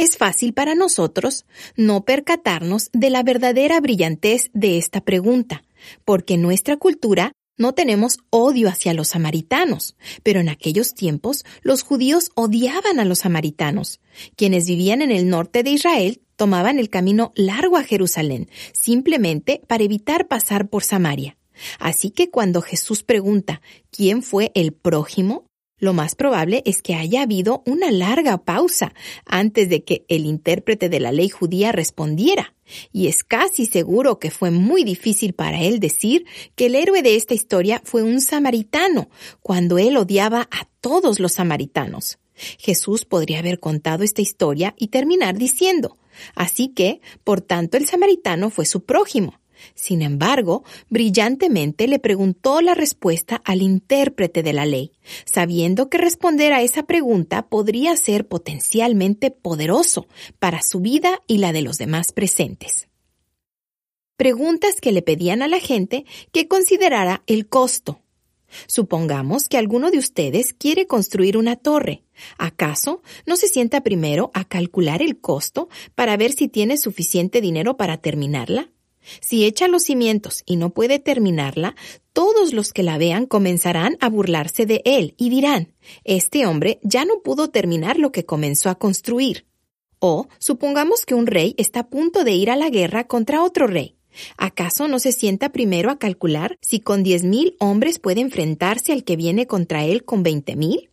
[0.00, 1.44] Es fácil para nosotros
[1.76, 5.62] no percatarnos de la verdadera brillantez de esta pregunta,
[6.06, 11.82] porque en nuestra cultura no tenemos odio hacia los samaritanos, pero en aquellos tiempos los
[11.82, 14.00] judíos odiaban a los samaritanos.
[14.36, 19.84] Quienes vivían en el norte de Israel tomaban el camino largo a Jerusalén, simplemente para
[19.84, 21.36] evitar pasar por Samaria.
[21.78, 23.60] Así que cuando Jesús pregunta
[23.90, 25.49] ¿quién fue el prójimo?
[25.80, 28.92] Lo más probable es que haya habido una larga pausa
[29.24, 32.54] antes de que el intérprete de la ley judía respondiera,
[32.92, 37.16] y es casi seguro que fue muy difícil para él decir que el héroe de
[37.16, 39.08] esta historia fue un samaritano,
[39.40, 42.18] cuando él odiaba a todos los samaritanos.
[42.58, 45.96] Jesús podría haber contado esta historia y terminar diciendo,
[46.34, 49.40] así que, por tanto, el samaritano fue su prójimo.
[49.74, 54.92] Sin embargo, brillantemente le preguntó la respuesta al intérprete de la ley,
[55.24, 60.06] sabiendo que responder a esa pregunta podría ser potencialmente poderoso
[60.38, 62.88] para su vida y la de los demás presentes.
[64.16, 68.02] Preguntas que le pedían a la gente que considerara el costo.
[68.66, 72.02] Supongamos que alguno de ustedes quiere construir una torre.
[72.36, 77.76] ¿Acaso no se sienta primero a calcular el costo para ver si tiene suficiente dinero
[77.76, 78.70] para terminarla?
[79.20, 81.74] Si echa los cimientos y no puede terminarla,
[82.12, 85.72] todos los que la vean comenzarán a burlarse de él y dirán,
[86.04, 89.46] este hombre ya no pudo terminar lo que comenzó a construir.
[89.98, 93.66] O supongamos que un rey está a punto de ir a la guerra contra otro
[93.66, 93.96] rey.
[94.36, 99.04] ¿Acaso no se sienta primero a calcular si con diez mil hombres puede enfrentarse al
[99.04, 100.90] que viene contra él con veinte mil?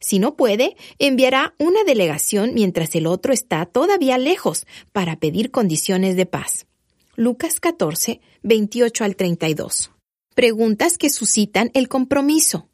[0.00, 6.16] Si no puede, enviará una delegación mientras el otro está todavía lejos para pedir condiciones
[6.16, 6.66] de paz.
[7.16, 9.92] Lucas 14, 28 al 32.
[10.34, 12.68] Preguntas que suscitan el compromiso.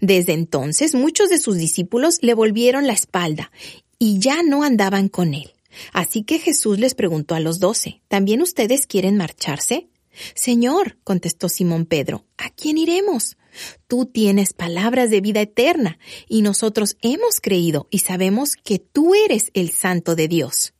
[0.00, 3.50] Desde entonces muchos de sus discípulos le volvieron la espalda
[3.98, 5.52] y ya no andaban con él.
[5.94, 9.88] Así que Jesús les preguntó a los doce, ¿también ustedes quieren marcharse?
[10.34, 13.38] Señor, contestó Simón Pedro, ¿a quién iremos?
[13.86, 15.98] Tú tienes palabras de vida eterna,
[16.28, 20.74] y nosotros hemos creído y sabemos que tú eres el Santo de Dios.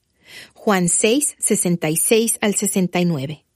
[0.69, 3.47] Juan 6, 66 al 69.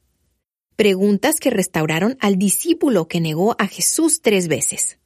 [0.77, 4.97] Preguntas que restauraron al discípulo que negó a Jesús tres veces.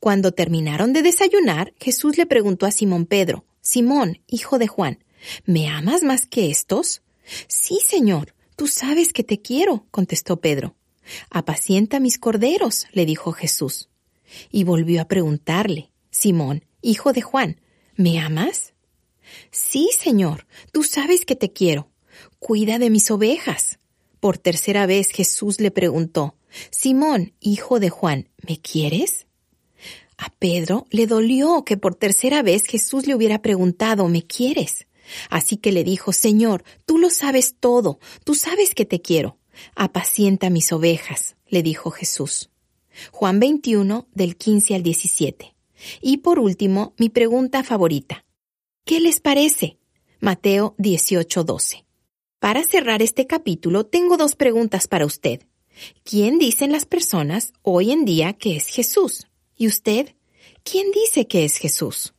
[0.00, 5.04] Cuando terminaron de desayunar, Jesús le preguntó a Simón Pedro, Simón, hijo de Juan,
[5.44, 7.02] ¿me amas más que estos?
[7.48, 10.74] Sí, Señor, tú sabes que te quiero, contestó Pedro.
[11.28, 13.90] Apacienta mis corderos, le dijo Jesús.
[14.50, 17.60] Y volvió a preguntarle, Simón, hijo de Juan,
[17.94, 18.72] ¿me amas?
[19.50, 21.90] Sí, Señor, tú sabes que te quiero.
[22.38, 23.78] Cuida de mis ovejas.
[24.20, 26.36] Por tercera vez Jesús le preguntó,
[26.70, 29.26] Simón, hijo de Juan, ¿me quieres?
[30.18, 34.86] A Pedro le dolió que por tercera vez Jesús le hubiera preguntado, ¿me quieres?
[35.30, 39.38] Así que le dijo, Señor, tú lo sabes todo, tú sabes que te quiero.
[39.74, 42.50] Apacienta mis ovejas, le dijo Jesús.
[43.12, 45.54] Juan 21 del 15 al 17.
[46.00, 48.24] Y por último, mi pregunta favorita.
[48.86, 49.78] ¿Qué les parece?
[50.20, 51.84] Mateo 18:12.
[52.38, 55.40] Para cerrar este capítulo, tengo dos preguntas para usted.
[56.04, 59.26] ¿Quién dicen las personas hoy en día que es Jesús?
[59.56, 60.14] ¿Y usted?
[60.62, 62.14] ¿Quién dice que es Jesús?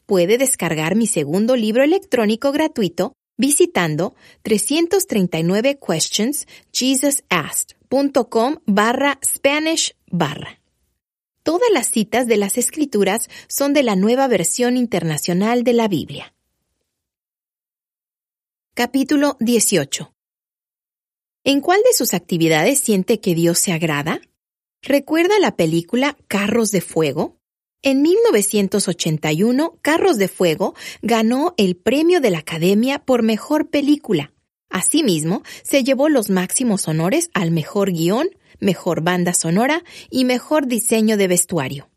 [0.07, 6.47] puede descargar mi segundo libro electrónico gratuito visitando 339 questions
[7.89, 10.61] jesusasked.com barra Spanish barra.
[11.43, 16.35] Todas las citas de las escrituras son de la nueva versión internacional de la Biblia.
[18.75, 20.13] Capítulo 18.
[21.45, 24.21] ¿En cuál de sus actividades siente que Dios se agrada?
[24.83, 27.39] ¿Recuerda la película Carros de Fuego?
[27.81, 34.33] En 1981, Carros de Fuego ganó el premio de la Academia por Mejor Película.
[34.71, 38.29] Asimismo, se llevó los máximos honores al Mejor Guión,
[38.61, 41.89] Mejor Banda Sonora y Mejor Diseño de Vestuario.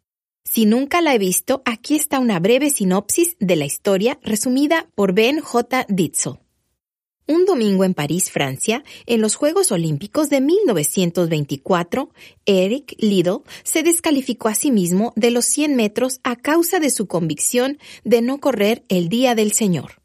[0.43, 5.14] Si nunca la he visto, aquí está una breve sinopsis de la historia resumida por
[5.14, 5.85] Ben J.
[5.88, 6.39] Ditzel.
[7.27, 12.10] Un domingo en París, Francia, en los Juegos Olímpicos de 1924,
[12.45, 17.07] Eric Liddell se descalificó a sí mismo de los 100 metros a causa de su
[17.07, 20.01] convicción de no correr el Día del Señor.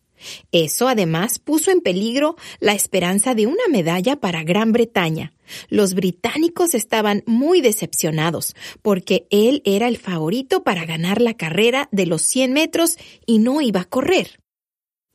[0.52, 5.32] Eso además puso en peligro la esperanza de una medalla para Gran Bretaña.
[5.68, 12.06] Los británicos estaban muy decepcionados porque él era el favorito para ganar la carrera de
[12.06, 14.40] los 100 metros y no iba a correr.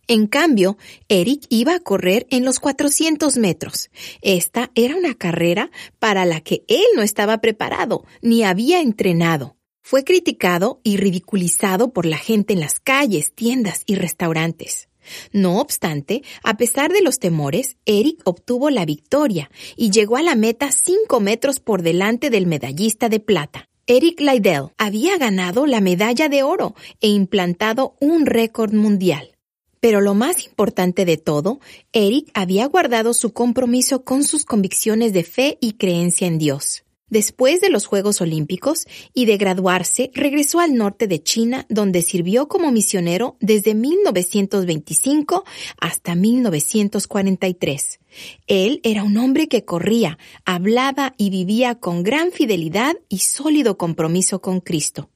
[0.08, 3.90] En cambio, Eric iba a correr en los 400 metros.
[4.22, 9.56] Esta era una carrera para la que él no estaba preparado ni había entrenado.
[9.82, 14.91] Fue criticado y ridiculizado por la gente en las calles, tiendas y restaurantes.
[15.32, 20.36] No obstante, a pesar de los temores, Eric obtuvo la victoria y llegó a la
[20.36, 23.70] meta cinco metros por delante del medallista de plata.
[23.88, 29.36] Eric Liddell había ganado la medalla de oro e implantado un récord mundial.
[29.80, 31.60] Pero lo más importante de todo,
[31.92, 36.84] Eric había guardado su compromiso con sus convicciones de fe y creencia en Dios.
[37.12, 42.48] Después de los Juegos Olímpicos y de graduarse, regresó al norte de China, donde sirvió
[42.48, 45.44] como misionero desde 1925
[45.78, 48.00] hasta 1943.
[48.48, 54.40] Él era un hombre que corría, hablaba y vivía con gran fidelidad y sólido compromiso
[54.40, 55.10] con Cristo.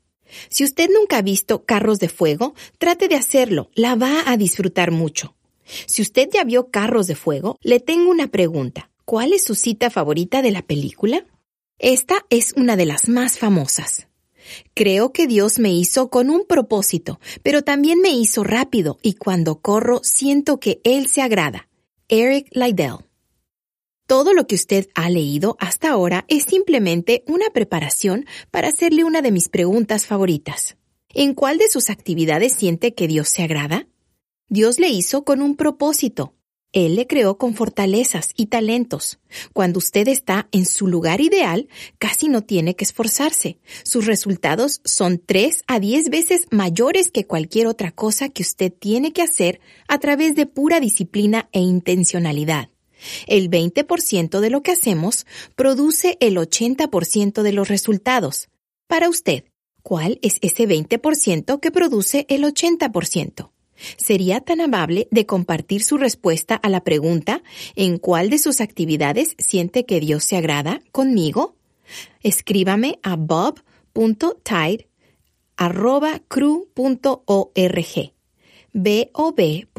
[0.50, 4.92] Si usted nunca ha visto Carros de Fuego, trate de hacerlo, la va a disfrutar
[4.92, 5.34] mucho.
[5.86, 8.92] Si usted ya vio Carros de Fuego, le tengo una pregunta.
[9.06, 11.26] ¿Cuál es su cita favorita de la película?
[11.80, 14.08] Esta es una de las más famosas.
[14.74, 19.60] Creo que Dios me hizo con un propósito, pero también me hizo rápido y cuando
[19.60, 21.68] corro siento que Él se agrada.
[22.08, 23.06] Eric Liddell
[24.08, 29.24] todo lo que usted ha leído hasta ahora es simplemente una preparación para hacerle una
[29.24, 30.78] de mis preguntas favoritas.
[31.10, 33.88] ¿En cuál de sus actividades siente que Dios se agrada?
[34.48, 36.36] Dios le hizo con un propósito.
[36.76, 39.18] Él le creó con fortalezas y talentos.
[39.54, 41.70] Cuando usted está en su lugar ideal,
[42.00, 43.60] casi no tiene que esforzarse.
[43.86, 49.14] Sus resultados son tres a diez veces mayores que cualquier otra cosa que usted tiene
[49.14, 52.70] que hacer a través de pura disciplina e intencionalidad.
[53.26, 55.26] El 20% de lo que hacemos
[55.56, 58.50] produce el 80% de los resultados.
[58.88, 59.46] Para usted,
[59.82, 63.55] ¿cuál es ese 20% que produce el 80%?
[63.98, 67.44] ¿Sería tan amable de compartir su respuesta a la pregunta
[67.76, 71.56] ¿en cuál de sus actividades siente que Dios se agrada conmigo?
[72.24, 74.88] Escríbame a bob.tide
[75.58, 78.16] arroba cru.org
[78.76, 79.74] b-o-b.t-i-e-d-e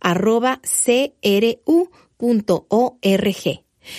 [0.00, 1.64] arroba cru.org.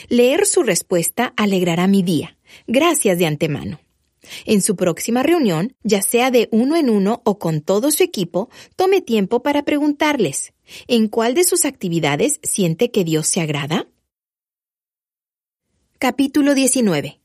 [0.10, 2.38] Leer su respuesta alegrará mi día.
[2.68, 3.80] Gracias de antemano.
[4.46, 8.50] En su próxima reunión, ya sea de uno en uno o con todo su equipo,
[8.76, 10.54] tome tiempo para preguntarles,
[10.88, 13.88] ¿en cuál de sus actividades siente que Dios se agrada?
[15.98, 17.22] Capítulo 19.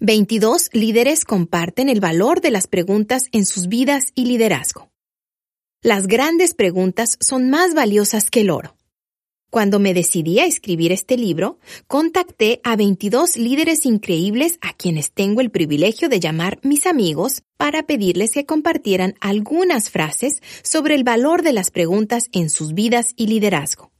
[0.00, 4.90] 22 líderes comparten el valor de las preguntas en sus vidas y liderazgo.
[5.82, 8.76] Las grandes preguntas son más valiosas que el oro.
[9.54, 15.40] Cuando me decidí a escribir este libro, contacté a 22 líderes increíbles a quienes tengo
[15.40, 21.42] el privilegio de llamar mis amigos para pedirles que compartieran algunas frases sobre el valor
[21.42, 23.92] de las preguntas en sus vidas y liderazgo.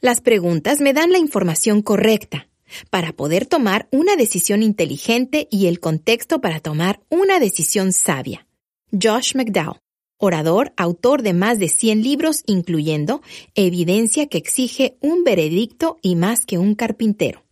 [0.00, 2.48] Las preguntas me dan la información correcta
[2.88, 8.46] para poder tomar una decisión inteligente y el contexto para tomar una decisión sabia.
[8.92, 9.82] Josh McDowell
[10.22, 13.22] orador, autor de más de 100 libros, incluyendo
[13.56, 17.42] Evidencia que exige un veredicto y más que un carpintero.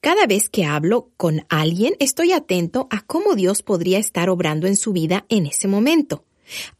[0.00, 4.74] Cada vez que hablo con alguien estoy atento a cómo Dios podría estar obrando en
[4.74, 6.24] su vida en ese momento.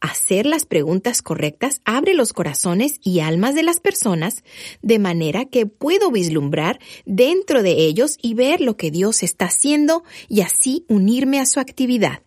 [0.01, 4.43] Hacer las preguntas correctas abre los corazones y almas de las personas
[4.81, 10.03] de manera que puedo vislumbrar dentro de ellos y ver lo que Dios está haciendo
[10.27, 12.23] y así unirme a su actividad.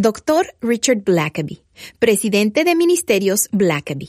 [0.00, 1.62] Doctor Richard Blackaby,
[1.98, 4.08] presidente de Ministerios Blackaby.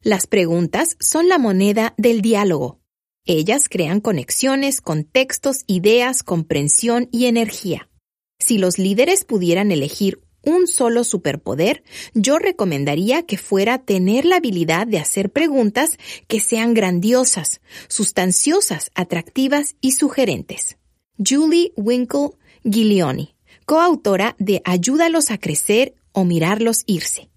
[0.00, 2.80] Las preguntas son la moneda del diálogo.
[3.26, 7.90] Ellas crean conexiones, contextos, ideas, comprensión y energía.
[8.38, 11.84] Si los líderes pudieran elegir un solo superpoder,
[12.14, 15.98] yo recomendaría que fuera tener la habilidad de hacer preguntas
[16.28, 20.78] que sean grandiosas, sustanciosas, atractivas y sugerentes.
[21.18, 22.30] Julie Winkle
[22.64, 23.35] Giglioni,
[23.66, 27.30] coautora de Ayúdalos a crecer o mirarlos irse.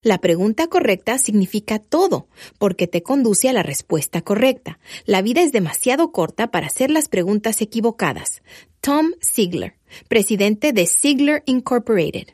[0.00, 4.78] La pregunta correcta significa todo, porque te conduce a la respuesta correcta.
[5.04, 8.42] La vida es demasiado corta para hacer las preguntas equivocadas.
[8.80, 9.76] Tom Ziegler,
[10.08, 12.28] presidente de Ziegler Incorporated.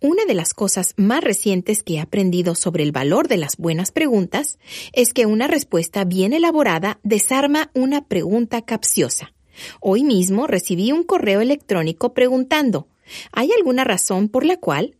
[0.00, 3.90] Una de las cosas más recientes que he aprendido sobre el valor de las buenas
[3.90, 4.58] preguntas
[4.92, 9.32] es que una respuesta bien elaborada desarma una pregunta capciosa.
[9.80, 12.88] Hoy mismo recibí un correo electrónico preguntando,
[13.32, 14.96] ¿hay alguna razón por la cual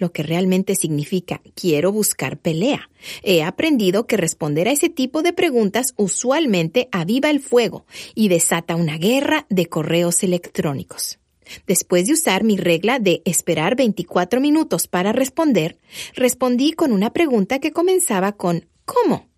[0.00, 2.90] lo que realmente significa quiero buscar pelea.
[3.22, 8.76] He aprendido que responder a ese tipo de preguntas usualmente aviva el fuego y desata
[8.76, 11.18] una guerra de correos electrónicos.
[11.66, 15.78] Después de usar mi regla de esperar 24 minutos para responder,
[16.14, 19.29] respondí con una pregunta que comenzaba con ¿cómo?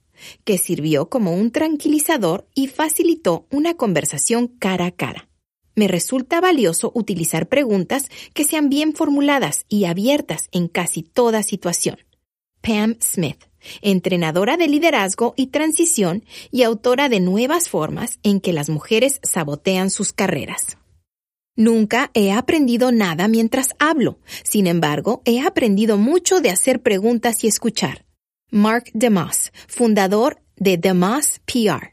[0.45, 5.29] Que sirvió como un tranquilizador y facilitó una conversación cara a cara.
[5.75, 11.97] Me resulta valioso utilizar preguntas que sean bien formuladas y abiertas en casi toda situación.
[12.61, 13.45] Pam Smith,
[13.81, 19.91] entrenadora de liderazgo y transición y autora de nuevas formas en que las mujeres sabotean
[19.91, 20.77] sus carreras.
[21.57, 24.19] Nunca he aprendido nada mientras hablo.
[24.43, 28.07] Sin embargo, he aprendido mucho de hacer preguntas y escuchar.
[28.53, 31.93] Mark DeMoss, fundador de DeMoss PR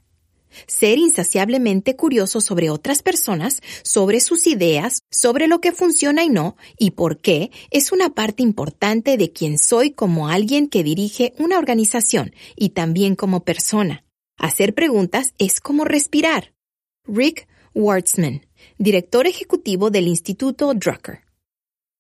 [0.68, 6.58] ser insaciablemente curioso sobre otras personas, sobre sus ideas, sobre lo que funciona y no,
[6.78, 11.58] y por qué, es una parte importante de quien soy como alguien que dirige una
[11.58, 14.04] organización y también como persona.
[14.38, 16.54] Hacer preguntas es como respirar.
[17.06, 18.46] Rick Wartzman,
[18.78, 21.22] director ejecutivo del Instituto Drucker.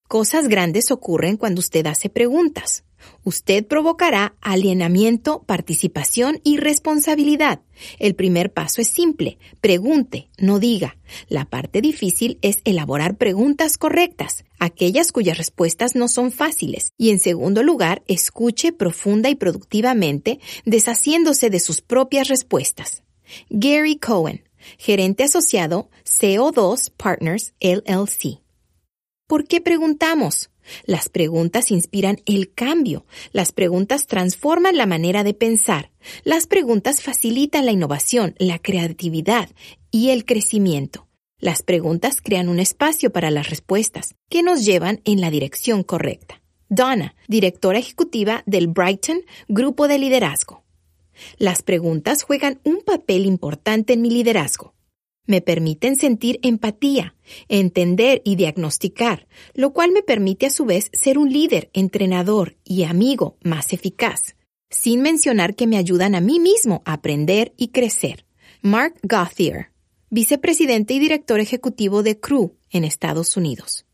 [0.07, 2.84] Cosas grandes ocurren cuando usted hace preguntas.
[3.23, 7.61] Usted provocará alienamiento, participación y responsabilidad.
[7.97, 9.38] El primer paso es simple.
[9.61, 10.97] Pregunte, no diga.
[11.27, 16.93] La parte difícil es elaborar preguntas correctas, aquellas cuyas respuestas no son fáciles.
[16.97, 23.03] Y en segundo lugar, escuche profunda y productivamente, deshaciéndose de sus propias respuestas.
[23.49, 24.43] Gary Cohen,
[24.77, 28.41] gerente asociado CO2 Partners LLC.
[29.27, 30.49] ¿Por qué preguntamos?
[30.85, 33.05] Las preguntas inspiran el cambio.
[33.31, 35.91] Las preguntas transforman la manera de pensar.
[36.23, 39.49] Las preguntas facilitan la innovación, la creatividad
[39.91, 41.07] y el crecimiento.
[41.39, 46.41] Las preguntas crean un espacio para las respuestas que nos llevan en la dirección correcta.
[46.67, 50.63] Donna, directora ejecutiva del Brighton Grupo de Liderazgo.
[51.37, 54.73] Las preguntas juegan un papel importante en mi liderazgo
[55.30, 57.14] me permiten sentir empatía,
[57.49, 62.84] entender y diagnosticar, lo cual me permite a su vez ser un líder, entrenador y
[62.85, 64.35] amigo más eficaz,
[64.72, 68.26] sin mencionar que me ayudan a mí mismo a aprender y crecer.
[68.64, 69.69] Mark Gauthier,
[70.10, 73.85] vicepresidente y director ejecutivo de Crew en Estados Unidos.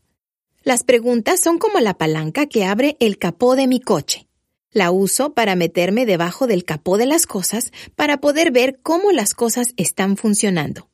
[0.62, 4.26] Las preguntas son como la palanca que abre el capó de mi coche.
[4.70, 9.34] La uso para meterme debajo del capó de las cosas para poder ver cómo las
[9.34, 10.88] cosas están funcionando.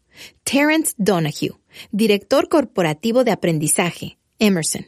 [0.44, 1.58] Terence Donahue,
[1.90, 4.86] director corporativo de aprendizaje, Emerson.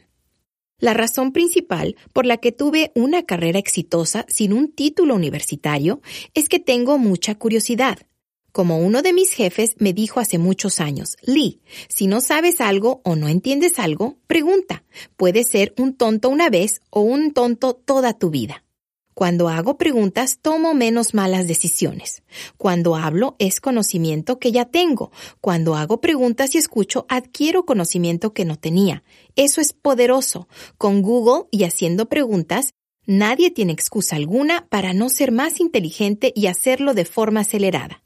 [0.77, 6.01] La razón principal por la que tuve una carrera exitosa sin un título universitario
[6.33, 7.99] es que tengo mucha curiosidad.
[8.51, 13.01] Como uno de mis jefes me dijo hace muchos años, Lee, si no sabes algo
[13.03, 14.83] o no entiendes algo, pregunta.
[15.15, 18.64] Puede ser un tonto una vez o un tonto toda tu vida.
[19.15, 22.21] Cuando hago preguntas, tomo menos malas decisiones.
[22.57, 25.09] Cuando hablo, es conocimiento que ya tengo.
[25.39, 29.05] Cuando hago preguntas y escucho, adquiero conocimiento que no tenía.
[29.37, 30.49] Eso es poderoso.
[30.77, 32.73] Con Google y haciendo preguntas,
[33.05, 38.03] nadie tiene excusa alguna para no ser más inteligente y hacerlo de forma acelerada.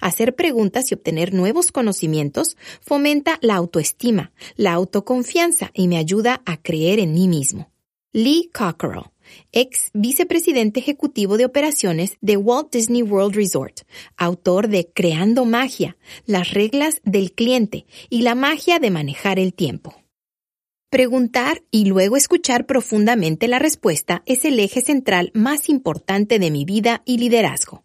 [0.00, 6.62] Hacer preguntas y obtener nuevos conocimientos fomenta la autoestima, la autoconfianza y me ayuda a
[6.62, 7.70] creer en mí mismo.
[8.14, 9.10] Lee Cockerell
[9.52, 13.80] ex vicepresidente ejecutivo de operaciones de Walt Disney World Resort,
[14.16, 19.94] autor de Creando Magia, las reglas del cliente y la magia de manejar el tiempo.
[20.90, 26.64] Preguntar y luego escuchar profundamente la respuesta es el eje central más importante de mi
[26.64, 27.84] vida y liderazgo.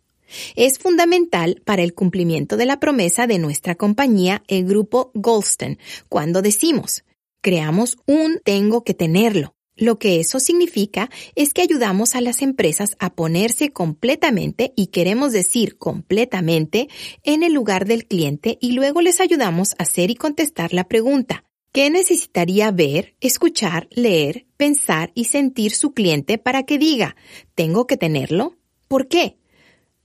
[0.56, 5.78] Es fundamental para el cumplimiento de la promesa de nuestra compañía, el grupo Goldston,
[6.10, 7.04] cuando decimos,
[7.42, 9.56] creamos un tengo que tenerlo.
[9.82, 15.32] Lo que eso significa es que ayudamos a las empresas a ponerse completamente, y queremos
[15.32, 16.88] decir completamente,
[17.24, 21.46] en el lugar del cliente y luego les ayudamos a hacer y contestar la pregunta,
[21.72, 27.16] ¿qué necesitaría ver, escuchar, leer, pensar y sentir su cliente para que diga,
[27.56, 28.58] ¿tengo que tenerlo?
[28.88, 29.41] ¿Por qué?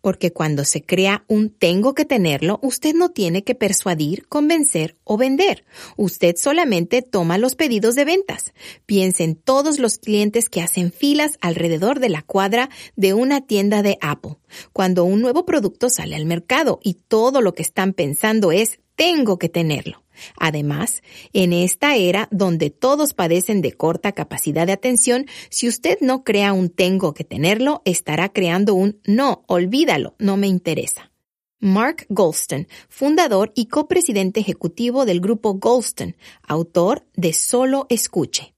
[0.07, 5.17] Porque cuando se crea un tengo que tenerlo, usted no tiene que persuadir, convencer o
[5.17, 5.65] vender.
[5.97, 8.53] Usted solamente toma los pedidos de ventas.
[8.87, 13.83] Piense en todos los clientes que hacen filas alrededor de la cuadra de una tienda
[13.83, 14.37] de Apple.
[14.73, 19.41] Cuando un nuevo producto sale al mercado y todo lo que están pensando es tengo
[19.41, 20.06] que tenerlo.
[20.39, 21.03] Además,
[21.33, 26.53] en esta era donde todos padecen de corta capacidad de atención, si usted no crea
[26.53, 31.13] un tengo que tenerlo, estará creando un no, olvídalo, no me interesa.
[31.59, 38.56] Mark Goldston, fundador y copresidente ejecutivo del grupo Goldston, autor de Solo Escuche.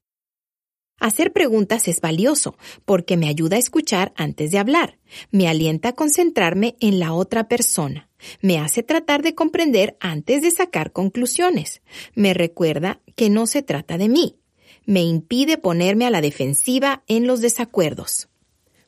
[0.99, 4.99] Hacer preguntas es valioso porque me ayuda a escuchar antes de hablar,
[5.31, 8.09] me alienta a concentrarme en la otra persona
[8.41, 11.81] me hace tratar de comprender antes de sacar conclusiones.
[12.15, 14.37] Me recuerda que no se trata de mí.
[14.85, 18.29] Me impide ponerme a la defensiva en los desacuerdos.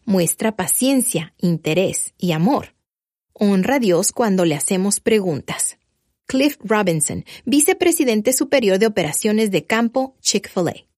[0.05, 2.75] Muestra paciencia, interés y amor.
[3.33, 5.77] Honra a Dios cuando le hacemos preguntas.
[6.25, 10.90] Cliff Robinson, vicepresidente superior de operaciones de campo Chick-fil-A.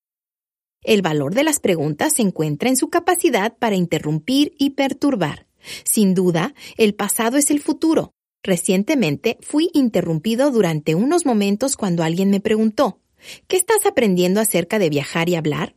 [0.83, 5.47] El valor de las preguntas se encuentra en su capacidad para interrumpir y perturbar.
[5.83, 12.29] Sin duda, el pasado es el futuro, Recientemente fui interrumpido durante unos momentos cuando alguien
[12.29, 12.99] me preguntó,
[13.47, 15.75] ¿qué estás aprendiendo acerca de viajar y hablar?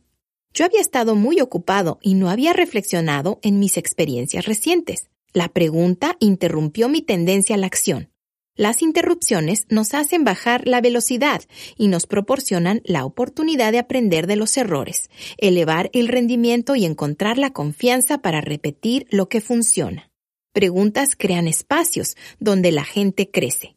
[0.53, 5.07] Yo había estado muy ocupado y no había reflexionado en mis experiencias recientes.
[5.31, 8.09] La pregunta interrumpió mi tendencia a la acción.
[8.57, 11.43] Las interrupciones nos hacen bajar la velocidad
[11.77, 17.37] y nos proporcionan la oportunidad de aprender de los errores, elevar el rendimiento y encontrar
[17.37, 20.09] la confianza para repetir lo que funciona.
[20.53, 23.75] Preguntas crean espacios donde la gente crece.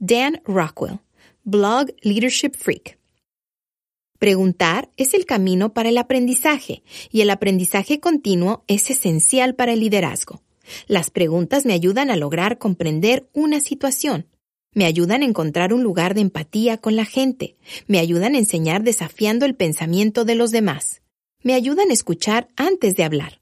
[0.00, 0.98] Dan Rockwell,
[1.44, 2.98] blog Leadership Freak.
[4.18, 6.82] Preguntar es el camino para el aprendizaje
[7.12, 10.42] y el aprendizaje continuo es esencial para el liderazgo.
[10.86, 14.26] Las preguntas me ayudan a lograr comprender una situación.
[14.72, 17.56] Me ayudan a encontrar un lugar de empatía con la gente.
[17.86, 21.02] Me ayudan a enseñar desafiando el pensamiento de los demás.
[21.42, 23.40] Me ayudan a escuchar antes de hablar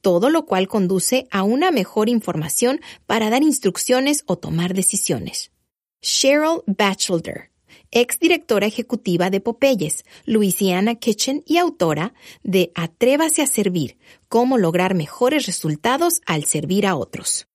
[0.00, 5.52] todo lo cual conduce a una mejor información para dar instrucciones o tomar decisiones.
[6.00, 7.49] Cheryl Batchelder,
[7.90, 13.98] ex directora ejecutiva de Popeyes, Louisiana Kitchen y autora de Atrévase a servir,
[14.28, 17.46] cómo lograr mejores resultados al servir a otros.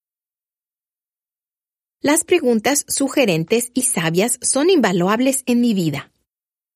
[2.02, 6.12] Las preguntas sugerentes y sabias son invaluables en mi vida.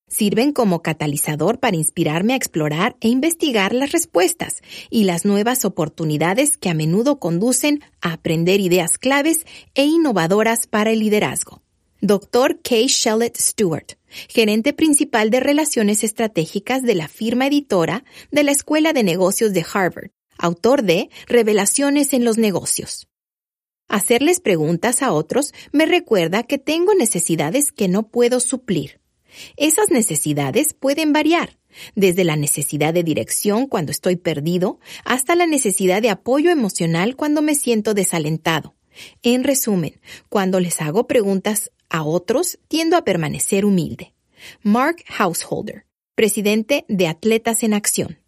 [0.07, 6.57] Sirven como catalizador para inspirarme a explorar e investigar las respuestas y las nuevas oportunidades
[6.57, 9.45] que a menudo conducen a aprender ideas claves
[9.75, 11.61] e innovadoras para el liderazgo.
[12.01, 12.59] Dr.
[12.61, 12.87] K.
[12.87, 13.97] Shellett Stewart,
[14.27, 19.65] gerente principal de Relaciones Estratégicas de la firma editora de la Escuela de Negocios de
[19.73, 23.07] Harvard, autor de Revelaciones en los Negocios.
[23.87, 28.99] Hacerles preguntas a otros me recuerda que tengo necesidades que no puedo suplir
[29.57, 31.57] esas necesidades pueden variar,
[31.95, 37.41] desde la necesidad de dirección cuando estoy perdido hasta la necesidad de apoyo emocional cuando
[37.41, 38.75] me siento desalentado.
[39.21, 39.99] En resumen,
[40.29, 44.13] cuando les hago preguntas a otros, tiendo a permanecer humilde.
[44.63, 45.85] Mark Householder,
[46.15, 48.19] presidente de Atletas en Acción.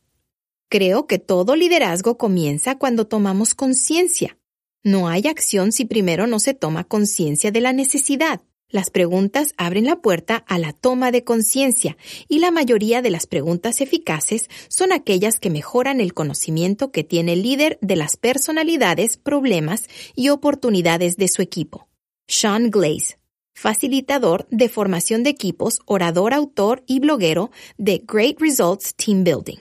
[0.69, 4.37] Creo que todo liderazgo comienza cuando tomamos conciencia.
[4.83, 8.41] No hay acción si primero no se toma conciencia de la necesidad.
[8.69, 11.97] Las preguntas abren la puerta a la toma de conciencia
[12.29, 17.33] y la mayoría de las preguntas eficaces son aquellas que mejoran el conocimiento que tiene
[17.33, 19.83] el líder de las personalidades, problemas
[20.15, 21.89] y oportunidades de su equipo.
[22.27, 23.17] Sean Glaze,
[23.61, 29.59] facilitador de formación de equipos, orador, autor y bloguero de Great Results Team Building.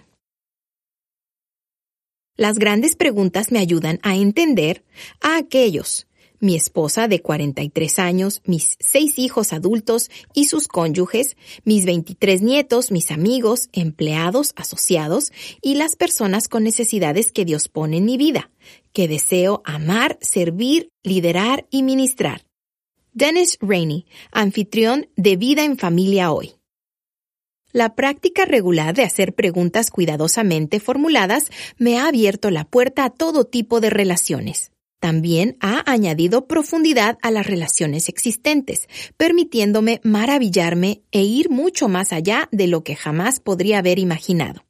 [2.34, 4.82] Las grandes preguntas me ayudan a entender
[5.20, 6.06] a aquellos
[6.42, 12.90] mi esposa de 43 años, mis seis hijos adultos y sus cónyuges, mis 23 nietos,
[12.90, 18.50] mis amigos, empleados, asociados y las personas con necesidades que Dios pone en mi vida,
[18.94, 22.49] que deseo amar, servir, liderar y ministrar.
[23.12, 26.54] Dennis Rainey, anfitrión de Vida en Familia Hoy.
[27.72, 33.44] La práctica regular de hacer preguntas cuidadosamente formuladas me ha abierto la puerta a todo
[33.44, 34.72] tipo de relaciones.
[35.00, 42.48] También ha añadido profundidad a las relaciones existentes, permitiéndome maravillarme e ir mucho más allá
[42.52, 44.66] de lo que jamás podría haber imaginado.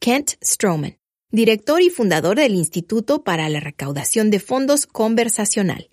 [0.00, 0.98] Kent Stroman,
[1.30, 5.90] director y fundador del Instituto para la Recaudación de Fondos Conversacional.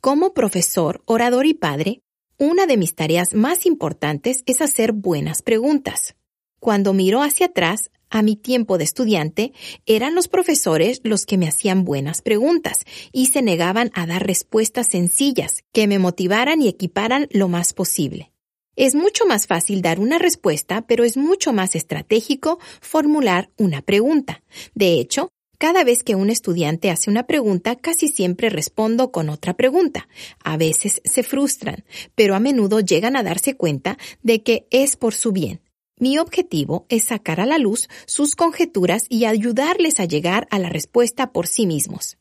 [0.00, 2.02] Como profesor, orador y padre,
[2.38, 6.14] una de mis tareas más importantes es hacer buenas preguntas.
[6.60, 9.52] Cuando miro hacia atrás, a mi tiempo de estudiante,
[9.86, 14.86] eran los profesores los que me hacían buenas preguntas y se negaban a dar respuestas
[14.86, 18.32] sencillas que me motivaran y equiparan lo más posible.
[18.76, 24.44] Es mucho más fácil dar una respuesta, pero es mucho más estratégico formular una pregunta.
[24.76, 29.54] De hecho, cada vez que un estudiante hace una pregunta, casi siempre respondo con otra
[29.54, 30.08] pregunta.
[30.42, 35.14] A veces se frustran, pero a menudo llegan a darse cuenta de que es por
[35.14, 35.60] su bien.
[35.98, 40.68] Mi objetivo es sacar a la luz sus conjeturas y ayudarles a llegar a la
[40.68, 42.18] respuesta por sí mismos.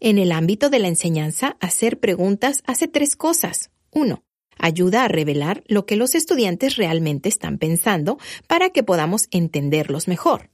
[0.00, 3.70] En el ámbito de la enseñanza, hacer preguntas hace tres cosas.
[3.92, 4.24] Uno,
[4.58, 8.18] ayuda a revelar lo que los estudiantes realmente están pensando
[8.48, 10.50] para que podamos entenderlos mejor.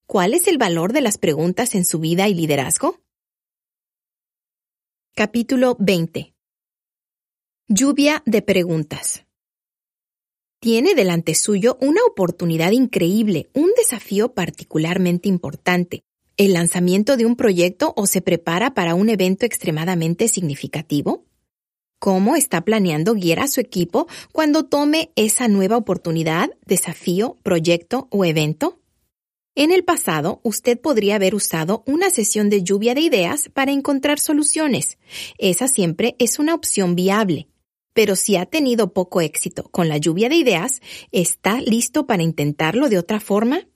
[0.08, 3.00] ¿Cuál es el valor de las preguntas en su vida y liderazgo?
[5.16, 6.32] Capítulo 20.
[7.66, 9.26] Lluvia de preguntas.
[10.60, 16.04] Tiene delante suyo una oportunidad increíble, un desafío particularmente importante,
[16.36, 21.24] el lanzamiento de un proyecto o se prepara para un evento extremadamente significativo?
[21.98, 28.24] ¿Cómo está planeando guiar a su equipo cuando tome esa nueva oportunidad, desafío, proyecto o
[28.24, 28.80] evento?
[29.58, 34.18] En el pasado, usted podría haber usado una sesión de lluvia de ideas para encontrar
[34.18, 34.98] soluciones.
[35.38, 37.48] Esa siempre es una opción viable.
[37.94, 42.90] Pero si ha tenido poco éxito con la lluvia de ideas, ¿está listo para intentarlo
[42.90, 43.66] de otra forma?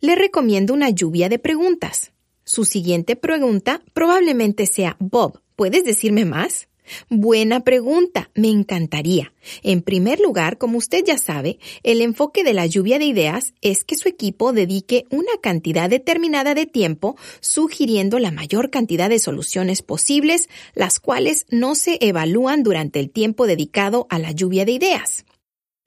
[0.00, 2.12] Le recomiendo una lluvia de preguntas.
[2.42, 6.69] Su siguiente pregunta probablemente sea, Bob, ¿puedes decirme más?
[7.08, 9.32] Buena pregunta, me encantaría.
[9.62, 13.84] En primer lugar, como usted ya sabe, el enfoque de la lluvia de ideas es
[13.84, 19.82] que su equipo dedique una cantidad determinada de tiempo sugiriendo la mayor cantidad de soluciones
[19.82, 25.24] posibles, las cuales no se evalúan durante el tiempo dedicado a la lluvia de ideas.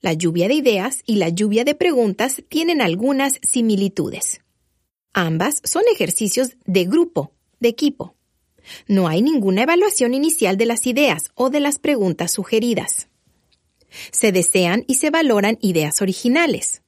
[0.00, 4.42] La lluvia de ideas y la lluvia de preguntas tienen algunas similitudes.
[5.14, 8.14] Ambas son ejercicios de grupo, de equipo.
[8.86, 13.08] No hay ninguna evaluación inicial de las ideas o de las preguntas sugeridas.
[14.10, 16.82] Se desean y se valoran ideas originales.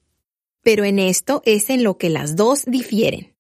[0.63, 3.37] Pero en esto es en lo que las dos difieren.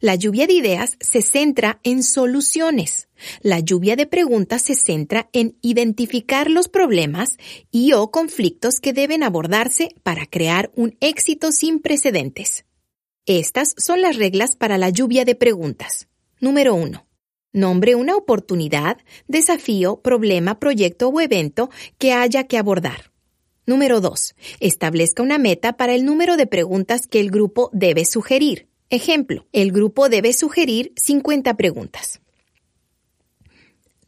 [0.00, 3.08] La lluvia de ideas se centra en soluciones.
[3.40, 7.36] La lluvia de preguntas se centra en identificar los problemas
[7.72, 12.64] y o conflictos que deben abordarse para crear un éxito sin precedentes.
[13.26, 16.06] Estas son las reglas para la lluvia de preguntas.
[16.40, 17.07] Número 1.
[17.52, 23.10] Nombre una oportunidad, desafío, problema, proyecto o evento que haya que abordar.
[23.64, 24.34] Número 2.
[24.60, 28.68] Establezca una meta para el número de preguntas que el grupo debe sugerir.
[28.90, 32.20] Ejemplo, el grupo debe sugerir 50 preguntas.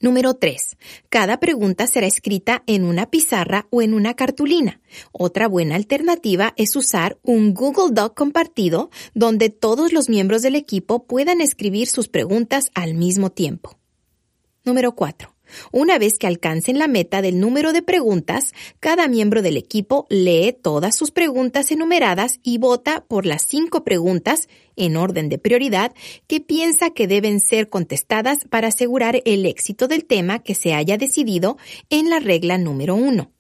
[0.02, 0.78] Número 3.
[1.10, 4.80] Cada pregunta será escrita en una pizarra o en una cartulina.
[5.12, 11.04] Otra buena alternativa es usar un Google Doc compartido donde todos los miembros del equipo
[11.04, 13.78] puedan escribir sus preguntas al mismo tiempo.
[14.64, 15.34] Número 4.
[15.72, 20.56] Una vez que alcancen la meta del número de preguntas, cada miembro del equipo lee
[20.60, 25.92] todas sus preguntas enumeradas y vota por las cinco preguntas, en orden de prioridad,
[26.26, 30.96] que piensa que deben ser contestadas para asegurar el éxito del tema que se haya
[30.96, 31.58] decidido
[31.88, 33.32] en la regla número uno.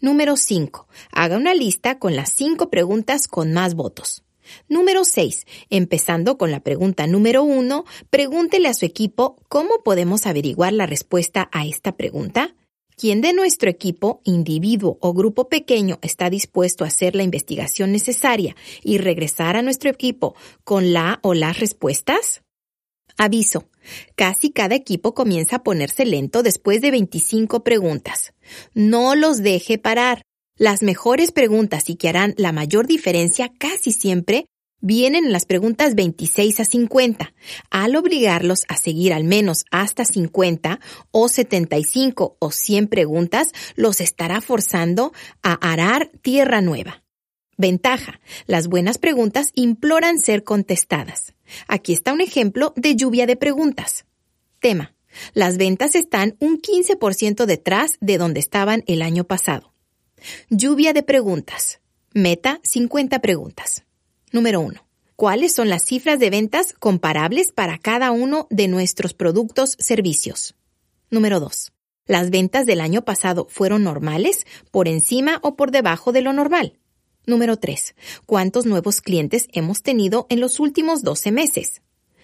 [0.00, 0.88] Número 5.
[1.12, 4.24] Haga una lista con las cinco preguntas con más votos.
[4.68, 5.46] Número 6.
[5.70, 11.48] Empezando con la pregunta número 1, pregúntele a su equipo cómo podemos averiguar la respuesta
[11.52, 12.54] a esta pregunta.
[12.96, 18.54] ¿Quién de nuestro equipo, individuo o grupo pequeño está dispuesto a hacer la investigación necesaria
[18.82, 22.42] y regresar a nuestro equipo con la o las respuestas?
[23.16, 23.68] Aviso.
[24.16, 28.34] Casi cada equipo comienza a ponerse lento después de 25 preguntas.
[28.74, 30.22] No los deje parar.
[30.60, 34.44] Las mejores preguntas y que harán la mayor diferencia casi siempre
[34.82, 37.32] vienen en las preguntas 26 a 50.
[37.70, 40.78] Al obligarlos a seguir al menos hasta 50
[41.12, 47.04] o 75 o 100 preguntas, los estará forzando a arar tierra nueva.
[47.56, 48.20] Ventaja.
[48.44, 51.32] Las buenas preguntas imploran ser contestadas.
[51.68, 54.04] Aquí está un ejemplo de lluvia de preguntas.
[54.58, 54.94] Tema.
[55.32, 59.69] Las ventas están un 15% detrás de donde estaban el año pasado.
[60.48, 61.80] Lluvia de preguntas.
[62.12, 63.84] Meta 50 preguntas.
[64.32, 64.84] Número 1.
[65.16, 70.54] ¿Cuáles son las cifras de ventas comparables para cada uno de nuestros productos servicios?
[71.10, 71.72] Número 2.
[72.06, 76.78] ¿Las ventas del año pasado fueron normales, por encima o por debajo de lo normal?
[77.26, 77.94] Número 3.
[78.26, 81.82] ¿Cuántos nuevos clientes hemos tenido en los últimos 12 meses?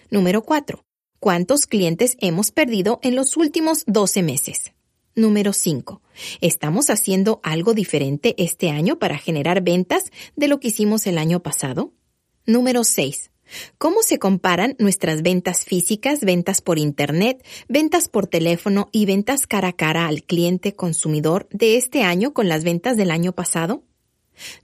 [0.09, 0.83] Número 4.
[1.19, 4.73] ¿Cuántos clientes hemos perdido en los últimos 12 meses?
[5.17, 6.03] Número 5.
[6.41, 11.41] ¿Estamos haciendo algo diferente este año para generar ventas de lo que hicimos el año
[11.41, 11.91] pasado?
[12.45, 13.31] Número 6.
[13.79, 19.69] ¿Cómo se comparan nuestras ventas físicas, ventas por Internet, ventas por teléfono y ventas cara
[19.69, 23.81] a cara al cliente consumidor de este año con las ventas del año pasado?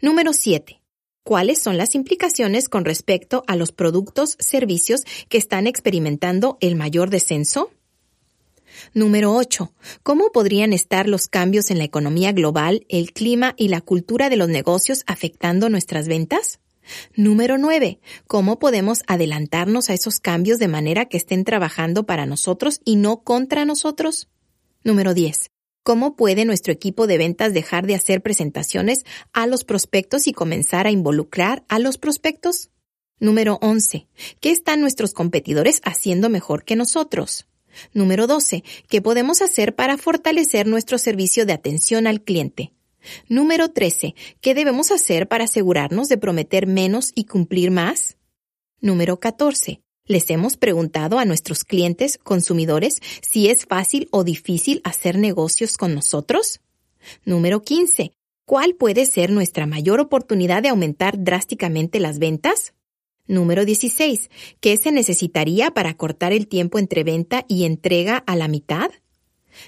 [0.01, 0.83] Número 7.
[1.23, 7.09] ¿Cuáles son las implicaciones con respecto a los productos, servicios que están experimentando el mayor
[7.09, 7.71] descenso?
[8.93, 9.73] Número 8.
[10.03, 14.37] ¿Cómo podrían estar los cambios en la economía global, el clima y la cultura de
[14.37, 16.59] los negocios afectando nuestras ventas?
[17.15, 17.99] Número 9.
[18.27, 23.23] ¿Cómo podemos adelantarnos a esos cambios de manera que estén trabajando para nosotros y no
[23.23, 24.29] contra nosotros?
[24.83, 25.49] Número 10.
[25.83, 30.87] ¿Cómo puede nuestro equipo de ventas dejar de hacer presentaciones a los prospectos y comenzar
[30.87, 32.69] a involucrar a los prospectos?
[33.19, 34.07] Número 11.
[34.39, 37.47] ¿Qué están nuestros competidores haciendo mejor que nosotros?
[37.93, 38.63] Número 12.
[38.87, 42.73] ¿Qué podemos hacer para fortalecer nuestro servicio de atención al cliente?
[43.27, 44.15] Número 13.
[44.41, 48.17] ¿Qué debemos hacer para asegurarnos de prometer menos y cumplir más?
[48.79, 49.81] Número 14.
[50.05, 55.95] ¿Les hemos preguntado a nuestros clientes consumidores si es fácil o difícil hacer negocios con
[55.95, 56.59] nosotros?
[57.23, 58.11] Número 15.
[58.45, 62.73] ¿Cuál puede ser nuestra mayor oportunidad de aumentar drásticamente las ventas?
[63.27, 64.29] Número 16.
[64.59, 68.91] ¿Qué se necesitaría para cortar el tiempo entre venta y entrega a la mitad?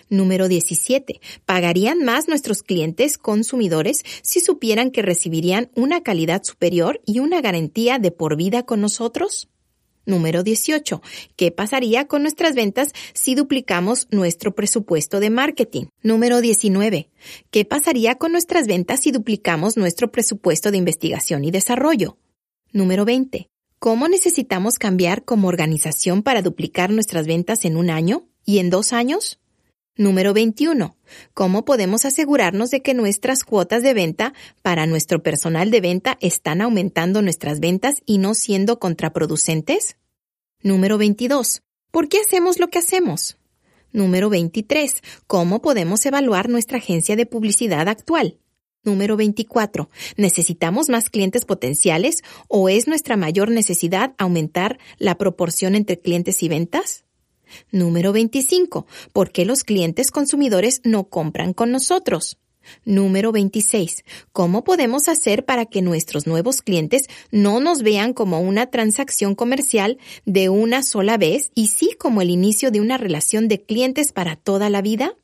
[0.10, 1.22] Número 17.
[1.46, 7.98] ¿Pagarían más nuestros clientes consumidores si supieran que recibirían una calidad superior y una garantía
[7.98, 9.48] de por vida con nosotros?
[10.06, 11.02] Número 18.
[11.38, 15.86] ¿Qué pasaría con nuestras ventas si duplicamos nuestro presupuesto de marketing?
[16.04, 17.10] Número 19.
[17.52, 22.18] ¿Qué pasaría con nuestras ventas si duplicamos nuestro presupuesto de investigación y desarrollo?
[22.76, 23.50] Número 20.
[23.80, 28.92] ¿Cómo necesitamos cambiar como organización para duplicar nuestras ventas en un año y en dos
[28.92, 29.40] años?
[29.96, 30.98] Número 21.
[31.34, 36.60] ¿Cómo podemos asegurarnos de que nuestras cuotas de venta para nuestro personal de venta están
[36.60, 39.96] aumentando nuestras ventas y no siendo contraproducentes?
[40.62, 41.62] Número 22.
[41.92, 43.38] ¿Por qué hacemos lo que hacemos?
[43.94, 45.02] Número 23.
[45.28, 48.38] ¿Cómo podemos evaluar nuestra agencia de publicidad actual?
[48.86, 49.90] Número 24.
[50.16, 56.50] ¿Necesitamos más clientes potenciales o es nuestra mayor necesidad aumentar la proporción entre clientes y
[56.50, 57.04] ventas?
[57.72, 58.86] Número 25.
[59.12, 62.38] ¿Por qué los clientes consumidores no compran con nosotros?
[62.84, 64.04] Número 26.
[64.32, 69.98] ¿Cómo podemos hacer para que nuestros nuevos clientes no nos vean como una transacción comercial
[70.26, 74.36] de una sola vez y sí como el inicio de una relación de clientes para
[74.36, 75.16] toda la vida?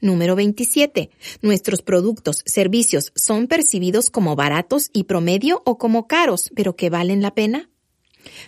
[0.00, 1.08] Número 27.
[1.40, 7.22] ¿Nuestros productos, servicios son percibidos como baratos y promedio o como caros, pero que valen
[7.22, 7.70] la pena?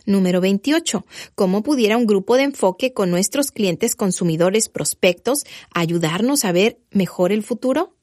[0.05, 1.07] Número 28.
[1.35, 7.33] ¿Cómo pudiera un grupo de enfoque con nuestros clientes consumidores prospectos ayudarnos a ver mejor
[7.33, 7.97] el futuro?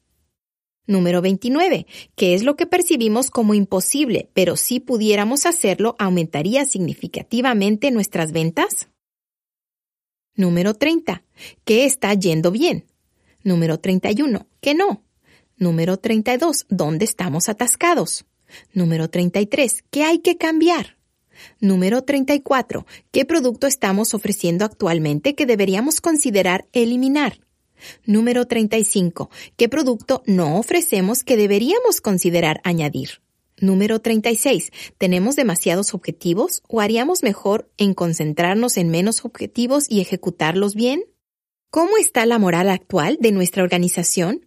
[0.87, 1.85] Número 29.
[2.15, 8.89] ¿Qué es lo que percibimos como imposible, pero si pudiéramos hacerlo aumentaría significativamente nuestras ventas?
[10.35, 11.23] Número 30.
[11.63, 12.85] ¿Qué está yendo bien?
[13.45, 14.47] Número 31.
[14.59, 15.03] ¿Qué no?
[15.55, 16.65] Número 32.
[16.67, 18.25] ¿Dónde estamos atascados?
[18.73, 19.83] Número 33.
[19.91, 20.97] ¿Qué hay que cambiar?
[21.59, 22.87] Número 34.
[23.11, 27.39] ¿Qué producto estamos ofreciendo actualmente que deberíamos considerar eliminar?
[28.03, 29.29] Número 35.
[29.57, 33.21] ¿Qué producto no ofrecemos que deberíamos considerar añadir?
[33.61, 34.71] Número 36.
[34.97, 41.03] ¿Tenemos demasiados objetivos o haríamos mejor en concentrarnos en menos objetivos y ejecutarlos bien?
[41.69, 44.45] ¿Cómo está la moral actual de nuestra organización?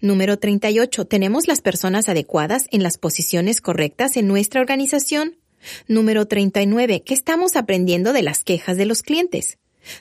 [0.00, 1.04] Número 38.
[1.06, 5.36] ¿Tenemos las personas adecuadas en las posiciones correctas en nuestra organización?
[5.88, 7.02] Número 39.
[7.02, 9.58] ¿Qué estamos aprendiendo de las quejas de los clientes?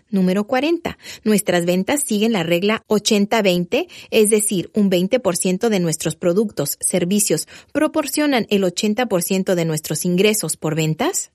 [0.09, 0.97] Número 40.
[1.23, 8.45] Nuestras ventas siguen la regla 80-20, es decir, un 20% de nuestros productos, servicios proporcionan
[8.49, 11.31] el 80% de nuestros ingresos por ventas.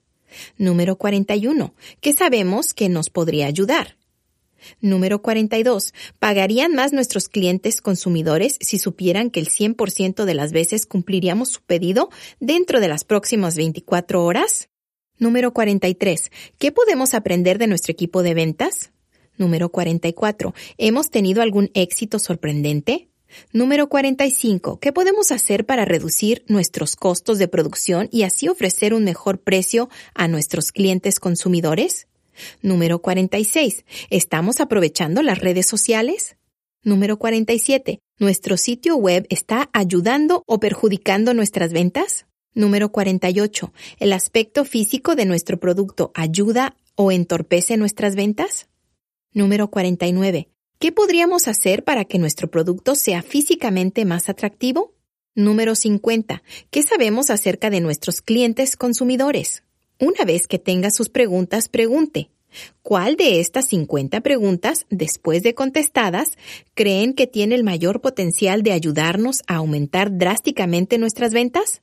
[0.59, 1.75] Número 41.
[2.01, 3.97] ¿Qué sabemos que nos podría ayudar?
[4.81, 5.93] Número 42.
[6.19, 11.63] ¿Pagarían más nuestros clientes consumidores si supieran que el 100% de las veces cumpliríamos su
[11.63, 12.11] pedido
[12.41, 14.69] dentro de las próximas 24 horas?
[15.19, 16.31] Número 43.
[16.59, 18.93] ¿Qué podemos aprender de nuestro equipo de ventas?
[19.37, 20.55] Número 44.
[20.79, 23.09] ¿Hemos tenido algún éxito sorprendente?
[23.53, 24.79] Número 45.
[24.81, 29.89] ¿Qué podemos hacer para reducir nuestros costos de producción y así ofrecer un mejor precio
[30.15, 32.07] a nuestros clientes consumidores?
[32.63, 33.85] Número 46.
[34.11, 36.37] ¿Estamos aprovechando las redes sociales?
[36.83, 38.01] Número 47.
[38.19, 42.27] ¿Nuestro sitio web está ayudando o perjudicando nuestras ventas?
[42.55, 43.73] Número 48.
[43.99, 48.69] ¿El aspecto físico de nuestro producto ayuda o entorpece nuestras ventas?
[49.33, 50.49] Número 49.
[50.79, 54.95] ¿Qué podríamos hacer para que nuestro producto sea físicamente más atractivo?
[55.35, 56.45] Número 50.
[56.71, 59.64] ¿Qué sabemos acerca de nuestros clientes consumidores?
[60.05, 62.29] Una vez que tenga sus preguntas, pregunte,
[62.83, 66.37] ¿cuál de estas 50 preguntas, después de contestadas,
[66.75, 71.81] creen que tiene el mayor potencial de ayudarnos a aumentar drásticamente nuestras ventas?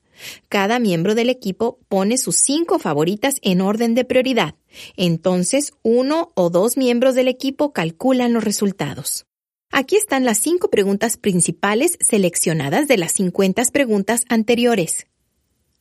[0.50, 4.54] Cada miembro del equipo pone sus cinco favoritas en orden de prioridad.
[4.96, 9.26] Entonces, uno o dos miembros del equipo calculan los resultados.
[9.72, 15.08] Aquí están las cinco preguntas principales seleccionadas de las 50 preguntas anteriores.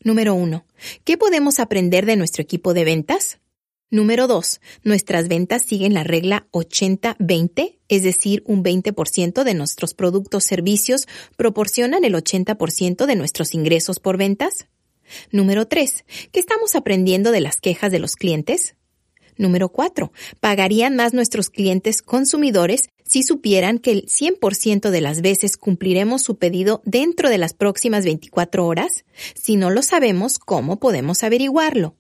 [0.02, 0.64] Número 1.
[1.04, 3.38] ¿Qué podemos aprender de nuestro equipo de ventas?
[3.90, 4.60] Número 2.
[4.82, 11.06] Nuestras ventas siguen la regla 80-20, es decir, un 20% de nuestros productos servicios
[11.36, 14.68] proporcionan el 80% de nuestros ingresos por ventas.
[15.32, 16.04] Número 3.
[16.32, 18.76] ¿Qué estamos aprendiendo de las quejas de los clientes?
[19.36, 20.12] Número 4.
[20.40, 26.36] ¿Pagarían más nuestros clientes consumidores si supieran que el 100% de las veces cumpliremos su
[26.36, 29.04] pedido dentro de las próximas 24 horas?
[29.34, 31.96] Si no lo sabemos, ¿cómo podemos averiguarlo?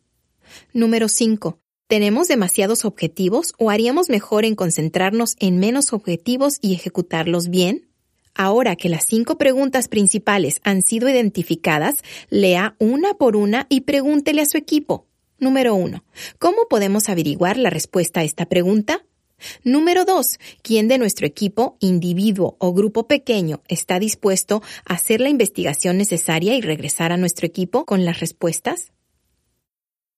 [0.72, 1.58] Número 5.
[1.88, 7.88] ¿Tenemos demasiados objetivos o haríamos mejor en concentrarnos en menos objetivos y ejecutarlos bien?
[8.32, 14.42] Ahora que las cinco preguntas principales han sido identificadas, lea una por una y pregúntele
[14.42, 15.08] a su equipo.
[15.40, 16.04] Número 1.
[16.38, 19.02] ¿Cómo podemos averiguar la respuesta a esta pregunta?
[19.64, 25.28] Número dos, ¿quién de nuestro equipo, individuo o grupo pequeño está dispuesto a hacer la
[25.28, 28.92] investigación necesaria y regresar a nuestro equipo con las respuestas?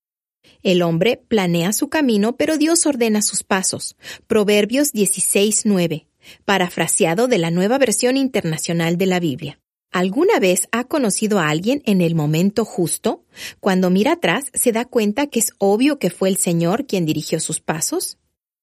[0.61, 3.95] El hombre planea su camino, pero Dios ordena sus pasos.
[4.27, 6.05] Proverbios 16.9,
[6.45, 9.59] parafraseado de la nueva versión internacional de la Biblia.
[9.95, 13.23] ¿Alguna vez ha conocido a alguien en el momento justo?
[13.61, 17.39] Cuando mira atrás, ¿se da cuenta que es obvio que fue el Señor quien dirigió
[17.39, 18.17] sus pasos?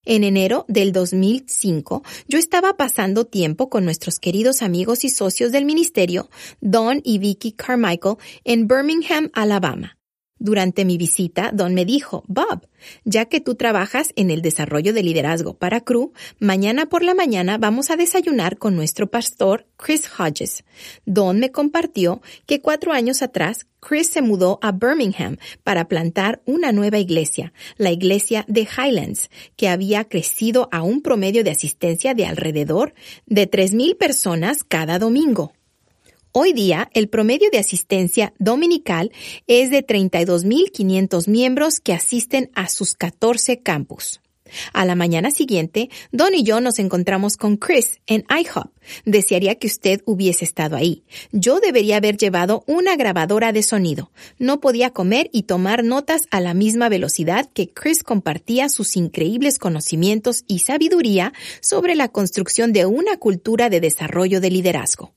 [0.04, 5.64] En enero del 2005, yo estaba pasando tiempo con nuestros queridos amigos y socios del
[5.64, 6.28] ministerio,
[6.60, 9.96] Don y Vicky Carmichael, en Birmingham, Alabama.
[10.42, 12.66] Durante mi visita, Don me dijo, Bob,
[13.04, 16.10] ya que tú trabajas en el desarrollo de liderazgo para Crew,
[16.40, 20.64] mañana por la mañana vamos a desayunar con nuestro pastor Chris Hodges.
[21.06, 26.72] Don me compartió que cuatro años atrás Chris se mudó a Birmingham para plantar una
[26.72, 32.26] nueva iglesia, la iglesia de Highlands, que había crecido a un promedio de asistencia de
[32.26, 32.94] alrededor
[33.26, 35.52] de 3.000 personas cada domingo.
[36.34, 39.12] Hoy día, el promedio de asistencia dominical
[39.48, 44.22] es de 32.500 miembros que asisten a sus 14 campus.
[44.72, 48.72] A la mañana siguiente, Don y yo nos encontramos con Chris en IHOP.
[49.04, 51.04] Desearía que usted hubiese estado ahí.
[51.32, 54.10] Yo debería haber llevado una grabadora de sonido.
[54.38, 59.58] No podía comer y tomar notas a la misma velocidad que Chris compartía sus increíbles
[59.58, 65.12] conocimientos y sabiduría sobre la construcción de una cultura de desarrollo de liderazgo.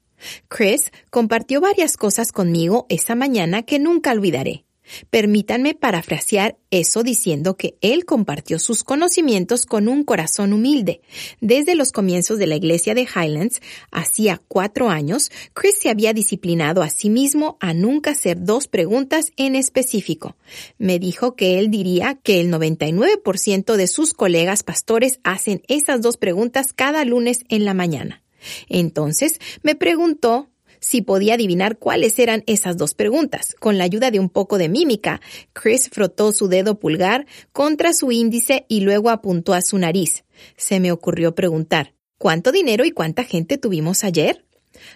[0.48, 4.66] Chris compartió varias cosas conmigo esa mañana que nunca olvidaré.
[5.10, 11.02] Permítanme parafrasear eso diciendo que él compartió sus conocimientos con un corazón humilde.
[11.42, 13.62] Desde los comienzos de la iglesia de Highlands,
[13.92, 19.32] hacía cuatro años, Chris se había disciplinado a sí mismo a nunca hacer dos preguntas
[19.38, 20.36] en específico.
[20.78, 26.18] Me dijo que él diría que el 99% de sus colegas pastores hacen esas dos
[26.18, 28.25] preguntas cada lunes en la mañana.
[28.70, 30.50] Entonces me preguntó
[30.80, 33.56] si podía adivinar cuáles eran esas dos preguntas.
[33.60, 35.20] Con la ayuda de un poco de mímica,
[35.54, 40.26] Chris frotó su dedo pulgar contra su índice y luego apuntó a su nariz.
[40.58, 44.46] Se me ocurrió preguntar, ¿cuánto dinero y cuánta gente tuvimos ayer?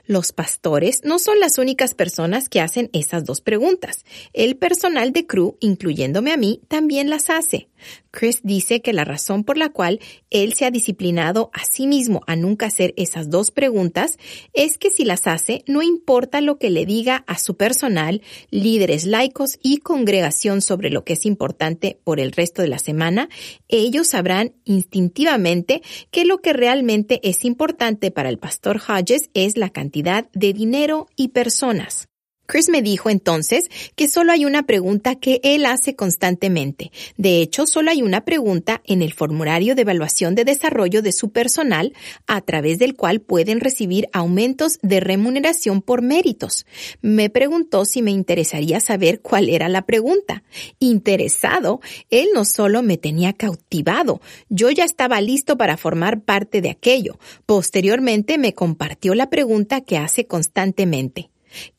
[0.06, 4.04] Los pastores no son las únicas personas que hacen esas dos preguntas.
[4.34, 7.69] El personal de crew, incluyéndome a mí, también las hace.
[8.12, 10.00] Chris dice que la razón por la cual
[10.30, 14.18] él se ha disciplinado a sí mismo a nunca hacer esas dos preguntas
[14.54, 19.06] es que si las hace, no importa lo que le diga a su personal, líderes
[19.06, 23.30] laicos y congregación sobre lo que es importante por el resto de la semana,
[23.68, 25.82] ellos sabrán instintivamente
[26.12, 31.08] que lo que realmente es importante para el pastor Hodges es la cantidad de dinero
[31.16, 32.09] y personas.
[32.50, 36.92] Chris me dijo entonces que solo hay una pregunta que él hace constantemente.
[37.16, 41.30] De hecho, solo hay una pregunta en el formulario de evaluación de desarrollo de su
[41.30, 41.94] personal
[42.26, 46.66] a través del cual pueden recibir aumentos de remuneración por méritos.
[47.04, 50.42] Me preguntó si me interesaría saber cuál era la pregunta.
[50.80, 56.72] Interesado, él no solo me tenía cautivado, yo ya estaba listo para formar parte de
[56.72, 57.20] aquello.
[57.46, 61.30] Posteriormente me compartió la pregunta que hace constantemente.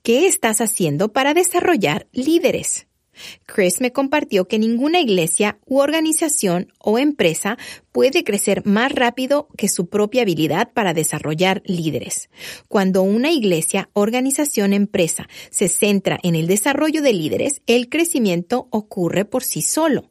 [0.02, 2.86] ¿Qué estás haciendo para desarrollar líderes?
[3.46, 7.58] Chris me compartió que ninguna iglesia u organización o empresa
[7.92, 12.30] puede crecer más rápido que su propia habilidad para desarrollar líderes.
[12.68, 19.24] Cuando una iglesia, organización, empresa se centra en el desarrollo de líderes, el crecimiento ocurre
[19.24, 20.10] por sí solo.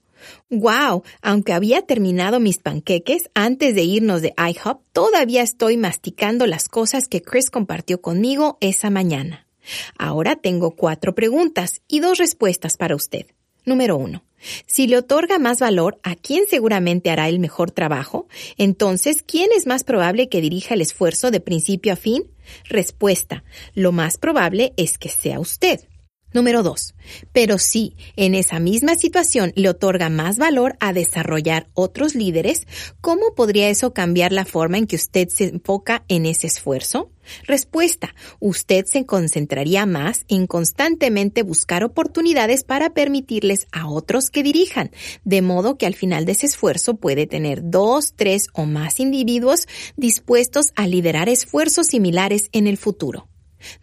[0.49, 6.67] Wow, aunque había terminado mis panqueques antes de irnos de IHOP, todavía estoy masticando las
[6.67, 9.48] cosas que Chris compartió conmigo esa mañana.
[9.97, 13.25] Ahora tengo cuatro preguntas y dos respuestas para usted.
[13.65, 14.23] Número uno.
[14.65, 18.27] Si le otorga más valor a quien seguramente hará el mejor trabajo,
[18.57, 22.23] entonces, ¿quién es más probable que dirija el esfuerzo de principio a fin?
[22.65, 23.43] Respuesta.
[23.75, 25.81] Lo más probable es que sea usted.
[26.31, 26.93] Número dos.
[27.33, 32.67] Pero si en esa misma situación le otorga más valor a desarrollar otros líderes,
[33.01, 37.11] ¿cómo podría eso cambiar la forma en que usted se enfoca en ese esfuerzo?
[37.45, 38.13] Respuesta.
[38.39, 44.91] Usted se concentraría más en constantemente buscar oportunidades para permitirles a otros que dirijan,
[45.23, 49.67] de modo que al final de ese esfuerzo puede tener dos, tres o más individuos
[49.95, 53.29] dispuestos a liderar esfuerzos similares en el futuro.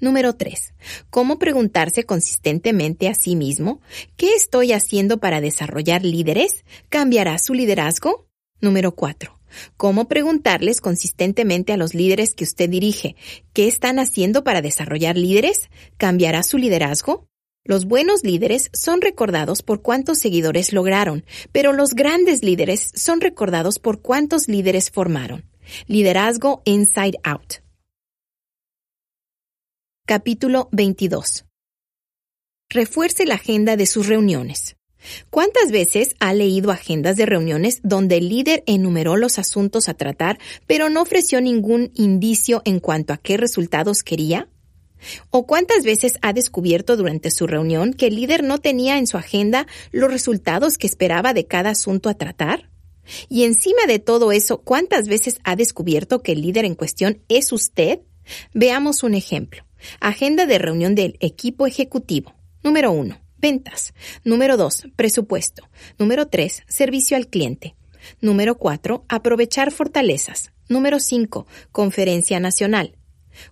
[0.01, 0.75] Número 3.
[1.11, 3.81] ¿Cómo preguntarse consistentemente a sí mismo?
[4.17, 6.65] ¿Qué estoy haciendo para desarrollar líderes?
[6.89, 8.27] ¿Cambiará su liderazgo?
[8.61, 9.39] Número 4.
[9.77, 13.17] ¿Cómo preguntarles consistentemente a los líderes que usted dirige?
[13.53, 15.69] ¿Qué están haciendo para desarrollar líderes?
[15.97, 17.29] ¿Cambiará su liderazgo?
[17.65, 23.81] Los buenos líderes son recordados por cuántos seguidores lograron, pero los grandes líderes son recordados
[23.81, 25.45] por cuántos líderes formaron.
[25.89, 27.55] Liderazgo Inside Out.
[30.07, 31.45] Capítulo 22.
[32.69, 34.77] Refuerce la agenda de sus reuniones.
[35.31, 40.39] ¿Cuántas veces ha leído agendas de reuniones donde el líder enumeró los asuntos a tratar,
[40.67, 44.49] pero no ofreció ningún indicio en cuanto a qué resultados quería?
[45.31, 49.17] ¿O cuántas veces ha descubierto durante su reunión que el líder no tenía en su
[49.17, 52.71] agenda los resultados que esperaba de cada asunto a tratar?
[53.29, 57.53] Y encima de todo eso, ¿cuántas veces ha descubierto que el líder en cuestión es
[57.53, 58.01] usted?
[58.53, 59.65] Veamos un ejemplo.
[60.01, 62.35] Agenda de reunión del equipo ejecutivo.
[62.65, 63.26] Número 1.
[63.39, 63.95] Ventas.
[64.25, 64.89] Número 2.
[64.97, 65.69] Presupuesto.
[65.99, 66.65] Número 3.
[66.67, 67.77] Servicio al cliente.
[68.21, 69.05] Número 4.
[69.09, 70.53] Aprovechar fortalezas.
[70.69, 71.47] Número 5.
[71.73, 72.97] Conferencia nacional.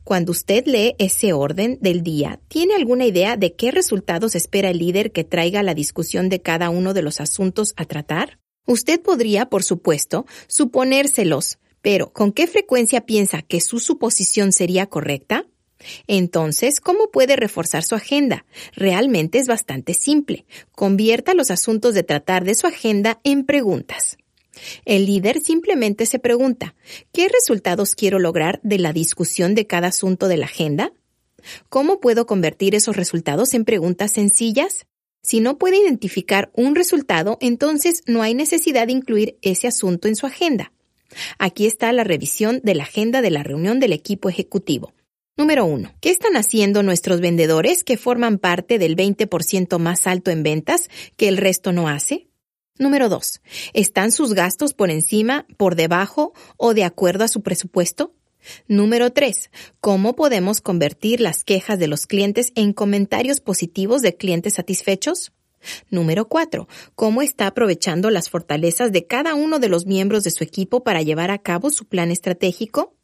[0.03, 4.79] Cuando usted lee ese orden del día, ¿tiene alguna idea de qué resultados espera el
[4.79, 8.39] líder que traiga la discusión de cada uno de los asuntos a tratar?
[8.67, 15.47] Usted podría, por supuesto, suponérselos, pero ¿con qué frecuencia piensa que su suposición sería correcta?
[16.07, 18.45] Entonces, ¿cómo puede reforzar su agenda?
[18.75, 20.47] Realmente es bastante simple.
[20.73, 24.17] Convierta los asuntos de tratar de su agenda en preguntas.
[24.85, 26.75] El líder simplemente se pregunta,
[27.13, 30.93] ¿qué resultados quiero lograr de la discusión de cada asunto de la agenda?
[31.69, 34.87] ¿Cómo puedo convertir esos resultados en preguntas sencillas?
[35.23, 40.17] Si no puede identificar un resultado, entonces no hay necesidad de incluir ese asunto en
[40.17, 40.73] su agenda.
[41.39, 44.93] Aquí está la revisión de la agenda de la reunión del equipo ejecutivo.
[45.37, 45.97] Número 1.
[46.01, 51.27] ¿Qué están haciendo nuestros vendedores que forman parte del 20% más alto en ventas que
[51.27, 52.29] el resto no hace?
[52.79, 53.41] Número 2.
[53.73, 58.15] ¿Están sus gastos por encima, por debajo o de acuerdo a su presupuesto?
[58.69, 59.51] Número 3.
[59.81, 65.33] ¿Cómo podemos convertir las quejas de los clientes en comentarios positivos de clientes satisfechos?
[65.91, 66.69] Número 4.
[66.95, 71.03] ¿Cómo está aprovechando las fortalezas de cada uno de los miembros de su equipo para
[71.03, 72.95] llevar a cabo su plan estratégico?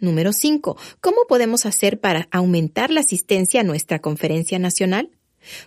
[0.00, 0.76] Número 5.
[1.00, 5.10] ¿Cómo podemos hacer para aumentar la asistencia a nuestra conferencia nacional?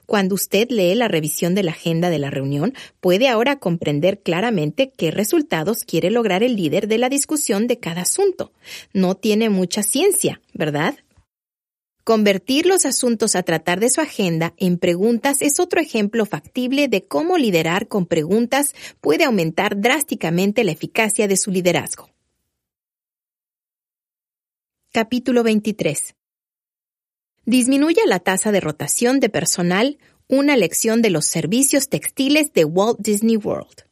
[0.06, 4.91] Cuando usted lee la revisión de la agenda de la reunión, puede ahora comprender claramente
[4.95, 8.52] qué resultados quiere lograr el líder de la discusión de cada asunto.
[8.94, 10.95] No tiene mucha ciencia, ¿verdad?
[12.03, 17.06] Convertir los asuntos a tratar de su agenda en preguntas es otro ejemplo factible de
[17.06, 22.10] cómo liderar con preguntas puede aumentar drásticamente la eficacia de su liderazgo.
[24.91, 26.16] Capítulo 23.
[27.45, 32.98] Disminuye la tasa de rotación de personal, una lección de los servicios textiles de Walt
[32.99, 33.86] Disney World.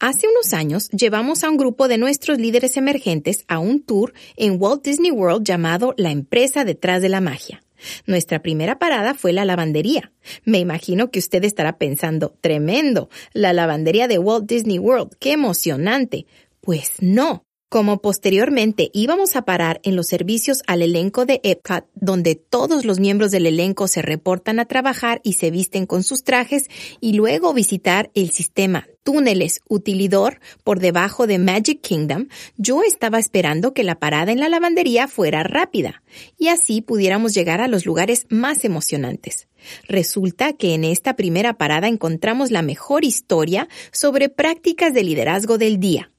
[0.00, 4.56] Hace unos años llevamos a un grupo de nuestros líderes emergentes a un tour en
[4.58, 7.62] Walt Disney World llamado La empresa detrás de la magia.
[8.06, 10.12] Nuestra primera parada fue la lavandería.
[10.46, 16.24] Me imagino que usted estará pensando, tremendo, la lavandería de Walt Disney World, qué emocionante.
[16.62, 22.34] Pues no, como posteriormente íbamos a parar en los servicios al elenco de Epcot, donde
[22.34, 26.66] todos los miembros del elenco se reportan a trabajar y se visten con sus trajes,
[27.00, 32.28] y luego visitar el sistema túneles utilidor por debajo de Magic Kingdom,
[32.58, 36.02] yo estaba esperando que la parada en la lavandería fuera rápida,
[36.36, 39.48] y así pudiéramos llegar a los lugares más emocionantes.
[39.88, 45.80] Resulta que en esta primera parada encontramos la mejor historia sobre prácticas de liderazgo del
[45.80, 46.12] día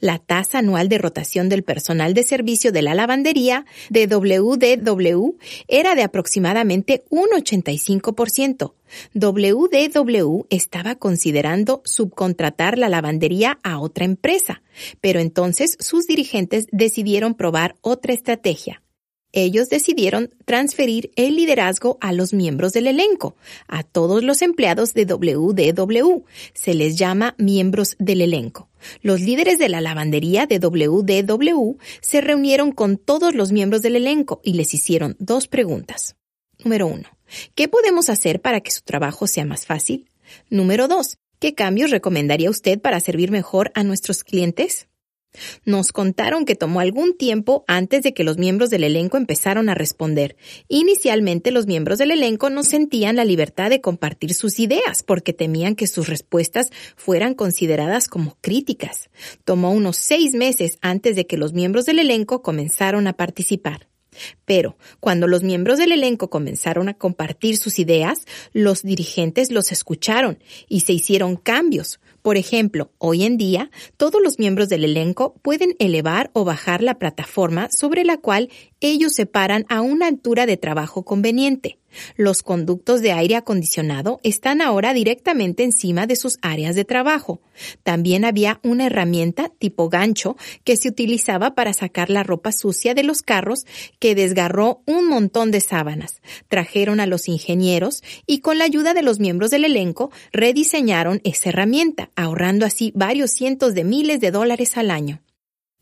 [0.00, 5.36] la tasa anual de rotación del personal de servicio de la lavandería de WDW
[5.68, 8.74] era de aproximadamente un 85%.
[9.14, 14.62] WDW estaba considerando subcontratar la lavandería a otra empresa,
[15.00, 18.82] pero entonces sus dirigentes decidieron probar otra estrategia
[19.36, 23.36] ellos decidieron transferir el liderazgo a los miembros del elenco,
[23.68, 26.24] a todos los empleados de WDW.
[26.54, 28.70] Se les llama miembros del elenco.
[29.02, 34.40] Los líderes de la lavandería de WDW se reunieron con todos los miembros del elenco
[34.42, 36.16] y les hicieron dos preguntas.
[36.64, 37.08] Número uno,
[37.54, 40.10] ¿qué podemos hacer para que su trabajo sea más fácil?
[40.48, 44.88] Número dos, ¿qué cambios recomendaría usted para servir mejor a nuestros clientes?
[45.64, 49.74] Nos contaron que tomó algún tiempo antes de que los miembros del elenco empezaron a
[49.74, 50.36] responder.
[50.68, 55.74] Inicialmente los miembros del elenco no sentían la libertad de compartir sus ideas porque temían
[55.74, 59.10] que sus respuestas fueran consideradas como críticas.
[59.44, 63.88] Tomó unos seis meses antes de que los miembros del elenco comenzaron a participar.
[64.44, 70.38] Pero cuando los miembros del elenco comenzaron a compartir sus ideas, los dirigentes los escucharon
[70.68, 75.76] y se hicieron cambios, por ejemplo, hoy en día, todos los miembros del elenco pueden
[75.78, 78.50] elevar o bajar la plataforma sobre la cual
[78.80, 81.78] ellos se paran a una altura de trabajo conveniente.
[82.16, 87.40] Los conductos de aire acondicionado están ahora directamente encima de sus áreas de trabajo.
[87.82, 93.02] También había una herramienta tipo gancho que se utilizaba para sacar la ropa sucia de
[93.02, 93.66] los carros
[93.98, 96.20] que desgarró un montón de sábanas.
[96.48, 101.48] Trajeron a los ingenieros y con la ayuda de los miembros del elenco rediseñaron esa
[101.48, 105.22] herramienta, ahorrando así varios cientos de miles de dólares al año.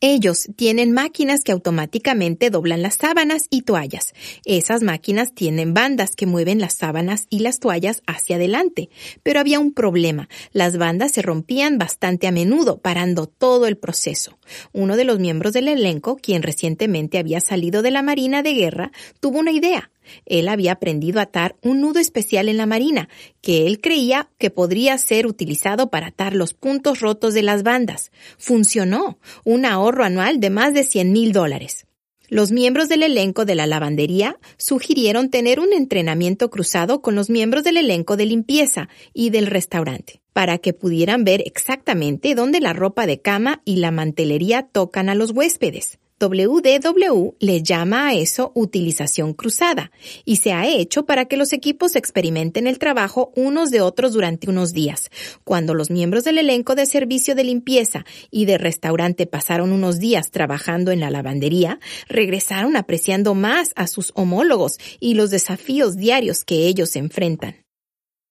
[0.07, 4.13] Ellos tienen máquinas que automáticamente doblan las sábanas y toallas.
[4.45, 8.91] Esas máquinas tienen bandas que mueven las sábanas y las toallas hacia adelante.
[9.23, 10.29] Pero había un problema.
[10.53, 14.37] Las bandas se rompían bastante a menudo, parando todo el proceso.
[14.73, 18.93] Uno de los miembros del elenco, quien recientemente había salido de la Marina de Guerra,
[19.21, 19.91] tuvo una idea.
[20.27, 23.09] Él había aprendido a atar un nudo especial en la marina,
[23.41, 28.13] que él creía que podría ser utilizado para atar los puntos rotos de las bandas.
[28.39, 31.87] Funcionó, un ahorro anual de más de 100 mil dólares.
[32.29, 37.65] Los miembros del elenco de la lavandería sugirieron tener un entrenamiento cruzado con los miembros
[37.65, 43.07] del elenco de limpieza y del restaurante, para que pudieran ver exactamente dónde la ropa
[43.07, 45.99] de cama y la mantelería tocan a los huéspedes.
[46.21, 49.91] WDW le llama a eso utilización cruzada
[50.25, 54.49] y se ha hecho para que los equipos experimenten el trabajo unos de otros durante
[54.49, 55.11] unos días.
[55.43, 60.31] Cuando los miembros del elenco de servicio de limpieza y de restaurante pasaron unos días
[60.31, 66.67] trabajando en la lavandería, regresaron apreciando más a sus homólogos y los desafíos diarios que
[66.69, 67.64] ellos enfrentan.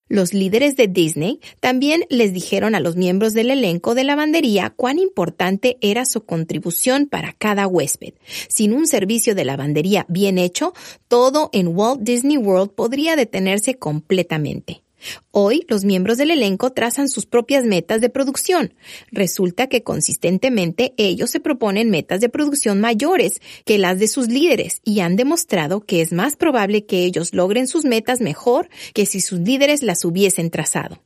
[0.10, 5.00] Los líderes de Disney también les dijeron a los miembros del elenco de lavandería cuán
[5.00, 8.14] importante era su contribución para cada huésped.
[8.50, 10.74] Sin un servicio de lavandería bien hecho,
[11.08, 14.84] todo en Walt Disney World podría detenerse completamente.
[15.32, 18.74] Hoy los miembros del elenco trazan sus propias metas de producción.
[19.12, 24.82] Resulta que consistentemente ellos se proponen metas de producción mayores que las de sus líderes
[24.84, 29.22] y han demostrado que es más probable que ellos logren sus metas mejor que si
[29.22, 31.02] sus líderes las hubiesen trazado.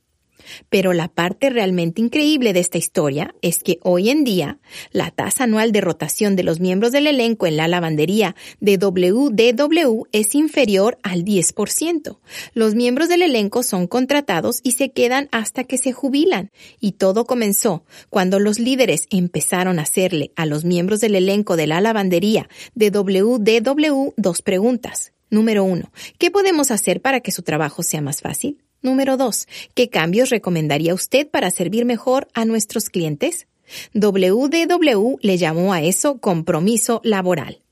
[0.68, 4.58] Pero la parte realmente increíble de esta historia es que hoy en día
[4.92, 10.04] la tasa anual de rotación de los miembros del elenco en la lavandería de WDW
[10.12, 12.18] es inferior al 10%.
[12.54, 16.50] Los miembros del elenco son contratados y se quedan hasta que se jubilan.
[16.80, 21.66] Y todo comenzó cuando los líderes empezaron a hacerle a los miembros del elenco de
[21.66, 25.12] la lavandería de WDW dos preguntas.
[25.30, 28.62] Número uno, ¿qué podemos hacer para que su trabajo sea más fácil?
[28.80, 29.48] Número 2.
[29.74, 33.48] ¿Qué cambios recomendaría usted para servir mejor a nuestros clientes?
[33.92, 37.62] WDW le llamó a eso compromiso laboral.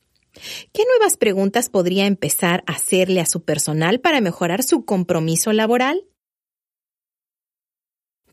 [0.73, 6.05] ¿Qué nuevas preguntas podría empezar a hacerle a su personal para mejorar su compromiso laboral?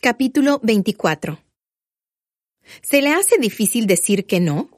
[0.01, 1.39] Capítulo 24.
[2.81, 4.69] ¿Se le hace difícil decir que no?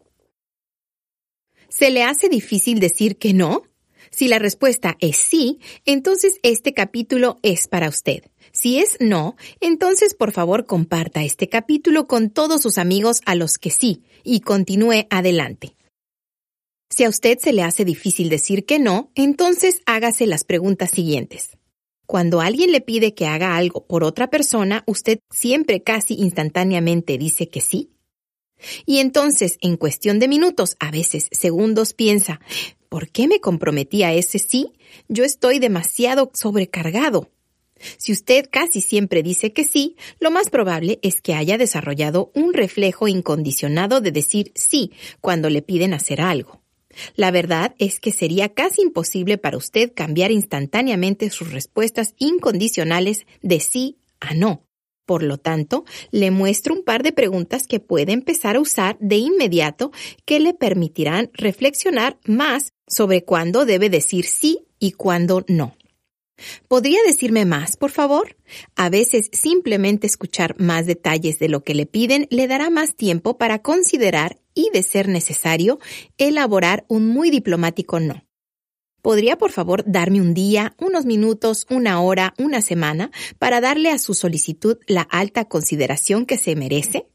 [1.69, 3.63] ¿Se le hace difícil decir que no?
[4.15, 8.23] Si la respuesta es sí, entonces este capítulo es para usted.
[8.53, 13.57] Si es no, entonces por favor comparta este capítulo con todos sus amigos a los
[13.57, 15.75] que sí y continúe adelante.
[16.89, 21.57] Si a usted se le hace difícil decir que no, entonces hágase las preguntas siguientes.
[22.05, 27.49] Cuando alguien le pide que haga algo por otra persona, usted siempre casi instantáneamente dice
[27.49, 27.91] que sí.
[28.85, 32.39] Y entonces, en cuestión de minutos, a veces segundos, piensa,
[32.95, 34.71] ¿Por qué me comprometí a ese sí?
[35.09, 37.29] Yo estoy demasiado sobrecargado.
[37.97, 42.53] Si usted casi siempre dice que sí, lo más probable es que haya desarrollado un
[42.53, 46.61] reflejo incondicionado de decir sí cuando le piden hacer algo.
[47.17, 53.59] La verdad es que sería casi imposible para usted cambiar instantáneamente sus respuestas incondicionales de
[53.59, 54.65] sí a no.
[55.05, 59.17] Por lo tanto, le muestro un par de preguntas que puede empezar a usar de
[59.17, 59.91] inmediato
[60.23, 65.75] que le permitirán reflexionar más sobre cuándo debe decir sí y cuándo no.
[66.67, 68.35] ¿Podría decirme más, por favor?
[68.75, 73.37] A veces simplemente escuchar más detalles de lo que le piden le dará más tiempo
[73.37, 75.79] para considerar y, de ser necesario,
[76.17, 78.25] elaborar un muy diplomático no.
[79.01, 83.99] ¿Podría por favor darme un día, unos minutos, una hora, una semana para darle a
[83.99, 87.07] su solicitud la alta consideración que se merece?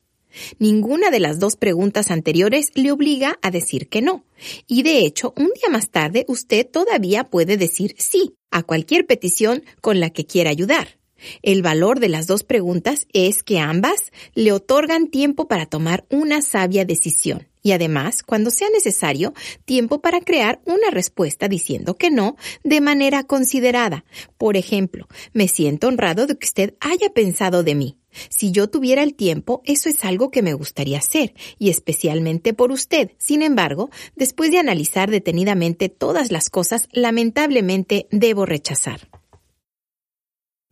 [0.59, 4.25] Ninguna de las dos preguntas anteriores le obliga a decir que no.
[4.67, 9.65] Y de hecho, un día más tarde usted todavía puede decir sí a cualquier petición
[9.81, 10.99] con la que quiera ayudar.
[11.43, 16.41] El valor de las dos preguntas es que ambas le otorgan tiempo para tomar una
[16.41, 19.35] sabia decisión y además, cuando sea necesario,
[19.65, 24.05] tiempo para crear una respuesta diciendo que no de manera considerada.
[24.39, 28.00] Por ejemplo, me siento honrado de que usted haya pensado de mí.
[28.29, 32.73] Si yo tuviera el tiempo, eso es algo que me gustaría hacer, y especialmente por
[32.73, 33.13] usted.
[33.19, 39.09] Sin embargo, después de analizar detenidamente todas las cosas, lamentablemente debo rechazar.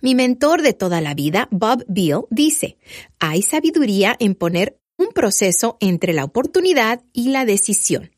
[0.01, 2.79] Mi mentor de toda la vida, Bob Beal, dice,
[3.19, 8.13] hay sabiduría en poner un proceso entre la oportunidad y la decisión.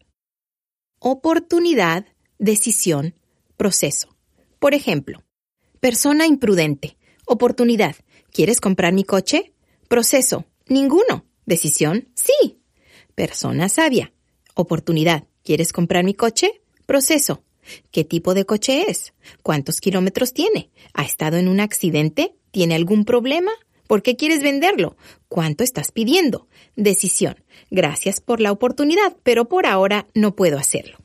[0.99, 2.07] Oportunidad,
[2.39, 3.15] decisión,
[3.57, 4.15] proceso.
[4.59, 5.23] Por ejemplo,
[5.81, 6.99] persona imprudente.
[7.27, 7.97] Oportunidad.
[8.33, 9.53] ¿Quieres comprar mi coche?
[9.89, 10.45] Proceso.
[10.69, 11.25] Ninguno.
[11.47, 12.09] Decisión.
[12.15, 12.61] Sí.
[13.17, 14.13] Persona sabia.
[14.55, 15.25] Oportunidad.
[15.43, 16.63] ¿Quieres comprar mi coche?
[16.87, 17.43] Proceso.
[17.91, 19.13] ¿Qué tipo de coche es?
[19.43, 20.71] ¿Cuántos kilómetros tiene?
[20.95, 22.37] ¿Ha estado en un accidente?
[22.53, 23.51] ¿Tiene algún problema?
[23.89, 24.97] ¿Por qué quieres venderlo?
[25.29, 26.47] ¿Cuánto estás pidiendo?
[26.77, 27.43] Decisión.
[27.71, 30.99] Gracias por la oportunidad, pero por ahora no puedo hacerlo.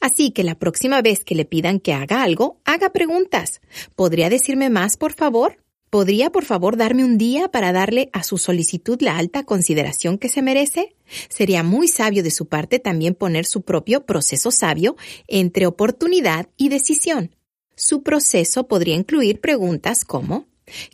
[0.00, 3.60] Así que la próxima vez que le pidan que haga algo, haga preguntas.
[3.94, 5.58] ¿Podría decirme más, por favor?
[5.90, 10.28] ¿Podría, por favor, darme un día para darle a su solicitud la alta consideración que
[10.28, 10.94] se merece?
[11.30, 16.68] Sería muy sabio de su parte también poner su propio proceso sabio entre oportunidad y
[16.68, 17.34] decisión.
[17.74, 20.46] Su proceso podría incluir preguntas como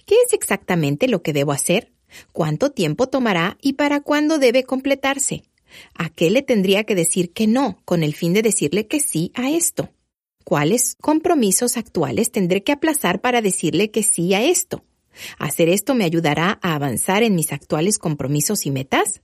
[0.06, 1.92] ¿Qué es exactamente lo que debo hacer?
[2.32, 5.42] ¿Cuánto tiempo tomará y para cuándo debe completarse?
[5.94, 9.32] ¿A qué le tendría que decir que no con el fin de decirle que sí
[9.34, 9.90] a esto?
[10.44, 14.84] ¿Cuáles compromisos actuales tendré que aplazar para decirle que sí a esto?
[15.38, 19.22] ¿Hacer esto me ayudará a avanzar en mis actuales compromisos y metas?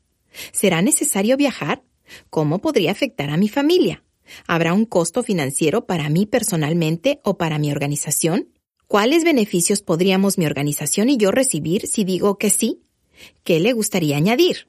[0.53, 1.83] ¿Será necesario viajar?
[2.31, 4.03] ¿Cómo podría afectar a mi familia?
[4.47, 8.49] ¿Habrá un costo financiero para mí personalmente o para mi organización?
[8.87, 12.81] ¿Cuáles beneficios podríamos mi organización y yo recibir si digo que sí?
[13.45, 14.69] ¿Qué le gustaría añadir?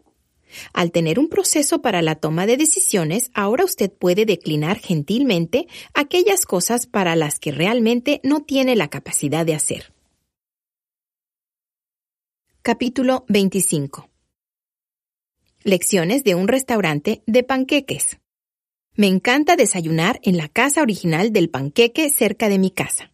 [0.73, 6.45] Al tener un proceso para la toma de decisiones, ahora usted puede declinar gentilmente aquellas
[6.45, 9.93] cosas para las que realmente no tiene la capacidad de hacer.
[12.61, 14.09] Capítulo 25
[15.63, 18.19] Lecciones de un restaurante de panqueques.
[18.95, 23.11] Me encanta desayunar en la casa original del panqueque cerca de mi casa.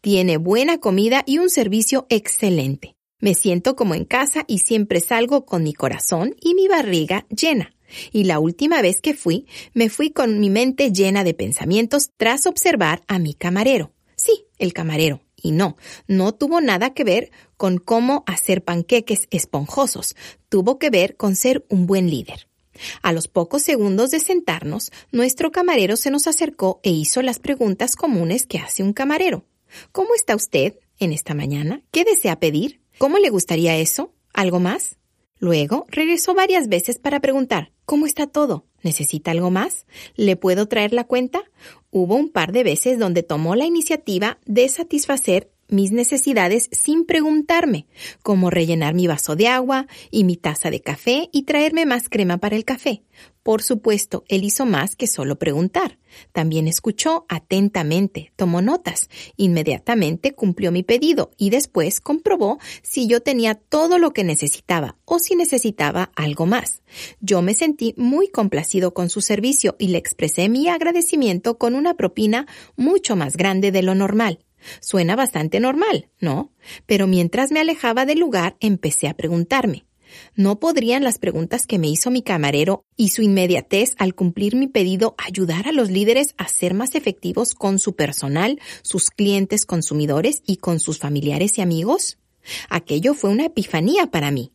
[0.00, 2.97] Tiene buena comida y un servicio excelente.
[3.20, 7.74] Me siento como en casa y siempre salgo con mi corazón y mi barriga llena.
[8.12, 12.46] Y la última vez que fui, me fui con mi mente llena de pensamientos tras
[12.46, 13.92] observar a mi camarero.
[14.14, 15.20] Sí, el camarero.
[15.34, 20.14] Y no, no tuvo nada que ver con cómo hacer panqueques esponjosos.
[20.48, 22.48] Tuvo que ver con ser un buen líder.
[23.02, 27.96] A los pocos segundos de sentarnos, nuestro camarero se nos acercó e hizo las preguntas
[27.96, 29.44] comunes que hace un camarero.
[29.90, 31.82] ¿Cómo está usted en esta mañana?
[31.90, 32.80] ¿Qué desea pedir?
[32.98, 34.12] ¿Cómo le gustaría eso?
[34.34, 34.98] ¿Algo más?
[35.38, 38.66] Luego regresó varias veces para preguntar, ¿cómo está todo?
[38.82, 39.86] ¿Necesita algo más?
[40.16, 41.44] ¿Le puedo traer la cuenta?
[41.92, 47.86] Hubo un par de veces donde tomó la iniciativa de satisfacer mis necesidades sin preguntarme,
[48.22, 52.38] como rellenar mi vaso de agua y mi taza de café y traerme más crema
[52.38, 53.02] para el café.
[53.42, 55.98] Por supuesto, él hizo más que solo preguntar.
[56.32, 63.54] También escuchó atentamente, tomó notas, inmediatamente cumplió mi pedido y después comprobó si yo tenía
[63.54, 66.82] todo lo que necesitaba o si necesitaba algo más.
[67.20, 71.94] Yo me sentí muy complacido con su servicio y le expresé mi agradecimiento con una
[71.94, 74.40] propina mucho más grande de lo normal.
[74.80, 76.52] Suena bastante normal, ¿no?
[76.86, 79.84] Pero mientras me alejaba del lugar empecé a preguntarme,
[80.34, 84.66] ¿no podrían las preguntas que me hizo mi camarero y su inmediatez al cumplir mi
[84.66, 90.42] pedido ayudar a los líderes a ser más efectivos con su personal, sus clientes consumidores
[90.46, 92.18] y con sus familiares y amigos?
[92.68, 94.52] Aquello fue una epifanía para mí.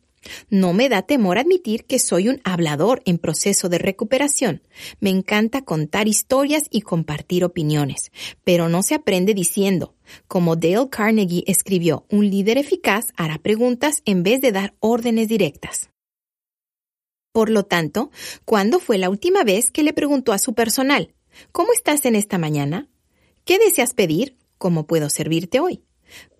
[0.50, 4.62] No me da temor admitir que soy un hablador en proceso de recuperación.
[5.00, 8.10] Me encanta contar historias y compartir opiniones,
[8.44, 9.94] pero no se aprende diciendo,
[10.26, 15.90] como Dale Carnegie escribió, un líder eficaz hará preguntas en vez de dar órdenes directas.
[17.32, 18.10] Por lo tanto,
[18.44, 21.14] ¿cuándo fue la última vez que le preguntó a su personal,
[21.52, 22.88] ¿Cómo estás en esta mañana?
[23.44, 24.36] ¿Qué deseas pedir?
[24.58, 25.84] ¿Cómo puedo servirte hoy?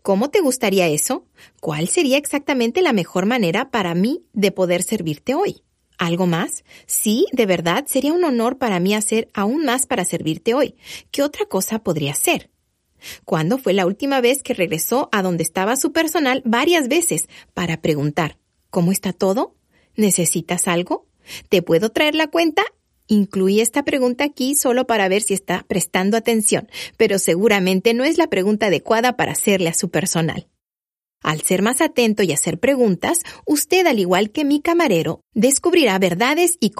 [0.03, 1.27] ¿Cómo te gustaría eso?
[1.61, 5.63] ¿Cuál sería exactamente la mejor manera para mí de poder servirte hoy?
[5.99, 6.65] ¿Algo más?
[6.87, 10.75] Sí, de verdad, sería un honor para mí hacer aún más para servirte hoy.
[11.11, 12.51] ¿Qué otra cosa podría ser?
[13.25, 17.81] ¿Cuándo fue la última vez que regresó a donde estaba su personal varias veces para
[17.81, 18.39] preguntar,
[18.71, 19.55] ¿cómo está todo?
[19.95, 21.07] ¿Necesitas algo?
[21.49, 22.63] ¿Te puedo traer la cuenta?
[23.07, 28.17] Incluí esta pregunta aquí solo para ver si está prestando atención, pero seguramente no es
[28.17, 30.49] la pregunta adecuada para hacerle a su personal.
[31.23, 36.57] Al ser más atento y hacer preguntas, usted, al igual que mi camarero, descubrirá verdades
[36.61, 36.73] y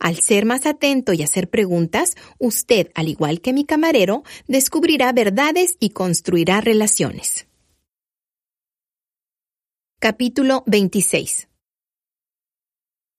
[0.00, 5.76] al ser más atento y hacer preguntas, usted, al igual que mi camarero, descubrirá verdades
[5.78, 7.46] y construirá relaciones.
[10.00, 11.48] Capítulo 26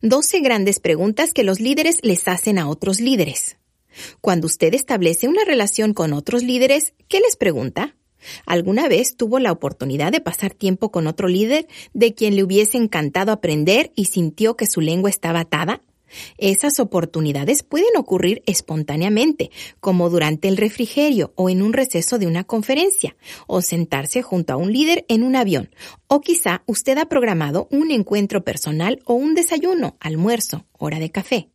[0.02, 3.58] 12 grandes preguntas que los líderes les hacen a otros líderes.
[4.22, 7.98] Cuando usted establece una relación con otros líderes, ¿qué les pregunta?
[8.45, 12.78] ¿Alguna vez tuvo la oportunidad de pasar tiempo con otro líder de quien le hubiese
[12.78, 15.82] encantado aprender y sintió que su lengua estaba atada?
[16.38, 22.43] Esas oportunidades pueden ocurrir espontáneamente, como durante el refrigerio o en un receso de una
[22.43, 23.15] conferencia,
[23.47, 25.69] o sentarse junto a un líder en un avión,
[26.07, 31.49] o quizá usted ha programado un encuentro personal o un desayuno, almuerzo, hora de café.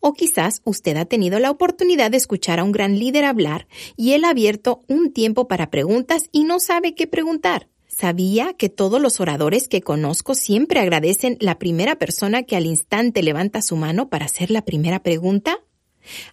[0.00, 4.12] O quizás usted ha tenido la oportunidad de escuchar a un gran líder hablar y
[4.12, 7.68] él ha abierto un tiempo para preguntas y no sabe qué preguntar.
[7.98, 13.22] ¿Sabía que todos los oradores que conozco siempre agradecen la primera persona que al instante
[13.22, 15.60] levanta su mano para hacer la primera pregunta?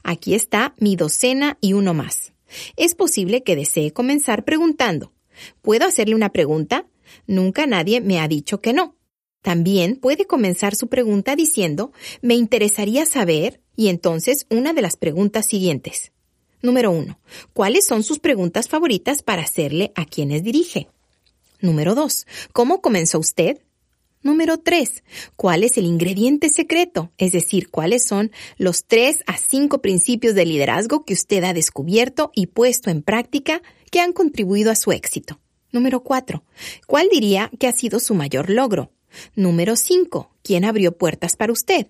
[0.03, 2.33] Aquí está mi docena y uno más.
[2.75, 5.13] Es posible que desee comenzar preguntando.
[5.61, 6.85] ¿Puedo hacerle una pregunta?
[7.27, 8.97] Nunca nadie me ha dicho que no.
[9.41, 15.45] También puede comenzar su pregunta diciendo, me interesaría saber, y entonces una de las preguntas
[15.45, 16.11] siguientes.
[16.61, 17.21] Número uno,
[17.53, 20.89] ¿cuáles son sus preguntas favoritas para hacerle a quienes dirige?
[21.63, 22.27] Número 2.
[22.51, 23.61] ¿Cómo comenzó usted?
[24.21, 25.01] Número 3.
[25.37, 27.13] ¿Cuál es el ingrediente secreto?
[27.17, 32.31] Es decir, cuáles son los 3 a 5 principios de liderazgo que usted ha descubierto
[32.35, 33.61] y puesto en práctica
[33.91, 35.39] que han contribuido a su éxito.
[35.71, 36.43] Número 4.
[36.85, 38.91] ¿Cuál diría que ha sido su mayor logro?
[39.33, 40.35] Número 5.
[40.43, 41.87] ¿Quién abrió puertas para usted?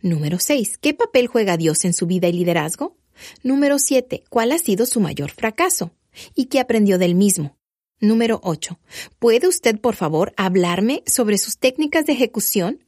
[0.00, 0.78] Número 6.
[0.78, 2.96] ¿Qué papel juega Dios en su vida y liderazgo?
[3.42, 4.24] Número 7.
[4.30, 5.92] ¿Cuál ha sido su mayor fracaso?
[6.34, 7.56] y qué aprendió del mismo.
[8.00, 8.78] Número 8.
[9.18, 12.82] ¿Puede usted, por favor, hablarme sobre sus técnicas de ejecución?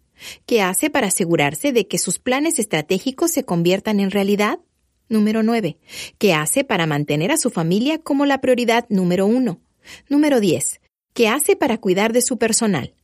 [0.46, 4.58] ¿Qué hace para asegurarse de que sus planes estratégicos se conviertan en realidad?
[5.10, 5.76] Número 9.
[6.16, 9.60] ¿Qué hace para mantener a su familia como la prioridad número uno?
[10.08, 10.80] Número 10.
[11.12, 12.94] ¿Qué hace para cuidar de su personal?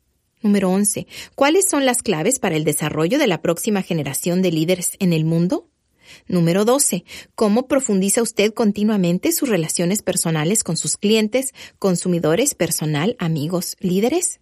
[0.41, 1.07] Número 11.
[1.35, 5.27] ¿Cuáles son las claves para el desarrollo de la próxima generación de líderes en el
[5.27, 5.69] mundo?
[6.29, 7.05] Número 12.
[7.35, 14.41] ¿Cómo profundiza usted continuamente sus relaciones personales con sus clientes, consumidores, personal, amigos, líderes?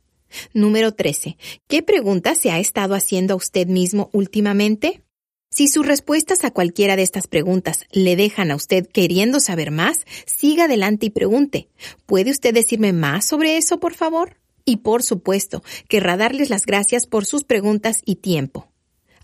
[0.53, 1.37] Número 13.
[1.69, 5.03] ¿Qué preguntas se ha estado haciendo a usted mismo últimamente?
[5.49, 10.05] Si sus respuestas a cualquiera de estas preguntas le dejan a usted queriendo saber más,
[10.27, 11.69] siga adelante y pregunte.
[12.05, 14.39] ¿Puede usted decirme más sobre eso, por favor?
[14.65, 18.69] Y por supuesto, querrá darles las gracias por sus preguntas y tiempo.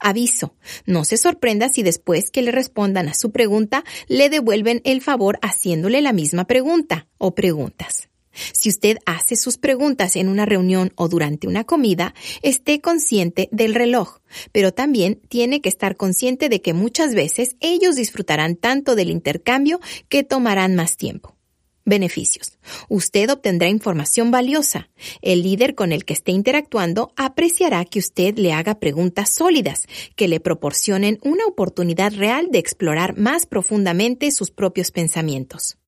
[0.02, 5.00] Aviso, no se sorprenda si después que le respondan a su pregunta le devuelven el
[5.00, 8.08] favor haciéndole la misma pregunta o preguntas.
[8.52, 13.74] Si usted hace sus preguntas en una reunión o durante una comida, esté consciente del
[13.74, 14.18] reloj,
[14.52, 19.80] pero también tiene que estar consciente de que muchas veces ellos disfrutarán tanto del intercambio
[20.08, 21.36] que tomarán más tiempo.
[21.84, 22.58] Beneficios.
[22.88, 24.88] Usted obtendrá información valiosa.
[25.20, 29.86] El líder con el que esté interactuando apreciará que usted le haga preguntas sólidas
[30.16, 35.78] que le proporcionen una oportunidad real de explorar más profundamente sus propios pensamientos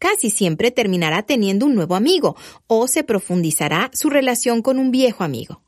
[0.00, 2.34] casi siempre terminará teniendo un nuevo amigo
[2.66, 5.62] o se profundizará su relación con un viejo amigo.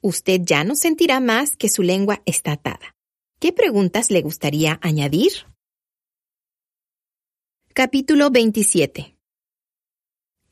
[0.00, 2.96] Usted ya no sentirá más que su lengua está atada.
[3.38, 5.32] ¿Qué preguntas le gustaría añadir?
[7.74, 9.13] Capítulo 27.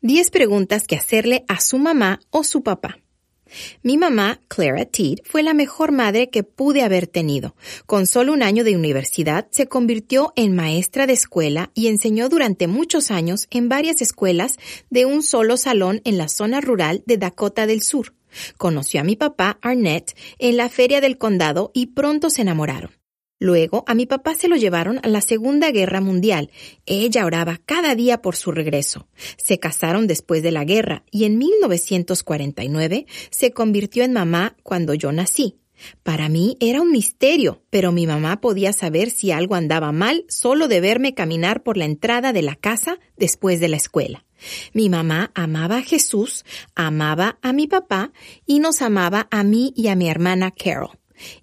[0.04, 2.98] 10 preguntas que hacerle a su mamá o su papá.
[3.84, 7.54] Mi mamá, Clara Teed, fue la mejor madre que pude haber tenido.
[7.86, 12.66] Con solo un año de universidad, se convirtió en maestra de escuela y enseñó durante
[12.66, 14.56] muchos años en varias escuelas
[14.90, 18.12] de un solo salón en la zona rural de Dakota del Sur.
[18.56, 23.01] Conoció a mi papá, Arnett, en la feria del condado y pronto se enamoraron.
[23.42, 26.52] Luego, a mi papá se lo llevaron a la Segunda Guerra Mundial.
[26.86, 29.08] Ella oraba cada día por su regreso.
[29.36, 35.10] Se casaron después de la guerra y en 1949 se convirtió en mamá cuando yo
[35.10, 35.56] nací.
[36.04, 40.68] Para mí era un misterio, pero mi mamá podía saber si algo andaba mal solo
[40.68, 44.24] de verme caminar por la entrada de la casa después de la escuela.
[44.72, 46.44] Mi mamá amaba a Jesús,
[46.76, 48.12] amaba a mi papá
[48.46, 50.90] y nos amaba a mí y a mi hermana Carol.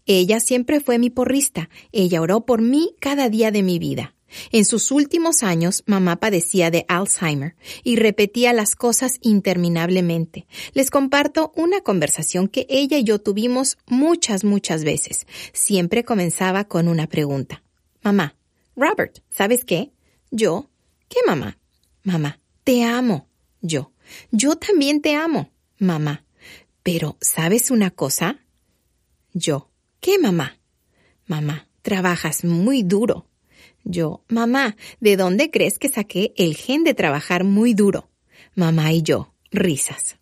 [0.05, 1.69] Ella siempre fue mi porrista.
[1.91, 4.15] Ella oró por mí cada día de mi vida.
[4.51, 10.45] En sus últimos años, mamá padecía de Alzheimer y repetía las cosas interminablemente.
[10.73, 15.25] Les comparto una conversación que ella y yo tuvimos muchas, muchas veces.
[15.53, 17.63] Siempre comenzaba con una pregunta.
[18.03, 18.35] Mamá,
[18.75, 19.91] Robert, ¿sabes qué?
[20.31, 20.69] Yo,
[21.07, 21.57] ¿qué mamá?
[22.03, 23.27] Mamá, te amo.
[23.61, 23.91] Yo,
[24.31, 25.51] yo también te amo.
[25.79, 26.25] Mamá,
[26.83, 28.39] pero ¿sabes una cosa?
[29.33, 29.68] Yo,
[29.99, 30.57] ¿Qué mamá?
[31.27, 33.27] Mamá, trabajas muy duro.
[33.83, 38.09] Yo, mamá, ¿de dónde crees que saqué el gen de trabajar muy duro?
[38.55, 40.17] Mamá y yo, risas.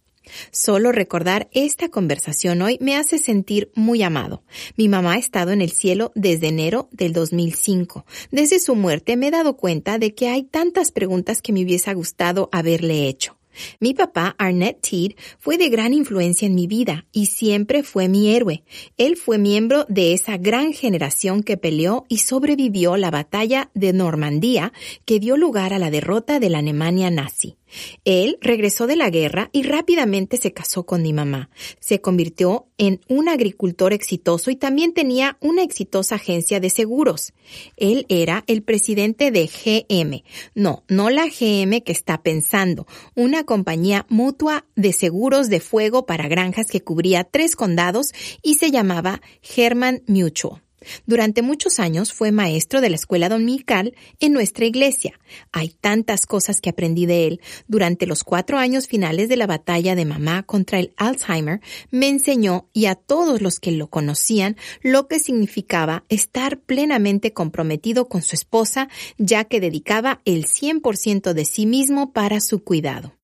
[0.51, 4.43] Solo recordar esta conversación hoy me hace sentir muy amado.
[4.75, 8.05] Mi mamá ha estado en el cielo desde enero del 2005.
[8.31, 11.93] Desde su muerte me he dado cuenta de que hay tantas preguntas que me hubiese
[11.93, 13.37] gustado haberle hecho.
[13.79, 18.35] Mi papá, Arnett Teed, fue de gran influencia en mi vida y siempre fue mi
[18.35, 18.63] héroe.
[18.97, 24.73] Él fue miembro de esa gran generación que peleó y sobrevivió la batalla de Normandía
[25.05, 27.57] que dio lugar a la derrota de la Alemania nazi.
[28.05, 31.49] Él regresó de la guerra y rápidamente se casó con mi mamá.
[31.79, 37.33] Se convirtió en un agricultor exitoso y también tenía una exitosa agencia de seguros.
[37.75, 40.23] Él era el presidente de GM.
[40.55, 46.27] No, no la GM que está pensando, una compañía mutua de seguros de fuego para
[46.27, 49.21] granjas que cubría tres condados y se llamaba
[49.55, 50.66] Herman Mutual.
[51.05, 55.19] Durante muchos años fue maestro de la escuela dominical en nuestra iglesia.
[55.51, 57.41] Hay tantas cosas que aprendí de él.
[57.67, 62.69] Durante los cuatro años finales de la batalla de mamá contra el Alzheimer, me enseñó
[62.73, 68.35] y a todos los que lo conocían lo que significaba estar plenamente comprometido con su
[68.35, 73.16] esposa, ya que dedicaba el 100% de sí mismo para su cuidado.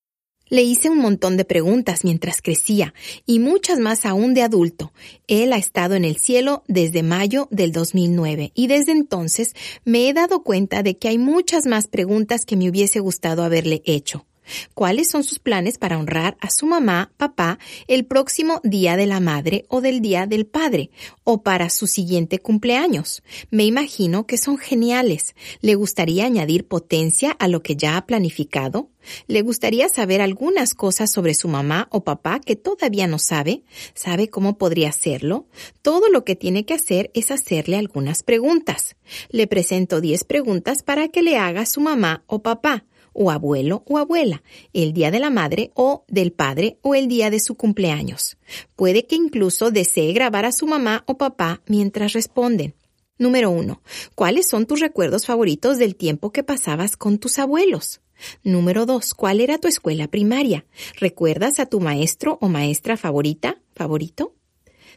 [0.49, 2.93] Le hice un montón de preguntas mientras crecía
[3.25, 4.91] y muchas más aún de adulto.
[5.27, 9.53] Él ha estado en el cielo desde mayo del 2009 y desde entonces
[9.85, 13.81] me he dado cuenta de que hay muchas más preguntas que me hubiese gustado haberle
[13.85, 14.25] hecho.
[14.73, 19.19] ¿Cuáles son sus planes para honrar a su mamá, papá, el próximo Día de la
[19.19, 20.91] Madre o del Día del Padre,
[21.23, 23.23] o para su siguiente cumpleaños?
[23.49, 25.35] Me imagino que son geniales.
[25.61, 28.89] ¿Le gustaría añadir potencia a lo que ya ha planificado?
[29.27, 33.63] ¿Le gustaría saber algunas cosas sobre su mamá o papá que todavía no sabe?
[33.93, 35.47] ¿Sabe cómo podría hacerlo?
[35.81, 38.95] Todo lo que tiene que hacer es hacerle algunas preguntas.
[39.29, 43.97] Le presento 10 preguntas para que le haga su mamá o papá o abuelo o
[43.97, 44.43] abuela,
[44.73, 48.37] el día de la madre o del padre o el día de su cumpleaños.
[48.75, 52.75] Puede que incluso desee grabar a su mamá o papá mientras responden.
[53.17, 53.81] Número uno.
[54.15, 58.01] ¿Cuáles son tus recuerdos favoritos del tiempo que pasabas con tus abuelos?
[58.43, 59.13] Número dos.
[59.13, 60.65] ¿Cuál era tu escuela primaria?
[60.99, 63.61] ¿Recuerdas a tu maestro o maestra favorita?
[63.75, 64.35] ¿Favorito?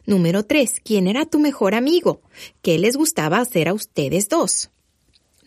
[0.05, 0.79] Número tres.
[0.83, 2.21] ¿Quién era tu mejor amigo?
[2.61, 4.71] ¿Qué les gustaba hacer a ustedes dos?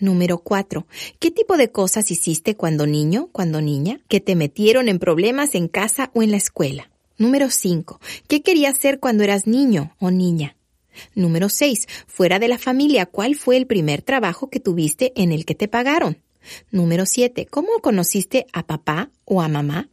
[0.01, 0.87] Número 4.
[1.19, 5.69] ¿Qué tipo de cosas hiciste cuando niño, cuando niña, que te metieron en problemas en
[5.69, 6.91] casa o en la escuela?
[7.19, 8.01] Número 5.
[8.27, 10.57] ¿Qué querías ser cuando eras niño o niña?
[11.15, 11.87] Número 6.
[12.07, 15.69] Fuera de la familia, ¿cuál fue el primer trabajo que tuviste en el que te
[15.69, 16.19] pagaron?
[16.71, 17.47] Número 7.
[17.47, 19.91] ¿Cómo conociste a papá o a mamá?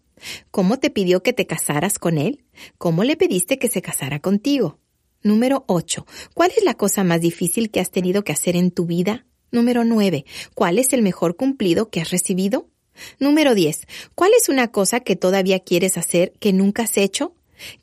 [0.52, 2.46] ¿Cómo te pidió que te casaras con él?
[2.78, 4.80] ¿Cómo le pediste que se casara contigo?
[5.22, 6.06] Número 8.
[6.34, 9.26] ¿Cuál es la cosa más difícil que has tenido que hacer en tu vida?
[9.52, 10.26] Número 9.
[10.54, 12.68] ¿Cuál es el mejor cumplido que has recibido?
[13.20, 13.82] Número 10.
[14.16, 17.34] ¿Cuál es una cosa que todavía quieres hacer que nunca has hecho?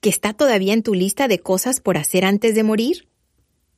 [0.01, 3.09] ¿Que está todavía en tu lista de cosas por hacer antes de morir?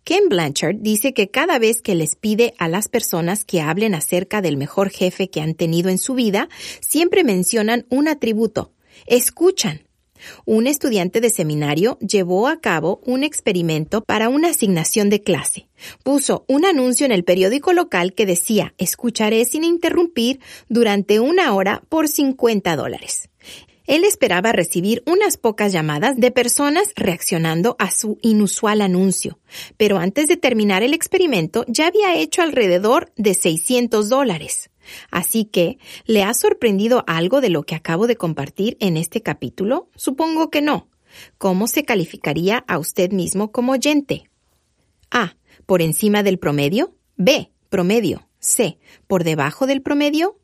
[0.04, 4.42] Ken Blanchard dice que cada vez que les pide a las personas que hablen acerca
[4.42, 6.50] del mejor jefe que han tenido en su vida,
[6.82, 8.74] siempre mencionan un atributo.
[9.06, 9.82] Escuchan.
[10.46, 15.68] Un estudiante de seminario llevó a cabo un experimento para una asignación de clase.
[16.04, 21.84] Puso un anuncio en el periódico local que decía escucharé sin interrumpir durante una hora
[21.90, 23.30] por 50 dólares.
[23.88, 29.40] Él esperaba recibir unas pocas llamadas de personas reaccionando a su inusual anuncio,
[29.76, 34.71] pero antes de terminar el experimento ya había hecho alrededor de 600 dólares.
[35.10, 39.90] Así que, ¿le ha sorprendido algo de lo que acabo de compartir en este capítulo?
[39.96, 40.88] Supongo que no.
[41.38, 44.30] ¿Cómo se calificaría a usted mismo como oyente?
[45.10, 45.36] A.
[45.66, 46.96] Por encima del promedio.
[47.18, 47.52] B.
[47.70, 48.28] Promedio.
[48.40, 48.78] C.
[49.08, 50.38] Por debajo del promedio.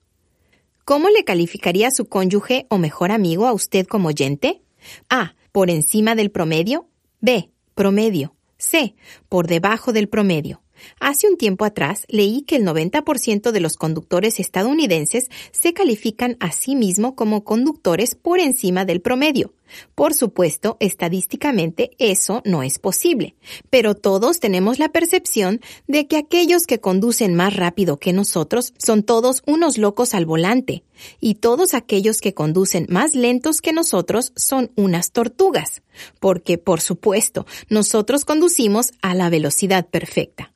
[0.85, 4.61] ¿Cómo le calificaría su cónyuge o mejor amigo a usted como oyente?
[5.09, 5.35] A.
[5.51, 6.87] Por encima del promedio.
[7.19, 7.51] B.
[7.75, 8.35] Promedio.
[8.57, 8.95] C.
[9.29, 10.61] Por debajo del promedio.
[10.99, 16.51] Hace un tiempo atrás leí que el 90% de los conductores estadounidenses se califican a
[16.51, 19.53] sí mismo como conductores por encima del promedio.
[19.95, 23.35] Por supuesto, estadísticamente eso no es posible,
[23.69, 29.03] pero todos tenemos la percepción de que aquellos que conducen más rápido que nosotros son
[29.03, 30.83] todos unos locos al volante,
[31.19, 35.81] y todos aquellos que conducen más lentos que nosotros son unas tortugas,
[36.19, 40.53] porque, por supuesto, nosotros conducimos a la velocidad perfecta.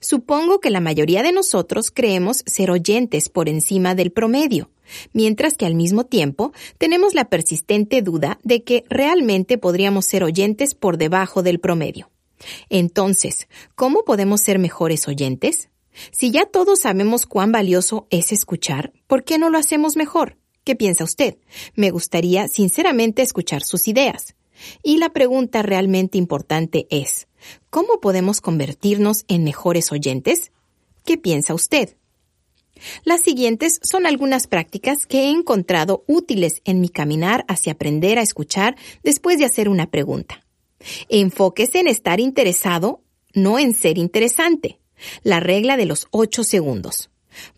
[0.00, 4.70] Supongo que la mayoría de nosotros creemos ser oyentes por encima del promedio,
[5.12, 10.74] mientras que al mismo tiempo tenemos la persistente duda de que realmente podríamos ser oyentes
[10.74, 12.10] por debajo del promedio.
[12.68, 15.68] Entonces, ¿cómo podemos ser mejores oyentes?
[16.12, 20.36] Si ya todos sabemos cuán valioso es escuchar, ¿por qué no lo hacemos mejor?
[20.64, 21.38] ¿Qué piensa usted?
[21.74, 24.34] Me gustaría sinceramente escuchar sus ideas.
[24.82, 27.28] Y la pregunta realmente importante es,
[27.76, 30.50] ¿cómo podemos convertirnos en mejores oyentes?
[31.04, 31.94] ¿Qué piensa usted?
[33.04, 38.22] Las siguientes son algunas prácticas que he encontrado útiles en mi caminar hacia aprender a
[38.22, 40.42] escuchar después de hacer una pregunta.
[41.10, 43.02] Enfóquese en estar interesado,
[43.34, 44.80] no en ser interesante.
[45.22, 47.10] La regla de los ocho segundos.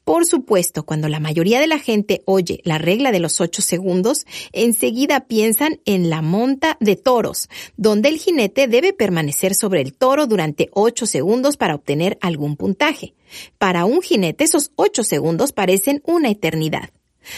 [0.04, 4.26] Por supuesto, cuando la mayoría de la gente oye la regla de los ocho segundos,
[4.52, 10.26] enseguida piensan en la monta de toros, donde el jinete debe permanecer sobre el toro
[10.26, 13.14] durante ocho segundos para obtener algún puntaje.
[13.58, 16.90] Para un jinete esos ocho segundos parecen una eternidad.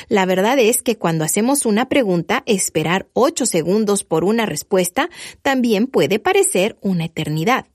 [0.09, 5.11] La verdad es que cuando hacemos una pregunta, esperar ocho segundos por una respuesta
[5.43, 7.67] también puede parecer una eternidad.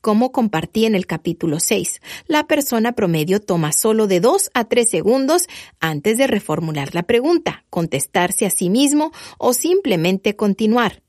[0.00, 4.88] Como compartí en el capítulo 6, la persona promedio toma solo de 2 a 3
[4.88, 5.46] segundos
[5.80, 11.02] antes de reformular la pregunta, contestarse a sí mismo o simplemente continuar.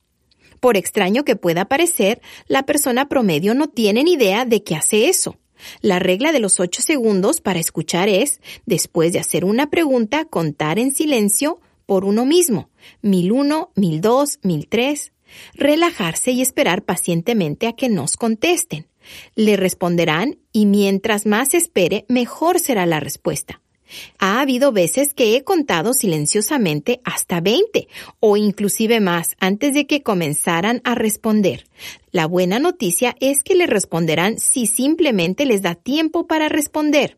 [0.60, 5.10] Por extraño que pueda parecer, la persona promedio no tiene ni idea de que hace
[5.10, 5.38] eso.
[5.82, 10.80] La regla de los 8 segundos para escuchar es, después de hacer una pregunta, contar
[10.80, 12.70] en silencio por uno mismo.
[13.02, 15.14] Mil uno, mil dos, mil tres
[15.54, 18.88] relajarse y esperar pacientemente a que nos contesten.
[19.36, 23.62] Le responderán y mientras más espere, mejor será la respuesta.
[24.18, 27.88] Ha habido veces que he contado silenciosamente hasta 20
[28.20, 31.68] o inclusive más antes de que comenzaran a responder.
[32.12, 37.18] La buena noticia es que le responderán si simplemente les da tiempo para responder.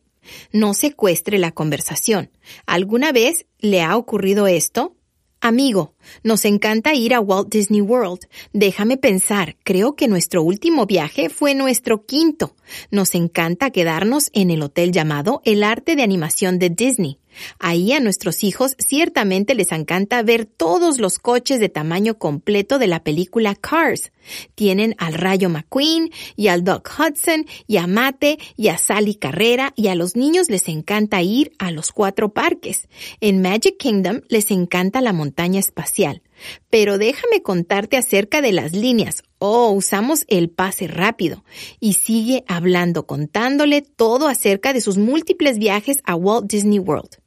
[0.52, 2.32] No secuestre la conversación.
[2.66, 4.97] ¿Alguna vez le ha ocurrido esto?
[5.40, 5.94] Amigo,
[6.24, 8.22] nos encanta ir a Walt Disney World.
[8.54, 12.56] Déjame pensar, creo que nuestro último viaje fue nuestro quinto.
[12.90, 17.20] Nos encanta quedarnos en el hotel llamado El Arte de Animación de Disney.
[17.60, 22.88] Ahí a nuestros hijos ciertamente les encanta ver todos los coches de tamaño completo de
[22.88, 24.12] la película Cars.
[24.56, 29.74] Tienen al Rayo McQueen y al Doc Hudson y a Mate y a Sally Carrera
[29.76, 32.88] y a los niños les encanta ir a los cuatro parques.
[33.22, 36.22] En Magic Kingdom les encanta la montaña espacial.
[36.70, 39.24] Pero déjame contarte acerca de las líneas.
[39.40, 41.44] Oh, usamos el pase rápido.
[41.80, 47.18] Y sigue hablando, contándole todo acerca de sus múltiples viajes a Walt Disney World.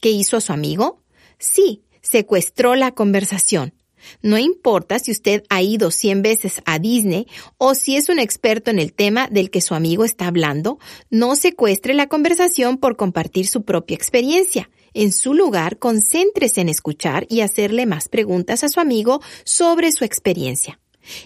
[0.00, 1.02] ¿Qué hizo a su amigo?
[1.38, 3.74] Sí, secuestró la conversación.
[4.20, 7.26] No importa si usted ha ido cien veces a Disney
[7.58, 10.78] o si es un experto en el tema del que su amigo está hablando,
[11.10, 14.70] no secuestre la conversación por compartir su propia experiencia.
[14.94, 20.04] En su lugar, concéntrese en escuchar y hacerle más preguntas a su amigo sobre su
[20.04, 20.80] experiencia.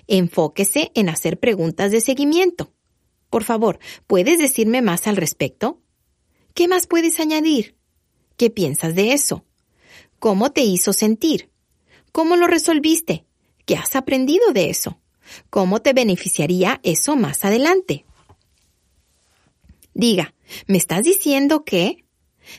[0.06, 2.72] Enfóquese en hacer preguntas de seguimiento.
[3.28, 5.82] Por favor, ¿puedes decirme más al respecto?
[6.54, 7.76] ¿Qué más puedes añadir?
[8.36, 9.44] ¿Qué piensas de eso?
[10.18, 11.50] ¿Cómo te hizo sentir?
[12.12, 13.24] ¿Cómo lo resolviste?
[13.64, 15.00] ¿Qué has aprendido de eso?
[15.50, 18.04] ¿Cómo te beneficiaría eso más adelante?
[19.94, 20.34] Diga,
[20.66, 22.04] ¿me estás diciendo que?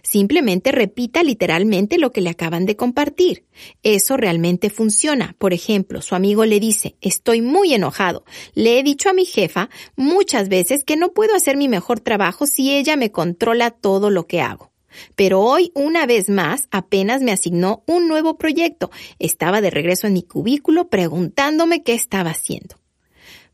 [0.02, 3.46] Simplemente repita literalmente lo que le acaban de compartir.
[3.84, 5.36] Eso realmente funciona.
[5.38, 8.26] Por ejemplo, su amigo le dice, estoy muy enojado.
[8.54, 12.48] Le he dicho a mi jefa muchas veces que no puedo hacer mi mejor trabajo
[12.48, 14.72] si ella me controla todo lo que hago.
[15.16, 18.92] Pero hoy, una vez más, apenas me asignó un nuevo proyecto.
[19.20, 22.76] Estaba de regreso en mi cubículo preguntándome qué estaba haciendo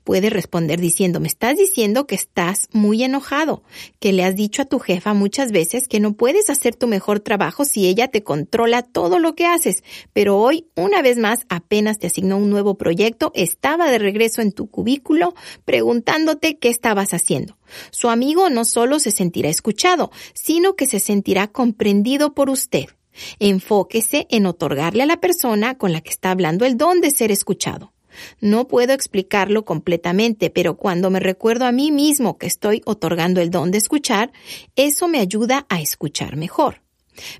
[0.03, 3.63] puede responder diciendo, me estás diciendo que estás muy enojado,
[3.99, 7.19] que le has dicho a tu jefa muchas veces que no puedes hacer tu mejor
[7.19, 9.83] trabajo si ella te controla todo lo que haces,
[10.13, 14.51] pero hoy, una vez más, apenas te asignó un nuevo proyecto, estaba de regreso en
[14.51, 15.33] tu cubículo
[15.65, 17.57] preguntándote qué estabas haciendo.
[17.91, 22.87] Su amigo no solo se sentirá escuchado, sino que se sentirá comprendido por usted.
[23.39, 27.31] Enfóquese en otorgarle a la persona con la que está hablando el don de ser
[27.31, 27.92] escuchado.
[28.39, 33.51] No puedo explicarlo completamente, pero cuando me recuerdo a mí mismo que estoy otorgando el
[33.51, 34.31] don de escuchar,
[34.75, 36.83] eso me ayuda a escuchar mejor.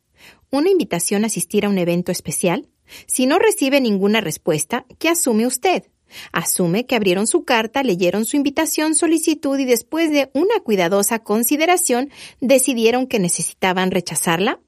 [0.51, 2.69] ¿Una invitación a asistir a un evento especial?
[3.07, 5.85] Si no recibe ninguna respuesta, ¿qué asume usted?
[6.33, 12.11] Asume que abrieron su carta, leyeron su invitación, solicitud y después de una cuidadosa consideración
[12.41, 14.61] decidieron que necesitaban rechazarla.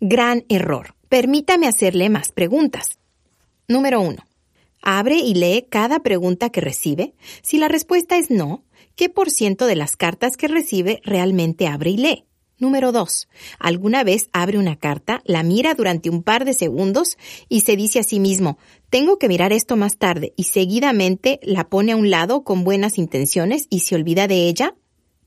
[0.00, 0.94] Gran error.
[1.08, 2.98] Permítame hacerle más preguntas.
[3.68, 4.24] Número uno.
[4.86, 7.14] Abre y lee cada pregunta que recibe.
[7.42, 8.64] Si la respuesta es no,
[8.96, 12.24] ¿qué por ciento de las cartas que recibe realmente abre y lee?
[12.58, 13.26] Número 2.
[13.58, 17.16] ¿Alguna vez abre una carta, la mira durante un par de segundos
[17.48, 18.58] y se dice a sí mismo,
[18.90, 22.98] tengo que mirar esto más tarde y seguidamente la pone a un lado con buenas
[22.98, 24.74] intenciones y se olvida de ella?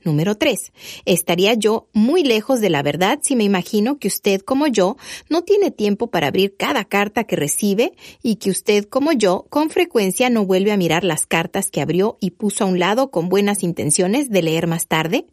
[0.07, 0.71] Número 3.
[1.05, 4.95] Estaría yo muy lejos de la verdad si me imagino que usted como yo
[5.29, 7.91] no tiene tiempo para abrir cada carta que recibe
[8.23, 12.17] y que usted como yo con frecuencia no vuelve a mirar las cartas que abrió
[12.21, 15.27] y puso a un lado con buenas intenciones de leer más tarde?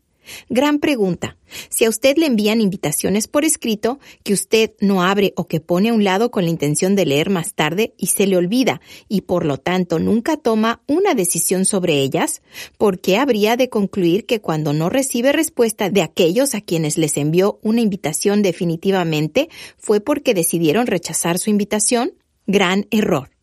[0.49, 1.37] Gran pregunta.
[1.69, 5.91] Si a usted le envían invitaciones por escrito que usted no abre o que pone
[5.91, 9.23] a un lado con la intención de leer más tarde y se le olvida y
[9.23, 12.43] por lo tanto nunca toma una decisión sobre ellas,
[12.79, 17.17] ¿por qué habría de concluir que cuando no recibe respuesta de aquellos a quienes les
[17.17, 22.15] envió una invitación definitivamente fue porque decidieron rechazar su invitación?
[22.47, 23.34] Gran error.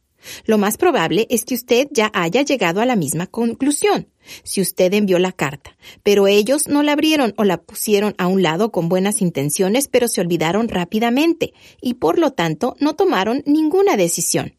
[0.45, 4.07] Lo más probable es que usted ya haya llegado a la misma conclusión
[4.43, 8.43] si usted envió la carta, pero ellos no la abrieron o la pusieron a un
[8.43, 13.97] lado con buenas intenciones, pero se olvidaron rápidamente y por lo tanto no tomaron ninguna
[13.97, 14.55] decisión.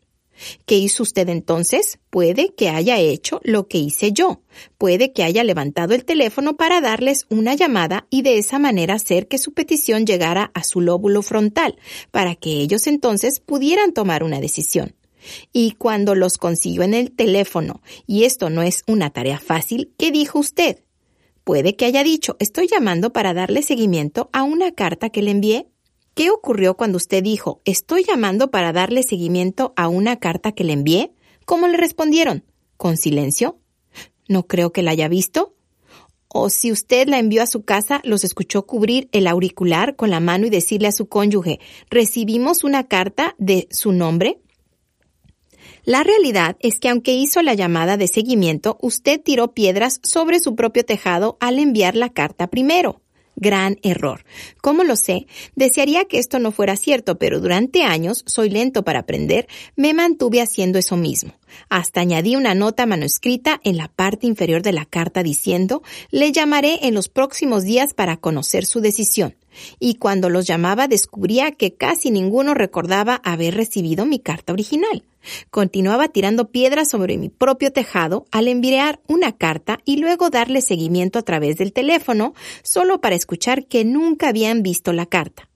[0.67, 1.99] ¿Qué hizo usted entonces?
[2.11, 4.43] Puede que haya hecho lo que hice yo.
[4.79, 9.29] Puede que haya levantado el teléfono para darles una llamada y de esa manera hacer
[9.29, 11.77] que su petición llegara a su lóbulo frontal,
[12.11, 14.95] para que ellos entonces pudieran tomar una decisión.
[15.53, 20.11] Y cuando los consiguió en el teléfono, y esto no es una tarea fácil, ¿qué
[20.11, 20.81] dijo usted?
[21.45, 25.67] Puede que haya dicho, estoy llamando para darle seguimiento a una carta que le envié.
[26.15, 30.75] ¿Qué ocurrió cuando usted dijo, estoy llamando para darle seguimiento a una carta que le
[30.75, 31.13] envié?
[31.45, 32.45] ¿Cómo le respondieron?
[32.77, 33.59] ¿Con silencio?
[34.29, 35.55] No creo que la haya visto.
[36.29, 40.21] O si usted la envió a su casa, los escuchó cubrir el auricular con la
[40.21, 41.61] mano y decirle a su cónyuge,
[41.91, 44.39] recibimos una carta de su nombre.
[45.85, 50.55] La realidad es que aunque hizo la llamada de seguimiento, usted tiró piedras sobre su
[50.55, 53.01] propio tejado al enviar la carta primero.
[53.35, 54.25] Gran error.
[54.61, 55.27] ¿Cómo lo sé?
[55.57, 60.41] Desearía que esto no fuera cierto, pero durante años, soy lento para aprender, me mantuve
[60.41, 61.33] haciendo eso mismo.
[61.69, 66.87] Hasta añadí una nota manuscrita en la parte inferior de la carta diciendo, le llamaré
[66.87, 69.35] en los próximos días para conocer su decisión.
[69.81, 75.03] Y cuando los llamaba descubría que casi ninguno recordaba haber recibido mi carta original.
[75.51, 81.19] Continuaba tirando piedras sobre mi propio tejado al enviar una carta y luego darle seguimiento
[81.19, 85.49] a través del teléfono solo para escuchar que nunca habían visto la carta.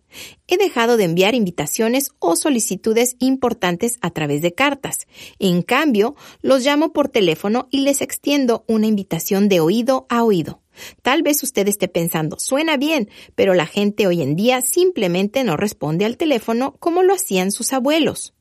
[0.49, 5.07] He dejado de enviar invitaciones o solicitudes importantes a través de cartas.
[5.39, 10.63] En cambio, los llamo por teléfono y les extiendo una invitación de oído a oído.
[11.03, 15.57] Tal vez usted esté pensando, suena bien, pero la gente hoy en día simplemente no
[15.57, 18.36] responde al teléfono como lo hacían sus abuelos.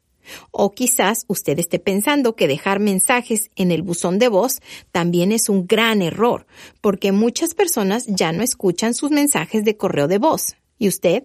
[0.52, 5.50] O quizás usted esté pensando que dejar mensajes en el buzón de voz también es
[5.50, 6.46] un gran error,
[6.82, 10.56] porque muchas personas ya no escuchan sus mensajes de correo de voz.
[10.78, 11.24] ¿Y usted?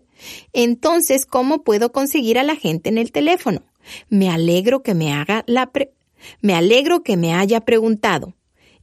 [0.53, 3.63] Entonces, ¿cómo puedo conseguir a la gente en el teléfono?
[4.09, 5.71] Me alegro que me haga la
[6.41, 8.35] me alegro que me haya preguntado.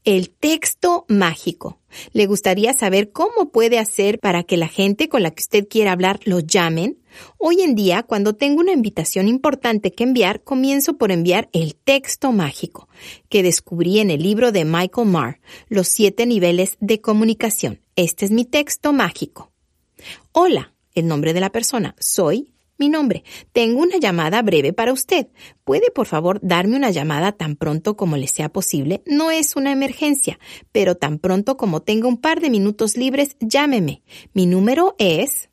[0.08, 1.82] El texto mágico.
[2.14, 5.92] ¿Le gustaría saber cómo puede hacer para que la gente con la que usted quiera
[5.92, 6.98] hablar lo llamen?
[7.38, 12.32] Hoy en día, cuando tengo una invitación importante que enviar, comienzo por enviar el texto
[12.32, 12.88] mágico,
[13.28, 17.82] que descubrí en el libro de Michael Marr, Los siete niveles de comunicación.
[17.98, 19.52] Este es mi texto mágico.
[20.32, 21.98] Hola, el nombre de la persona.
[22.00, 23.24] Soy Mi nombre.
[23.54, 25.28] Tengo una llamada breve para usted.
[25.64, 29.02] ¿Puede por favor darme una llamada tan pronto como le sea posible?
[29.06, 30.40] No es una emergencia,
[30.72, 34.04] pero tan pronto como tenga un par de minutos libres, llámeme.
[34.34, 35.50] Mi número es...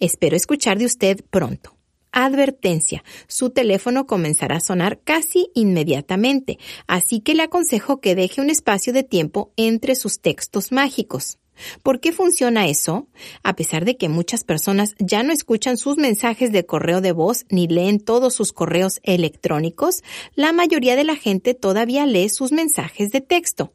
[0.00, 1.76] Espero escuchar de usted pronto.
[2.12, 3.04] Advertencia.
[3.28, 8.92] Su teléfono comenzará a sonar casi inmediatamente, así que le aconsejo que deje un espacio
[8.92, 11.38] de tiempo entre sus textos mágicos.
[11.82, 13.08] ¿Por qué funciona eso?
[13.42, 17.44] A pesar de que muchas personas ya no escuchan sus mensajes de correo de voz
[17.50, 20.02] ni leen todos sus correos electrónicos,
[20.34, 23.72] la mayoría de la gente todavía lee sus mensajes de texto,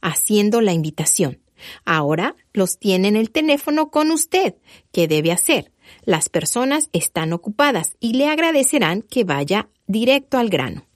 [0.00, 1.40] haciendo la invitación.
[1.84, 4.56] Ahora los tiene en el teléfono con usted.
[4.90, 5.72] ¿Qué debe hacer?
[6.04, 10.86] Las personas están ocupadas y le agradecerán que vaya directo al grano.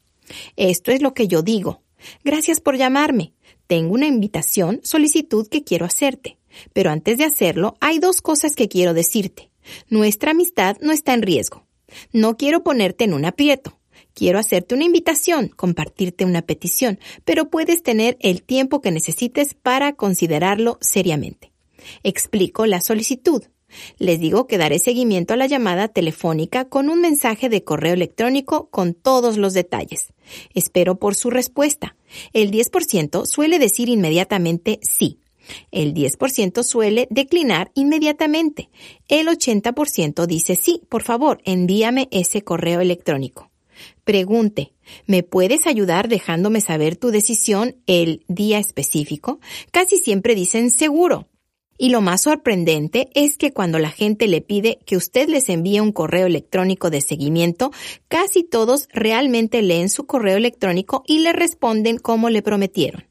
[0.57, 1.83] Esto es lo que yo digo.
[2.25, 3.33] Gracias por llamarme.
[3.67, 6.39] Tengo una invitación, solicitud que quiero hacerte.
[6.73, 9.51] Pero antes de hacerlo, hay dos cosas que quiero decirte.
[9.89, 11.67] Nuestra amistad no está en riesgo.
[12.13, 13.79] No quiero ponerte en un aprieto.
[14.15, 19.93] Quiero hacerte una invitación, compartirte una petición, pero puedes tener el tiempo que necesites para
[19.95, 21.53] considerarlo seriamente.
[22.03, 23.43] Explico la solicitud.
[23.99, 28.69] Les digo que daré seguimiento a la llamada telefónica con un mensaje de correo electrónico
[28.71, 30.13] con todos los detalles.
[30.55, 31.97] Espero por su respuesta.
[32.33, 35.19] El 10% suele decir inmediatamente sí.
[35.71, 38.69] El 10% suele declinar inmediatamente.
[39.09, 43.51] El 80% dice sí, por favor, envíame ese correo electrónico.
[44.05, 44.73] Pregunte,
[45.07, 49.39] ¿me puedes ayudar dejándome saber tu decisión el día específico?
[49.71, 51.29] Casi siempre dicen seguro.
[51.79, 55.81] Y lo más sorprendente es que cuando la gente le pide que usted les envíe
[55.81, 57.71] un correo electrónico de seguimiento,
[58.09, 63.05] casi todos realmente leen su correo electrónico y le responden como le prometieron.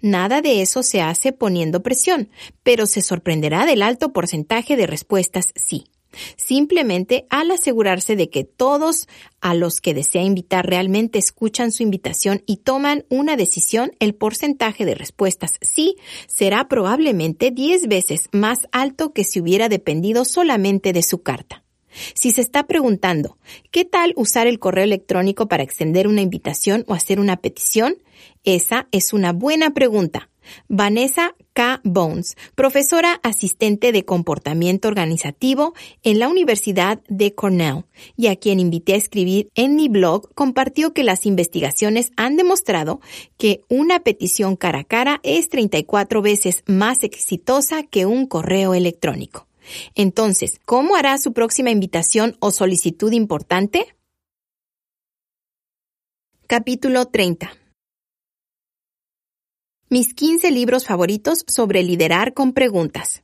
[0.00, 2.28] Nada de eso se hace poniendo presión,
[2.62, 5.91] pero se sorprenderá del alto porcentaje de respuestas sí.
[6.36, 9.08] Simplemente al asegurarse de que todos
[9.40, 14.84] a los que desea invitar realmente escuchan su invitación y toman una decisión, el porcentaje
[14.84, 21.02] de respuestas sí será probablemente 10 veces más alto que si hubiera dependido solamente de
[21.02, 21.64] su carta.
[22.14, 23.38] Si se está preguntando,
[23.70, 27.96] ¿qué tal usar el correo electrónico para extender una invitación o hacer una petición?
[28.44, 30.30] Esa es una buena pregunta.
[30.68, 31.80] Vanessa K.
[31.84, 37.84] Bones, profesora asistente de comportamiento organizativo en la Universidad de Cornell,
[38.16, 43.00] y a quien invité a escribir en mi blog, compartió que las investigaciones han demostrado
[43.36, 49.46] que una petición cara a cara es 34 veces más exitosa que un correo electrónico.
[49.94, 53.94] Entonces, ¿cómo hará su próxima invitación o solicitud importante?
[56.46, 57.61] Capítulo 30
[59.92, 63.22] mis 15 libros favoritos sobre liderar con preguntas.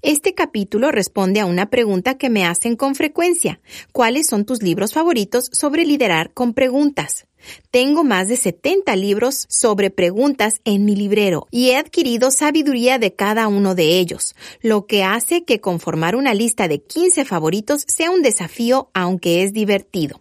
[0.00, 3.60] Este capítulo responde a una pregunta que me hacen con frecuencia.
[3.90, 7.26] ¿Cuáles son tus libros favoritos sobre liderar con preguntas?
[7.72, 13.16] Tengo más de 70 libros sobre preguntas en mi librero y he adquirido sabiduría de
[13.16, 18.12] cada uno de ellos, lo que hace que conformar una lista de 15 favoritos sea
[18.12, 20.20] un desafío aunque es divertido.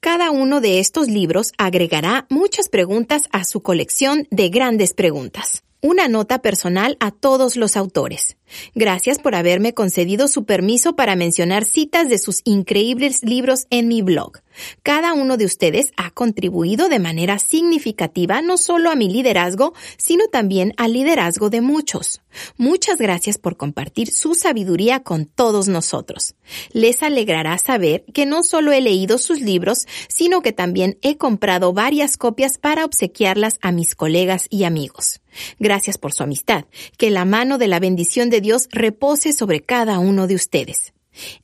[0.00, 5.64] Cada uno de estos libros agregará muchas preguntas a su colección de grandes preguntas.
[5.82, 8.37] Una nota personal a todos los autores.
[8.74, 14.02] Gracias por haberme concedido su permiso para mencionar citas de sus increíbles libros en mi
[14.02, 14.40] blog.
[14.82, 20.26] Cada uno de ustedes ha contribuido de manera significativa no solo a mi liderazgo, sino
[20.28, 22.20] también al liderazgo de muchos.
[22.56, 26.34] Muchas gracias por compartir su sabiduría con todos nosotros.
[26.72, 31.72] Les alegrará saber que no solo he leído sus libros, sino que también he comprado
[31.72, 35.20] varias copias para obsequiarlas a mis colegas y amigos.
[35.58, 36.64] Gracias por su amistad.
[36.96, 40.92] Que la mano de la bendición de Dios repose sobre cada uno de ustedes.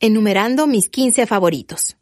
[0.00, 1.96] Enumerando mis 15 favoritos.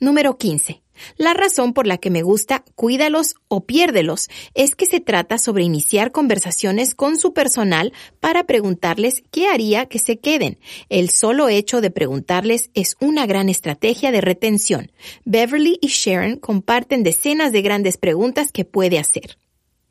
[0.00, 0.82] Número 15.
[1.16, 5.64] La razón por la que me gusta Cuídalos o Piérdelos es que se trata sobre
[5.64, 10.58] iniciar conversaciones con su personal para preguntarles qué haría que se queden.
[10.88, 14.92] El solo hecho de preguntarles es una gran estrategia de retención.
[15.24, 19.38] Beverly y Sharon comparten decenas de grandes preguntas que puede hacer.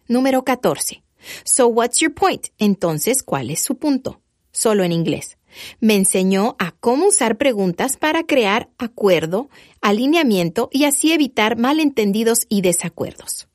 [0.07, 1.03] Número 14.
[1.45, 2.47] So what's your point?
[2.57, 4.22] Entonces, ¿cuál es su punto?
[4.53, 5.37] Solo en inglés.
[5.79, 9.49] Me enseñó a cómo usar preguntas para crear acuerdo,
[9.81, 13.47] alineamiento y así evitar malentendidos y desacuerdos.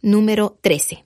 [0.00, 1.04] Número 13.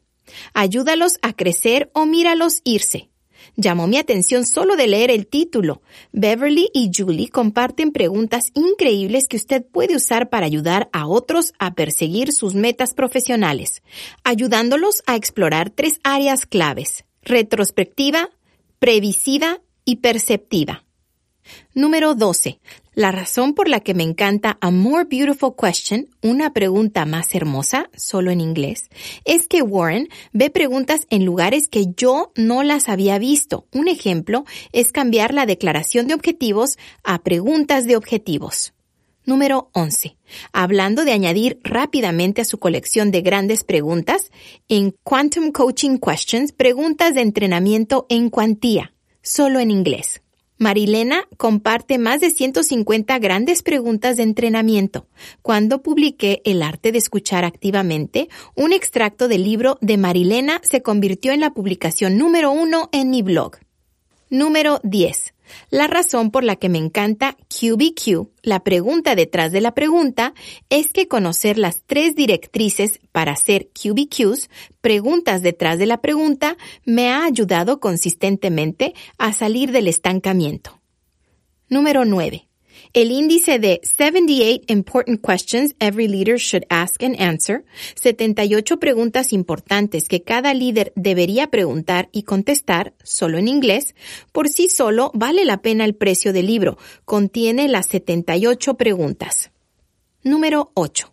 [0.55, 3.09] Ayúdalos a crecer o míralos irse.
[3.57, 5.83] Llamó mi atención solo de leer el título.
[6.13, 11.75] Beverly y Julie comparten preguntas increíbles que usted puede usar para ayudar a otros a
[11.75, 13.83] perseguir sus metas profesionales,
[14.23, 17.05] ayudándolos a explorar tres áreas claves.
[17.23, 18.31] Retrospectiva,
[18.81, 20.85] previsiva y perceptiva.
[21.75, 22.61] Número 12.
[22.95, 27.91] La razón por la que me encanta A More Beautiful Question, una pregunta más hermosa,
[27.95, 28.89] solo en inglés,
[29.25, 33.67] es que Warren ve preguntas en lugares que yo no las había visto.
[33.73, 38.73] Un ejemplo es cambiar la declaración de objetivos a preguntas de objetivos.
[39.31, 40.17] Número 11.
[40.53, 44.33] Hablando de añadir rápidamente a su colección de grandes preguntas,
[44.69, 48.93] en Quantum Coaching Questions, preguntas de entrenamiento en cuantía,
[49.23, 50.21] solo en inglés.
[50.59, 55.07] Marilena comparte más de 150 grandes preguntas de entrenamiento.
[55.43, 61.31] Cuando publiqué El arte de escuchar activamente, un extracto del libro de Marilena se convirtió
[61.31, 63.59] en la publicación número uno en mi blog.
[64.31, 65.35] Número 10.
[65.71, 70.35] La razón por la que me encanta QBQ, la pregunta detrás de la pregunta,
[70.69, 74.49] es que conocer las tres directrices para hacer QBQs,
[74.81, 80.81] preguntas detrás de la pregunta, me ha ayudado consistentemente a salir del estancamiento.
[81.69, 82.50] Número 9.
[82.93, 90.09] El índice de 78 Important Questions Every Leader Should Ask and Answer, 78 preguntas importantes
[90.09, 93.95] que cada líder debería preguntar y contestar, solo en inglés,
[94.33, 96.79] por sí solo vale la pena el precio del libro.
[97.05, 99.53] Contiene las 78 preguntas.
[100.25, 101.13] Número 8.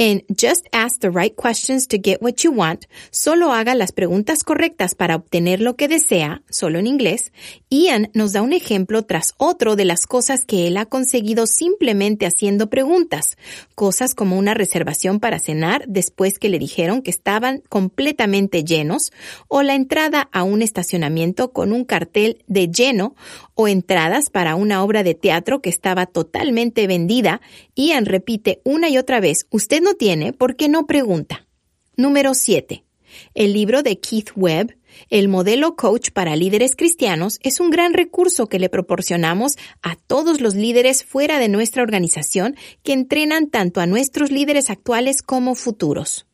[0.00, 4.44] En Just Ask the Right Questions to Get What You Want, solo haga las preguntas
[4.44, 7.32] correctas para obtener lo que desea, solo en inglés,
[7.68, 12.26] Ian nos da un ejemplo tras otro de las cosas que él ha conseguido simplemente
[12.26, 13.36] haciendo preguntas,
[13.74, 19.10] cosas como una reservación para cenar después que le dijeron que estaban completamente llenos,
[19.48, 23.16] o la entrada a un estacionamiento con un cartel de lleno,
[23.56, 27.40] o entradas para una obra de teatro que estaba totalmente vendida,
[27.74, 31.46] Ian repite una y otra vez, usted tiene, ¿por qué no pregunta?
[31.96, 32.84] Número 7.
[33.34, 34.76] El libro de Keith Webb,
[35.10, 40.40] El modelo coach para líderes cristianos, es un gran recurso que le proporcionamos a todos
[40.40, 46.26] los líderes fuera de nuestra organización que entrenan tanto a nuestros líderes actuales como futuros.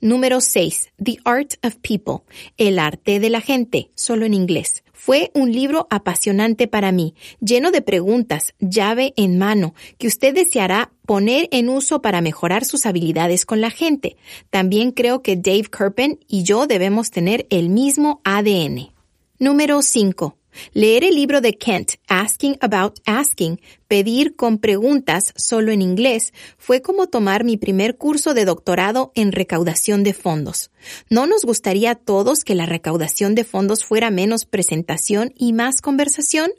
[0.00, 0.92] Número 6.
[1.02, 2.24] The Art of People.
[2.56, 4.82] El arte de la gente, solo en inglés.
[5.06, 10.90] Fue un libro apasionante para mí, lleno de preguntas, llave en mano, que usted deseará
[11.06, 14.16] poner en uso para mejorar sus habilidades con la gente.
[14.50, 18.90] También creo que Dave Kerpen y yo debemos tener el mismo ADN.
[19.38, 20.36] Número 5.
[20.72, 26.82] Leer el libro de Kent, Asking About Asking, pedir con preguntas solo en inglés, fue
[26.82, 30.70] como tomar mi primer curso de doctorado en recaudación de fondos.
[31.10, 35.80] ¿No nos gustaría a todos que la recaudación de fondos fuera menos presentación y más
[35.80, 36.50] conversación?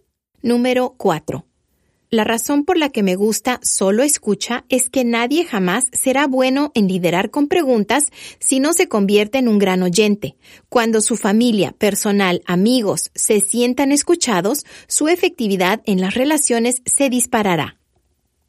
[0.41, 1.46] Número 4.
[2.09, 6.71] La razón por la que me gusta solo escucha es que nadie jamás será bueno
[6.73, 8.05] en liderar con preguntas
[8.39, 10.37] si no se convierte en un gran oyente.
[10.69, 17.77] Cuando su familia, personal, amigos se sientan escuchados, su efectividad en las relaciones se disparará.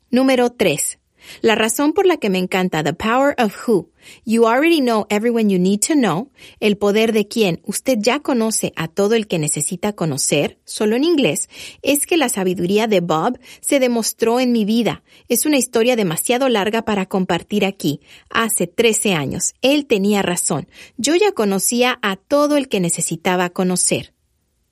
[0.09, 1.01] Número 3.
[1.41, 3.91] La razón por la que me encanta The Power of Who,
[4.25, 6.31] You Already Know Everyone You Need to Know,
[6.61, 11.05] el poder de quien usted ya conoce a todo el que necesita conocer, solo en
[11.05, 11.49] inglés,
[11.83, 15.03] es que la sabiduría de Bob se demostró en mi vida.
[15.29, 18.01] Es una historia demasiado larga para compartir aquí.
[18.31, 20.69] Hace 13 años, él tenía razón.
[20.97, 24.15] Yo ya conocía a todo el que necesitaba conocer.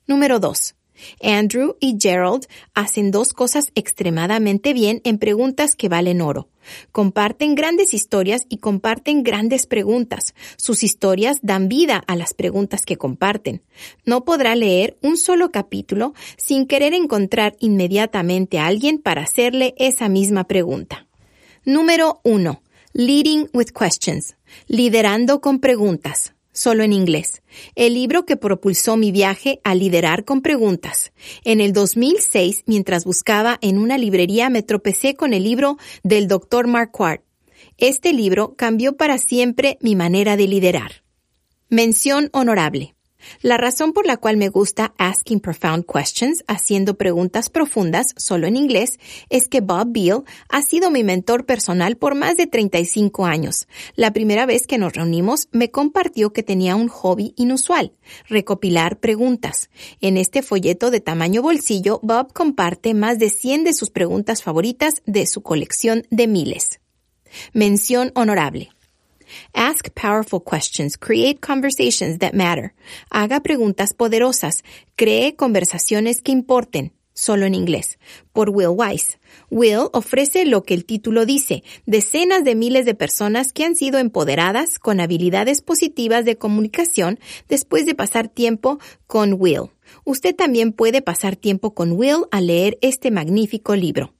[0.07, 0.76] Número 2.
[1.21, 6.49] Andrew y Gerald hacen dos cosas extremadamente bien en preguntas que valen oro.
[6.91, 10.33] Comparten grandes historias y comparten grandes preguntas.
[10.57, 13.61] Sus historias dan vida a las preguntas que comparten.
[14.05, 20.09] No podrá leer un solo capítulo sin querer encontrar inmediatamente a alguien para hacerle esa
[20.09, 21.07] misma pregunta.
[21.65, 22.61] Número 1.
[22.93, 24.35] Leading with questions.
[24.67, 27.43] Liderando con preguntas solo en inglés.
[27.75, 31.11] El libro que propulsó mi viaje a liderar con preguntas.
[31.43, 36.67] En el 2006, mientras buscaba en una librería, me tropecé con el libro del Dr.
[36.67, 37.23] Marquardt.
[37.77, 41.03] Este libro cambió para siempre mi manera de liderar.
[41.69, 42.96] Mención honorable.
[43.41, 48.55] La razón por la cual me gusta Asking Profound Questions, haciendo preguntas profundas, solo en
[48.55, 53.67] inglés, es que Bob Beal ha sido mi mentor personal por más de 35 años.
[53.95, 57.93] La primera vez que nos reunimos me compartió que tenía un hobby inusual,
[58.27, 59.69] recopilar preguntas.
[60.01, 65.01] En este folleto de tamaño bolsillo, Bob comparte más de 100 de sus preguntas favoritas
[65.05, 66.79] de su colección de miles.
[67.53, 68.69] Mención honorable.
[69.59, 70.99] Ask powerful questions.
[70.99, 72.75] Create conversations that matter.
[73.09, 74.63] Haga preguntas poderosas.
[74.95, 76.93] Cree conversaciones que importen.
[77.15, 77.97] Solo en inglés.
[78.33, 79.17] Por Will Weiss.
[79.49, 83.97] Will ofrece lo que el título dice, decenas de miles de personas que han sido
[83.97, 87.17] empoderadas con habilidades positivas de comunicación
[87.49, 88.77] después de pasar tiempo
[89.07, 89.71] con Will.
[90.03, 94.13] Usted también puede pasar tiempo con Will a leer este magnífico libro.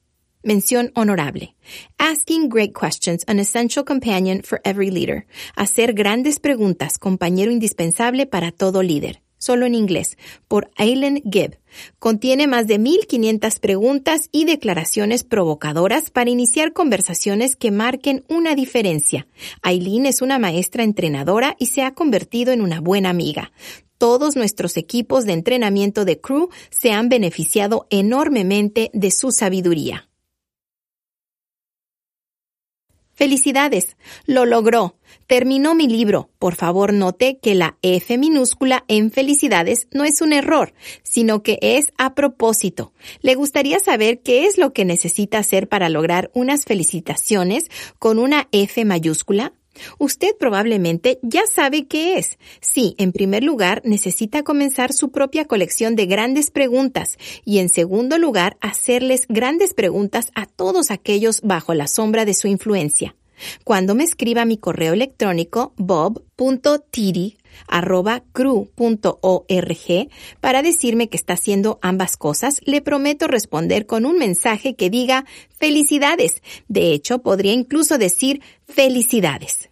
[0.43, 1.56] Mención honorable.
[1.98, 5.25] Asking Great Questions, an essential companion for every leader.
[5.56, 9.22] Hacer grandes preguntas, compañero indispensable para todo líder.
[9.40, 10.17] Solo en inglés,
[10.48, 11.57] por Aileen Gibb.
[11.99, 19.27] Contiene más de 1500 preguntas y declaraciones provocadoras para iniciar conversaciones que marquen una diferencia.
[19.61, 23.51] Aileen es una maestra entrenadora y se ha convertido en una buena amiga.
[23.98, 30.07] Todos nuestros equipos de entrenamiento de crew se han beneficiado enormemente de su sabiduría.
[33.18, 33.98] Felicidades,
[34.28, 34.96] lo logró.
[35.26, 36.30] Terminó mi libro.
[36.38, 41.58] Por favor, note que la F minúscula en felicidades no es un error, sino que
[41.64, 42.94] es a propósito.
[43.22, 48.50] ¿Le gustaría saber qué es lo que necesita hacer para lograr unas felicitaciones con una
[48.52, 49.52] F mayúscula?
[49.97, 52.38] Usted probablemente ya sabe qué es.
[52.61, 58.17] Sí, en primer lugar, necesita comenzar su propia colección de grandes preguntas y en segundo
[58.17, 63.15] lugar, hacerles grandes preguntas a todos aquellos bajo la sombra de su influencia.
[63.64, 67.38] Cuando me escriba mi correo electrónico bob.tiri
[70.40, 75.25] para decirme que está haciendo ambas cosas, le prometo responder con un mensaje que diga
[75.57, 76.41] felicidades.
[76.67, 79.69] De hecho, podría incluso decir felicidades.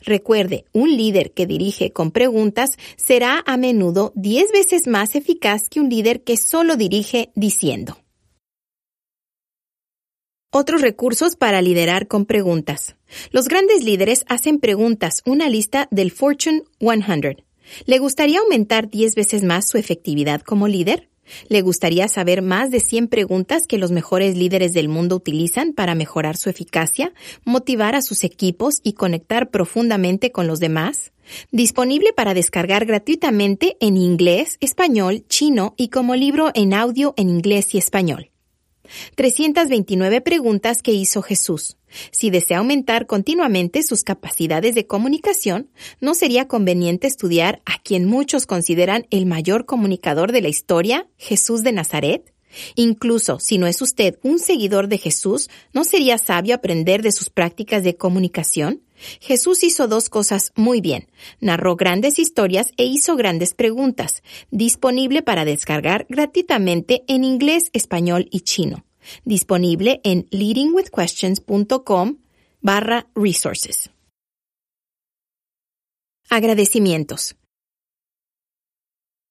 [0.00, 5.80] Recuerde, un líder que dirige con preguntas será a menudo 10 veces más eficaz que
[5.80, 7.96] un líder que solo dirige diciendo.
[10.50, 12.96] Otros recursos para liderar con preguntas.
[13.32, 17.44] Los grandes líderes hacen preguntas, una lista del Fortune 100.
[17.84, 21.10] ¿Le gustaría aumentar 10 veces más su efectividad como líder?
[21.50, 25.94] ¿Le gustaría saber más de 100 preguntas que los mejores líderes del mundo utilizan para
[25.94, 27.12] mejorar su eficacia,
[27.44, 31.12] motivar a sus equipos y conectar profundamente con los demás?
[31.52, 37.74] Disponible para descargar gratuitamente en inglés, español, chino y como libro en audio en inglés
[37.74, 38.30] y español.
[39.14, 41.76] 329 preguntas que hizo Jesús.
[42.10, 48.46] Si desea aumentar continuamente sus capacidades de comunicación, ¿no sería conveniente estudiar a quien muchos
[48.46, 52.32] consideran el mayor comunicador de la historia, Jesús de Nazaret?
[52.74, 57.30] Incluso si no es usted un seguidor de Jesús, ¿no sería sabio aprender de sus
[57.30, 58.82] prácticas de comunicación?
[59.20, 61.08] Jesús hizo dos cosas muy bien.
[61.40, 68.40] Narró grandes historias e hizo grandes preguntas, disponible para descargar gratuitamente en inglés, español y
[68.40, 68.84] chino.
[69.24, 72.18] Disponible en leadingwithquestions.com
[72.60, 73.90] barra resources.
[76.28, 77.37] Agradecimientos.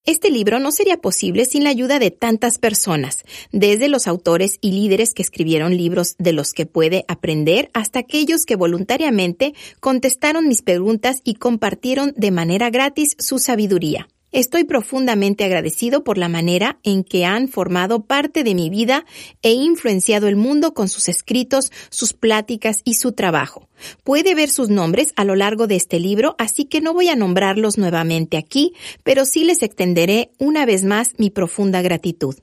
[0.07, 4.71] Este libro no sería posible sin la ayuda de tantas personas, desde los autores y
[4.71, 10.61] líderes que escribieron libros de los que puede aprender hasta aquellos que voluntariamente contestaron mis
[10.61, 14.07] preguntas y compartieron de manera gratis su sabiduría.
[14.33, 19.05] Estoy profundamente agradecido por la manera en que han formado parte de mi vida
[19.41, 23.69] e influenciado el mundo con sus escritos, sus pláticas y su trabajo.
[24.03, 27.15] Puede ver sus nombres a lo largo de este libro, así que no voy a
[27.15, 28.73] nombrarlos nuevamente aquí,
[29.03, 32.35] pero sí les extenderé una vez más mi profunda gratitud.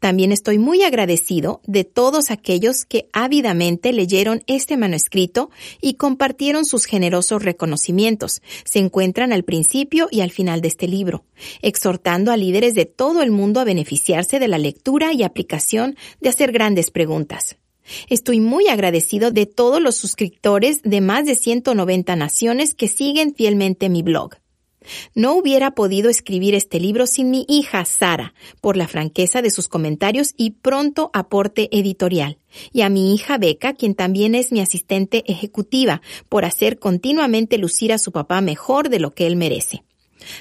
[0.00, 6.84] También estoy muy agradecido de todos aquellos que ávidamente leyeron este manuscrito y compartieron sus
[6.84, 8.42] generosos reconocimientos.
[8.64, 11.24] Se encuentran al principio y al final de este libro,
[11.60, 16.28] exhortando a líderes de todo el mundo a beneficiarse de la lectura y aplicación de
[16.28, 17.56] hacer grandes preguntas.
[18.08, 23.88] Estoy muy agradecido de todos los suscriptores de más de 190 naciones que siguen fielmente
[23.88, 24.41] mi blog.
[25.14, 29.68] No hubiera podido escribir este libro sin mi hija Sara, por la franqueza de sus
[29.68, 32.38] comentarios y pronto aporte editorial,
[32.72, 37.92] y a mi hija Beca, quien también es mi asistente ejecutiva, por hacer continuamente lucir
[37.92, 39.82] a su papá mejor de lo que él merece.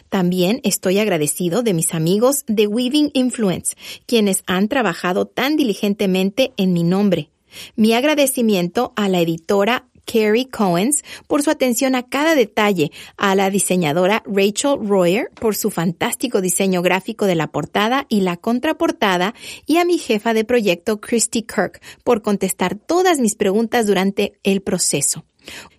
[0.10, 6.74] También estoy agradecido de mis amigos de Weaving Influence, quienes han trabajado tan diligentemente en
[6.74, 7.32] mi nombre.
[7.76, 13.50] Mi agradecimiento a la editora Carrie Coens por su atención a cada detalle, a la
[13.50, 19.34] diseñadora Rachel Royer por su fantástico diseño gráfico de la portada y la contraportada
[19.66, 24.62] y a mi jefa de proyecto Christy Kirk por contestar todas mis preguntas durante el
[24.62, 25.24] proceso.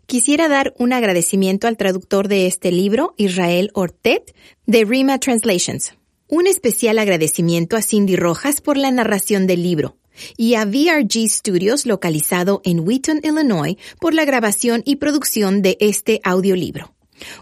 [0.06, 4.34] Quisiera dar un agradecimiento al traductor de este libro, Israel Ortet,
[4.66, 5.94] de Rima Translations.
[6.28, 9.96] Un especial agradecimiento a Cindy Rojas por la narración del libro
[10.36, 16.20] y a VRG Studios localizado en Wheaton, Illinois, por la grabación y producción de este
[16.24, 16.94] audiolibro.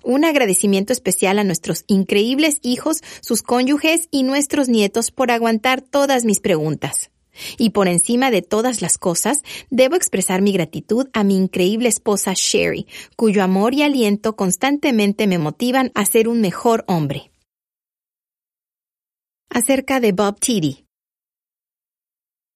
[0.03, 6.25] Un agradecimiento especial a nuestros increíbles hijos, sus cónyuges y nuestros nietos por aguantar todas
[6.25, 7.11] mis preguntas.
[7.57, 12.33] Y por encima de todas las cosas, debo expresar mi gratitud a mi increíble esposa
[12.35, 17.31] Sherry, cuyo amor y aliento constantemente me motivan a ser un mejor hombre.
[19.51, 20.87] acerca de Bob Titi.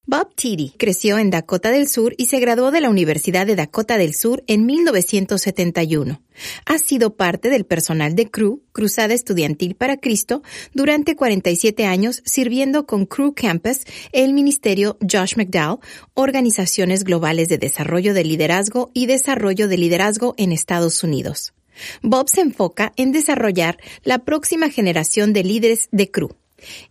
[0.07, 3.97] Bob Titi creció en Dakota del Sur y se graduó de la Universidad de Dakota
[3.97, 6.21] del Sur en 1971.
[6.67, 10.43] Ha sido parte del personal de Cru, Cruzada Estudiantil para Cristo,
[10.75, 13.79] durante 47 años sirviendo con Cru Campus,
[14.11, 15.79] el Ministerio Josh McDowell,
[16.13, 21.55] Organizaciones Globales de Desarrollo de Liderazgo y Desarrollo de Liderazgo en Estados Unidos.
[22.03, 26.35] Bob se enfoca en desarrollar la próxima generación de líderes de Cru.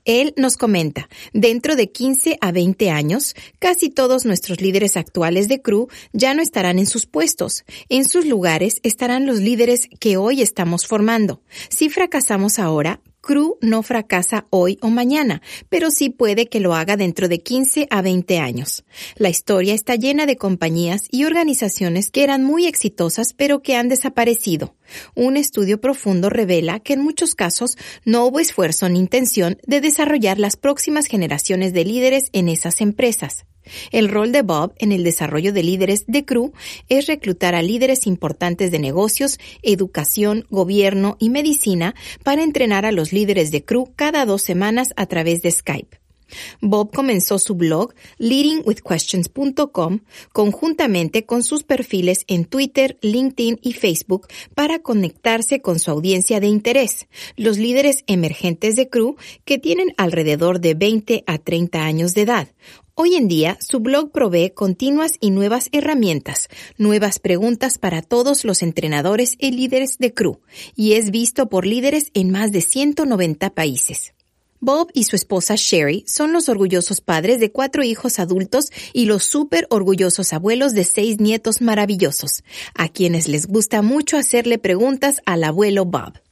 [0.04, 5.60] Él nos comenta, dentro de 15 a 20 años, casi todos nuestros líderes actuales de
[5.60, 7.64] CRU ya no estarán en sus puestos.
[7.88, 11.42] En sus lugares estarán los líderes que hoy estamos formando.
[11.68, 16.96] Si fracasamos ahora, CRU no fracasa hoy o mañana, pero sí puede que lo haga
[16.96, 18.84] dentro de 15 a 20 años.
[19.16, 23.88] La historia está llena de compañías y organizaciones que eran muy exitosas pero que han
[23.88, 24.76] desaparecido.
[25.14, 30.38] Un estudio profundo revela que en muchos casos no hubo esfuerzo ni intención de desarrollar
[30.38, 33.46] las próximas generaciones de líderes en esas empresas.
[33.90, 36.52] El rol de Bob en el desarrollo de líderes de CRU
[36.88, 43.12] es reclutar a líderes importantes de negocios, educación, gobierno y medicina para entrenar a los
[43.12, 46.04] líderes de CRU cada dos semanas a través de Skype.
[46.60, 50.00] Bob comenzó su blog leadingwithquestions.com
[50.32, 56.46] conjuntamente con sus perfiles en Twitter, LinkedIn y Facebook para conectarse con su audiencia de
[56.46, 62.22] interés, los líderes emergentes de CRU que tienen alrededor de 20 a 30 años de
[62.22, 62.48] edad,
[62.96, 66.46] Hoy en día, su blog provee continuas y nuevas herramientas,
[66.78, 70.40] nuevas preguntas para todos los entrenadores y líderes de CRU,
[70.76, 74.14] y es visto por líderes en más de 190 países.
[74.60, 79.24] Bob y su esposa Sherry son los orgullosos padres de cuatro hijos adultos y los
[79.24, 82.44] súper orgullosos abuelos de seis nietos maravillosos,
[82.76, 86.23] a quienes les gusta mucho hacerle preguntas al abuelo Bob.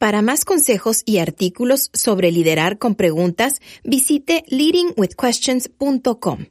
[0.00, 6.46] Para más consejos y artículos sobre liderar con preguntas, visite leadingwithquestions.com.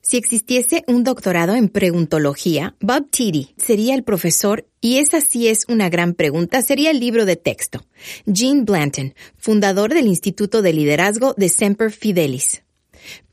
[0.00, 5.66] Si existiese un doctorado en preguntología, Bob Titi sería el profesor y esa sí es
[5.68, 7.84] una gran pregunta, sería el libro de texto.
[8.24, 12.62] Gene Blanton, fundador del Instituto de Liderazgo de Semper Fidelis.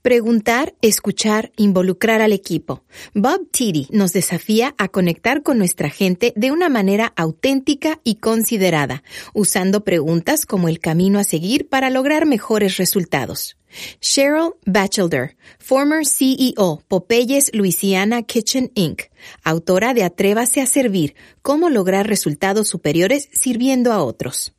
[0.01, 2.83] Preguntar, escuchar, involucrar al equipo.
[3.14, 9.03] Bob Titi nos desafía a conectar con nuestra gente de una manera auténtica y considerada,
[9.33, 13.57] usando preguntas como el camino a seguir para lograr mejores resultados.
[13.99, 19.03] Cheryl Batchelder, former CEO, Popeyes Louisiana Kitchen Inc.,
[19.43, 24.53] autora de Atrévase a servir, cómo lograr resultados superiores sirviendo a otros.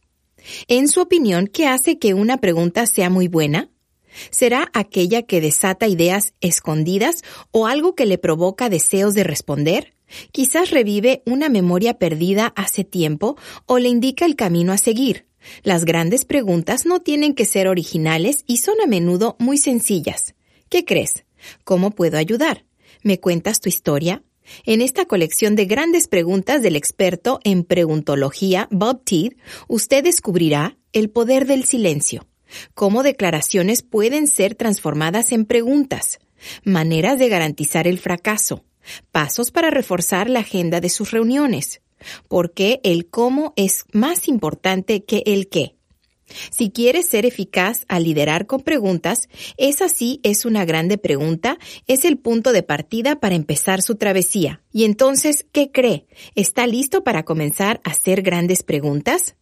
[0.68, 3.70] En su opinión, ¿qué hace que una pregunta sea muy buena?
[4.30, 9.94] ¿Será aquella que desata ideas escondidas o algo que le provoca deseos de responder?
[10.32, 15.26] Quizás revive una memoria perdida hace tiempo o le indica el camino a seguir.
[15.62, 20.34] Las grandes preguntas no tienen que ser originales y son a menudo muy sencillas.
[20.68, 21.24] ¿Qué crees?
[21.64, 22.64] ¿Cómo puedo ayudar?
[23.02, 24.22] ¿Me cuentas tu historia?
[24.64, 29.34] En esta colección de grandes preguntas del experto en preguntología Bob Teed,
[29.68, 32.26] usted descubrirá el poder del silencio
[32.74, 36.18] cómo declaraciones pueden ser transformadas en preguntas,
[36.64, 38.64] maneras de garantizar el fracaso,
[39.12, 41.80] pasos para reforzar la agenda de sus reuniones,
[42.28, 45.74] por qué el cómo es más importante que el qué.
[46.50, 52.04] Si quieres ser eficaz al liderar con preguntas, esa sí es una grande pregunta, es
[52.04, 54.62] el punto de partida para empezar su travesía.
[54.72, 56.06] Y entonces, ¿qué cree?
[56.34, 59.34] ¿Está listo para comenzar a hacer grandes preguntas?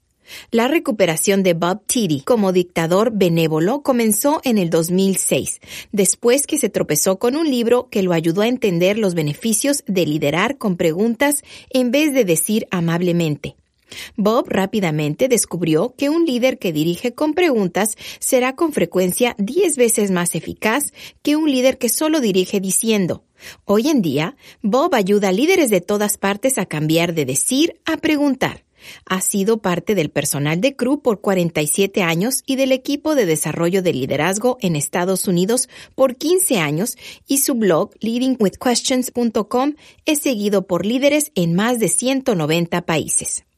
[0.50, 5.60] La recuperación de Bob Titi como dictador benévolo comenzó en el 2006,
[5.92, 10.06] después que se tropezó con un libro que lo ayudó a entender los beneficios de
[10.06, 13.56] liderar con preguntas en vez de decir amablemente.
[14.16, 20.10] Bob rápidamente descubrió que un líder que dirige con preguntas será con frecuencia 10 veces
[20.10, 20.92] más eficaz
[21.22, 23.24] que un líder que solo dirige diciendo.
[23.64, 27.96] Hoy en día, Bob ayuda a líderes de todas partes a cambiar de decir a
[27.96, 28.67] preguntar.
[29.04, 33.82] Ha sido parte del personal de CRU por 47 años y del equipo de desarrollo
[33.82, 39.74] de liderazgo en Estados Unidos por 15 años y su blog leadingwithquestions.com
[40.06, 43.44] es seguido por líderes en más de 190 países.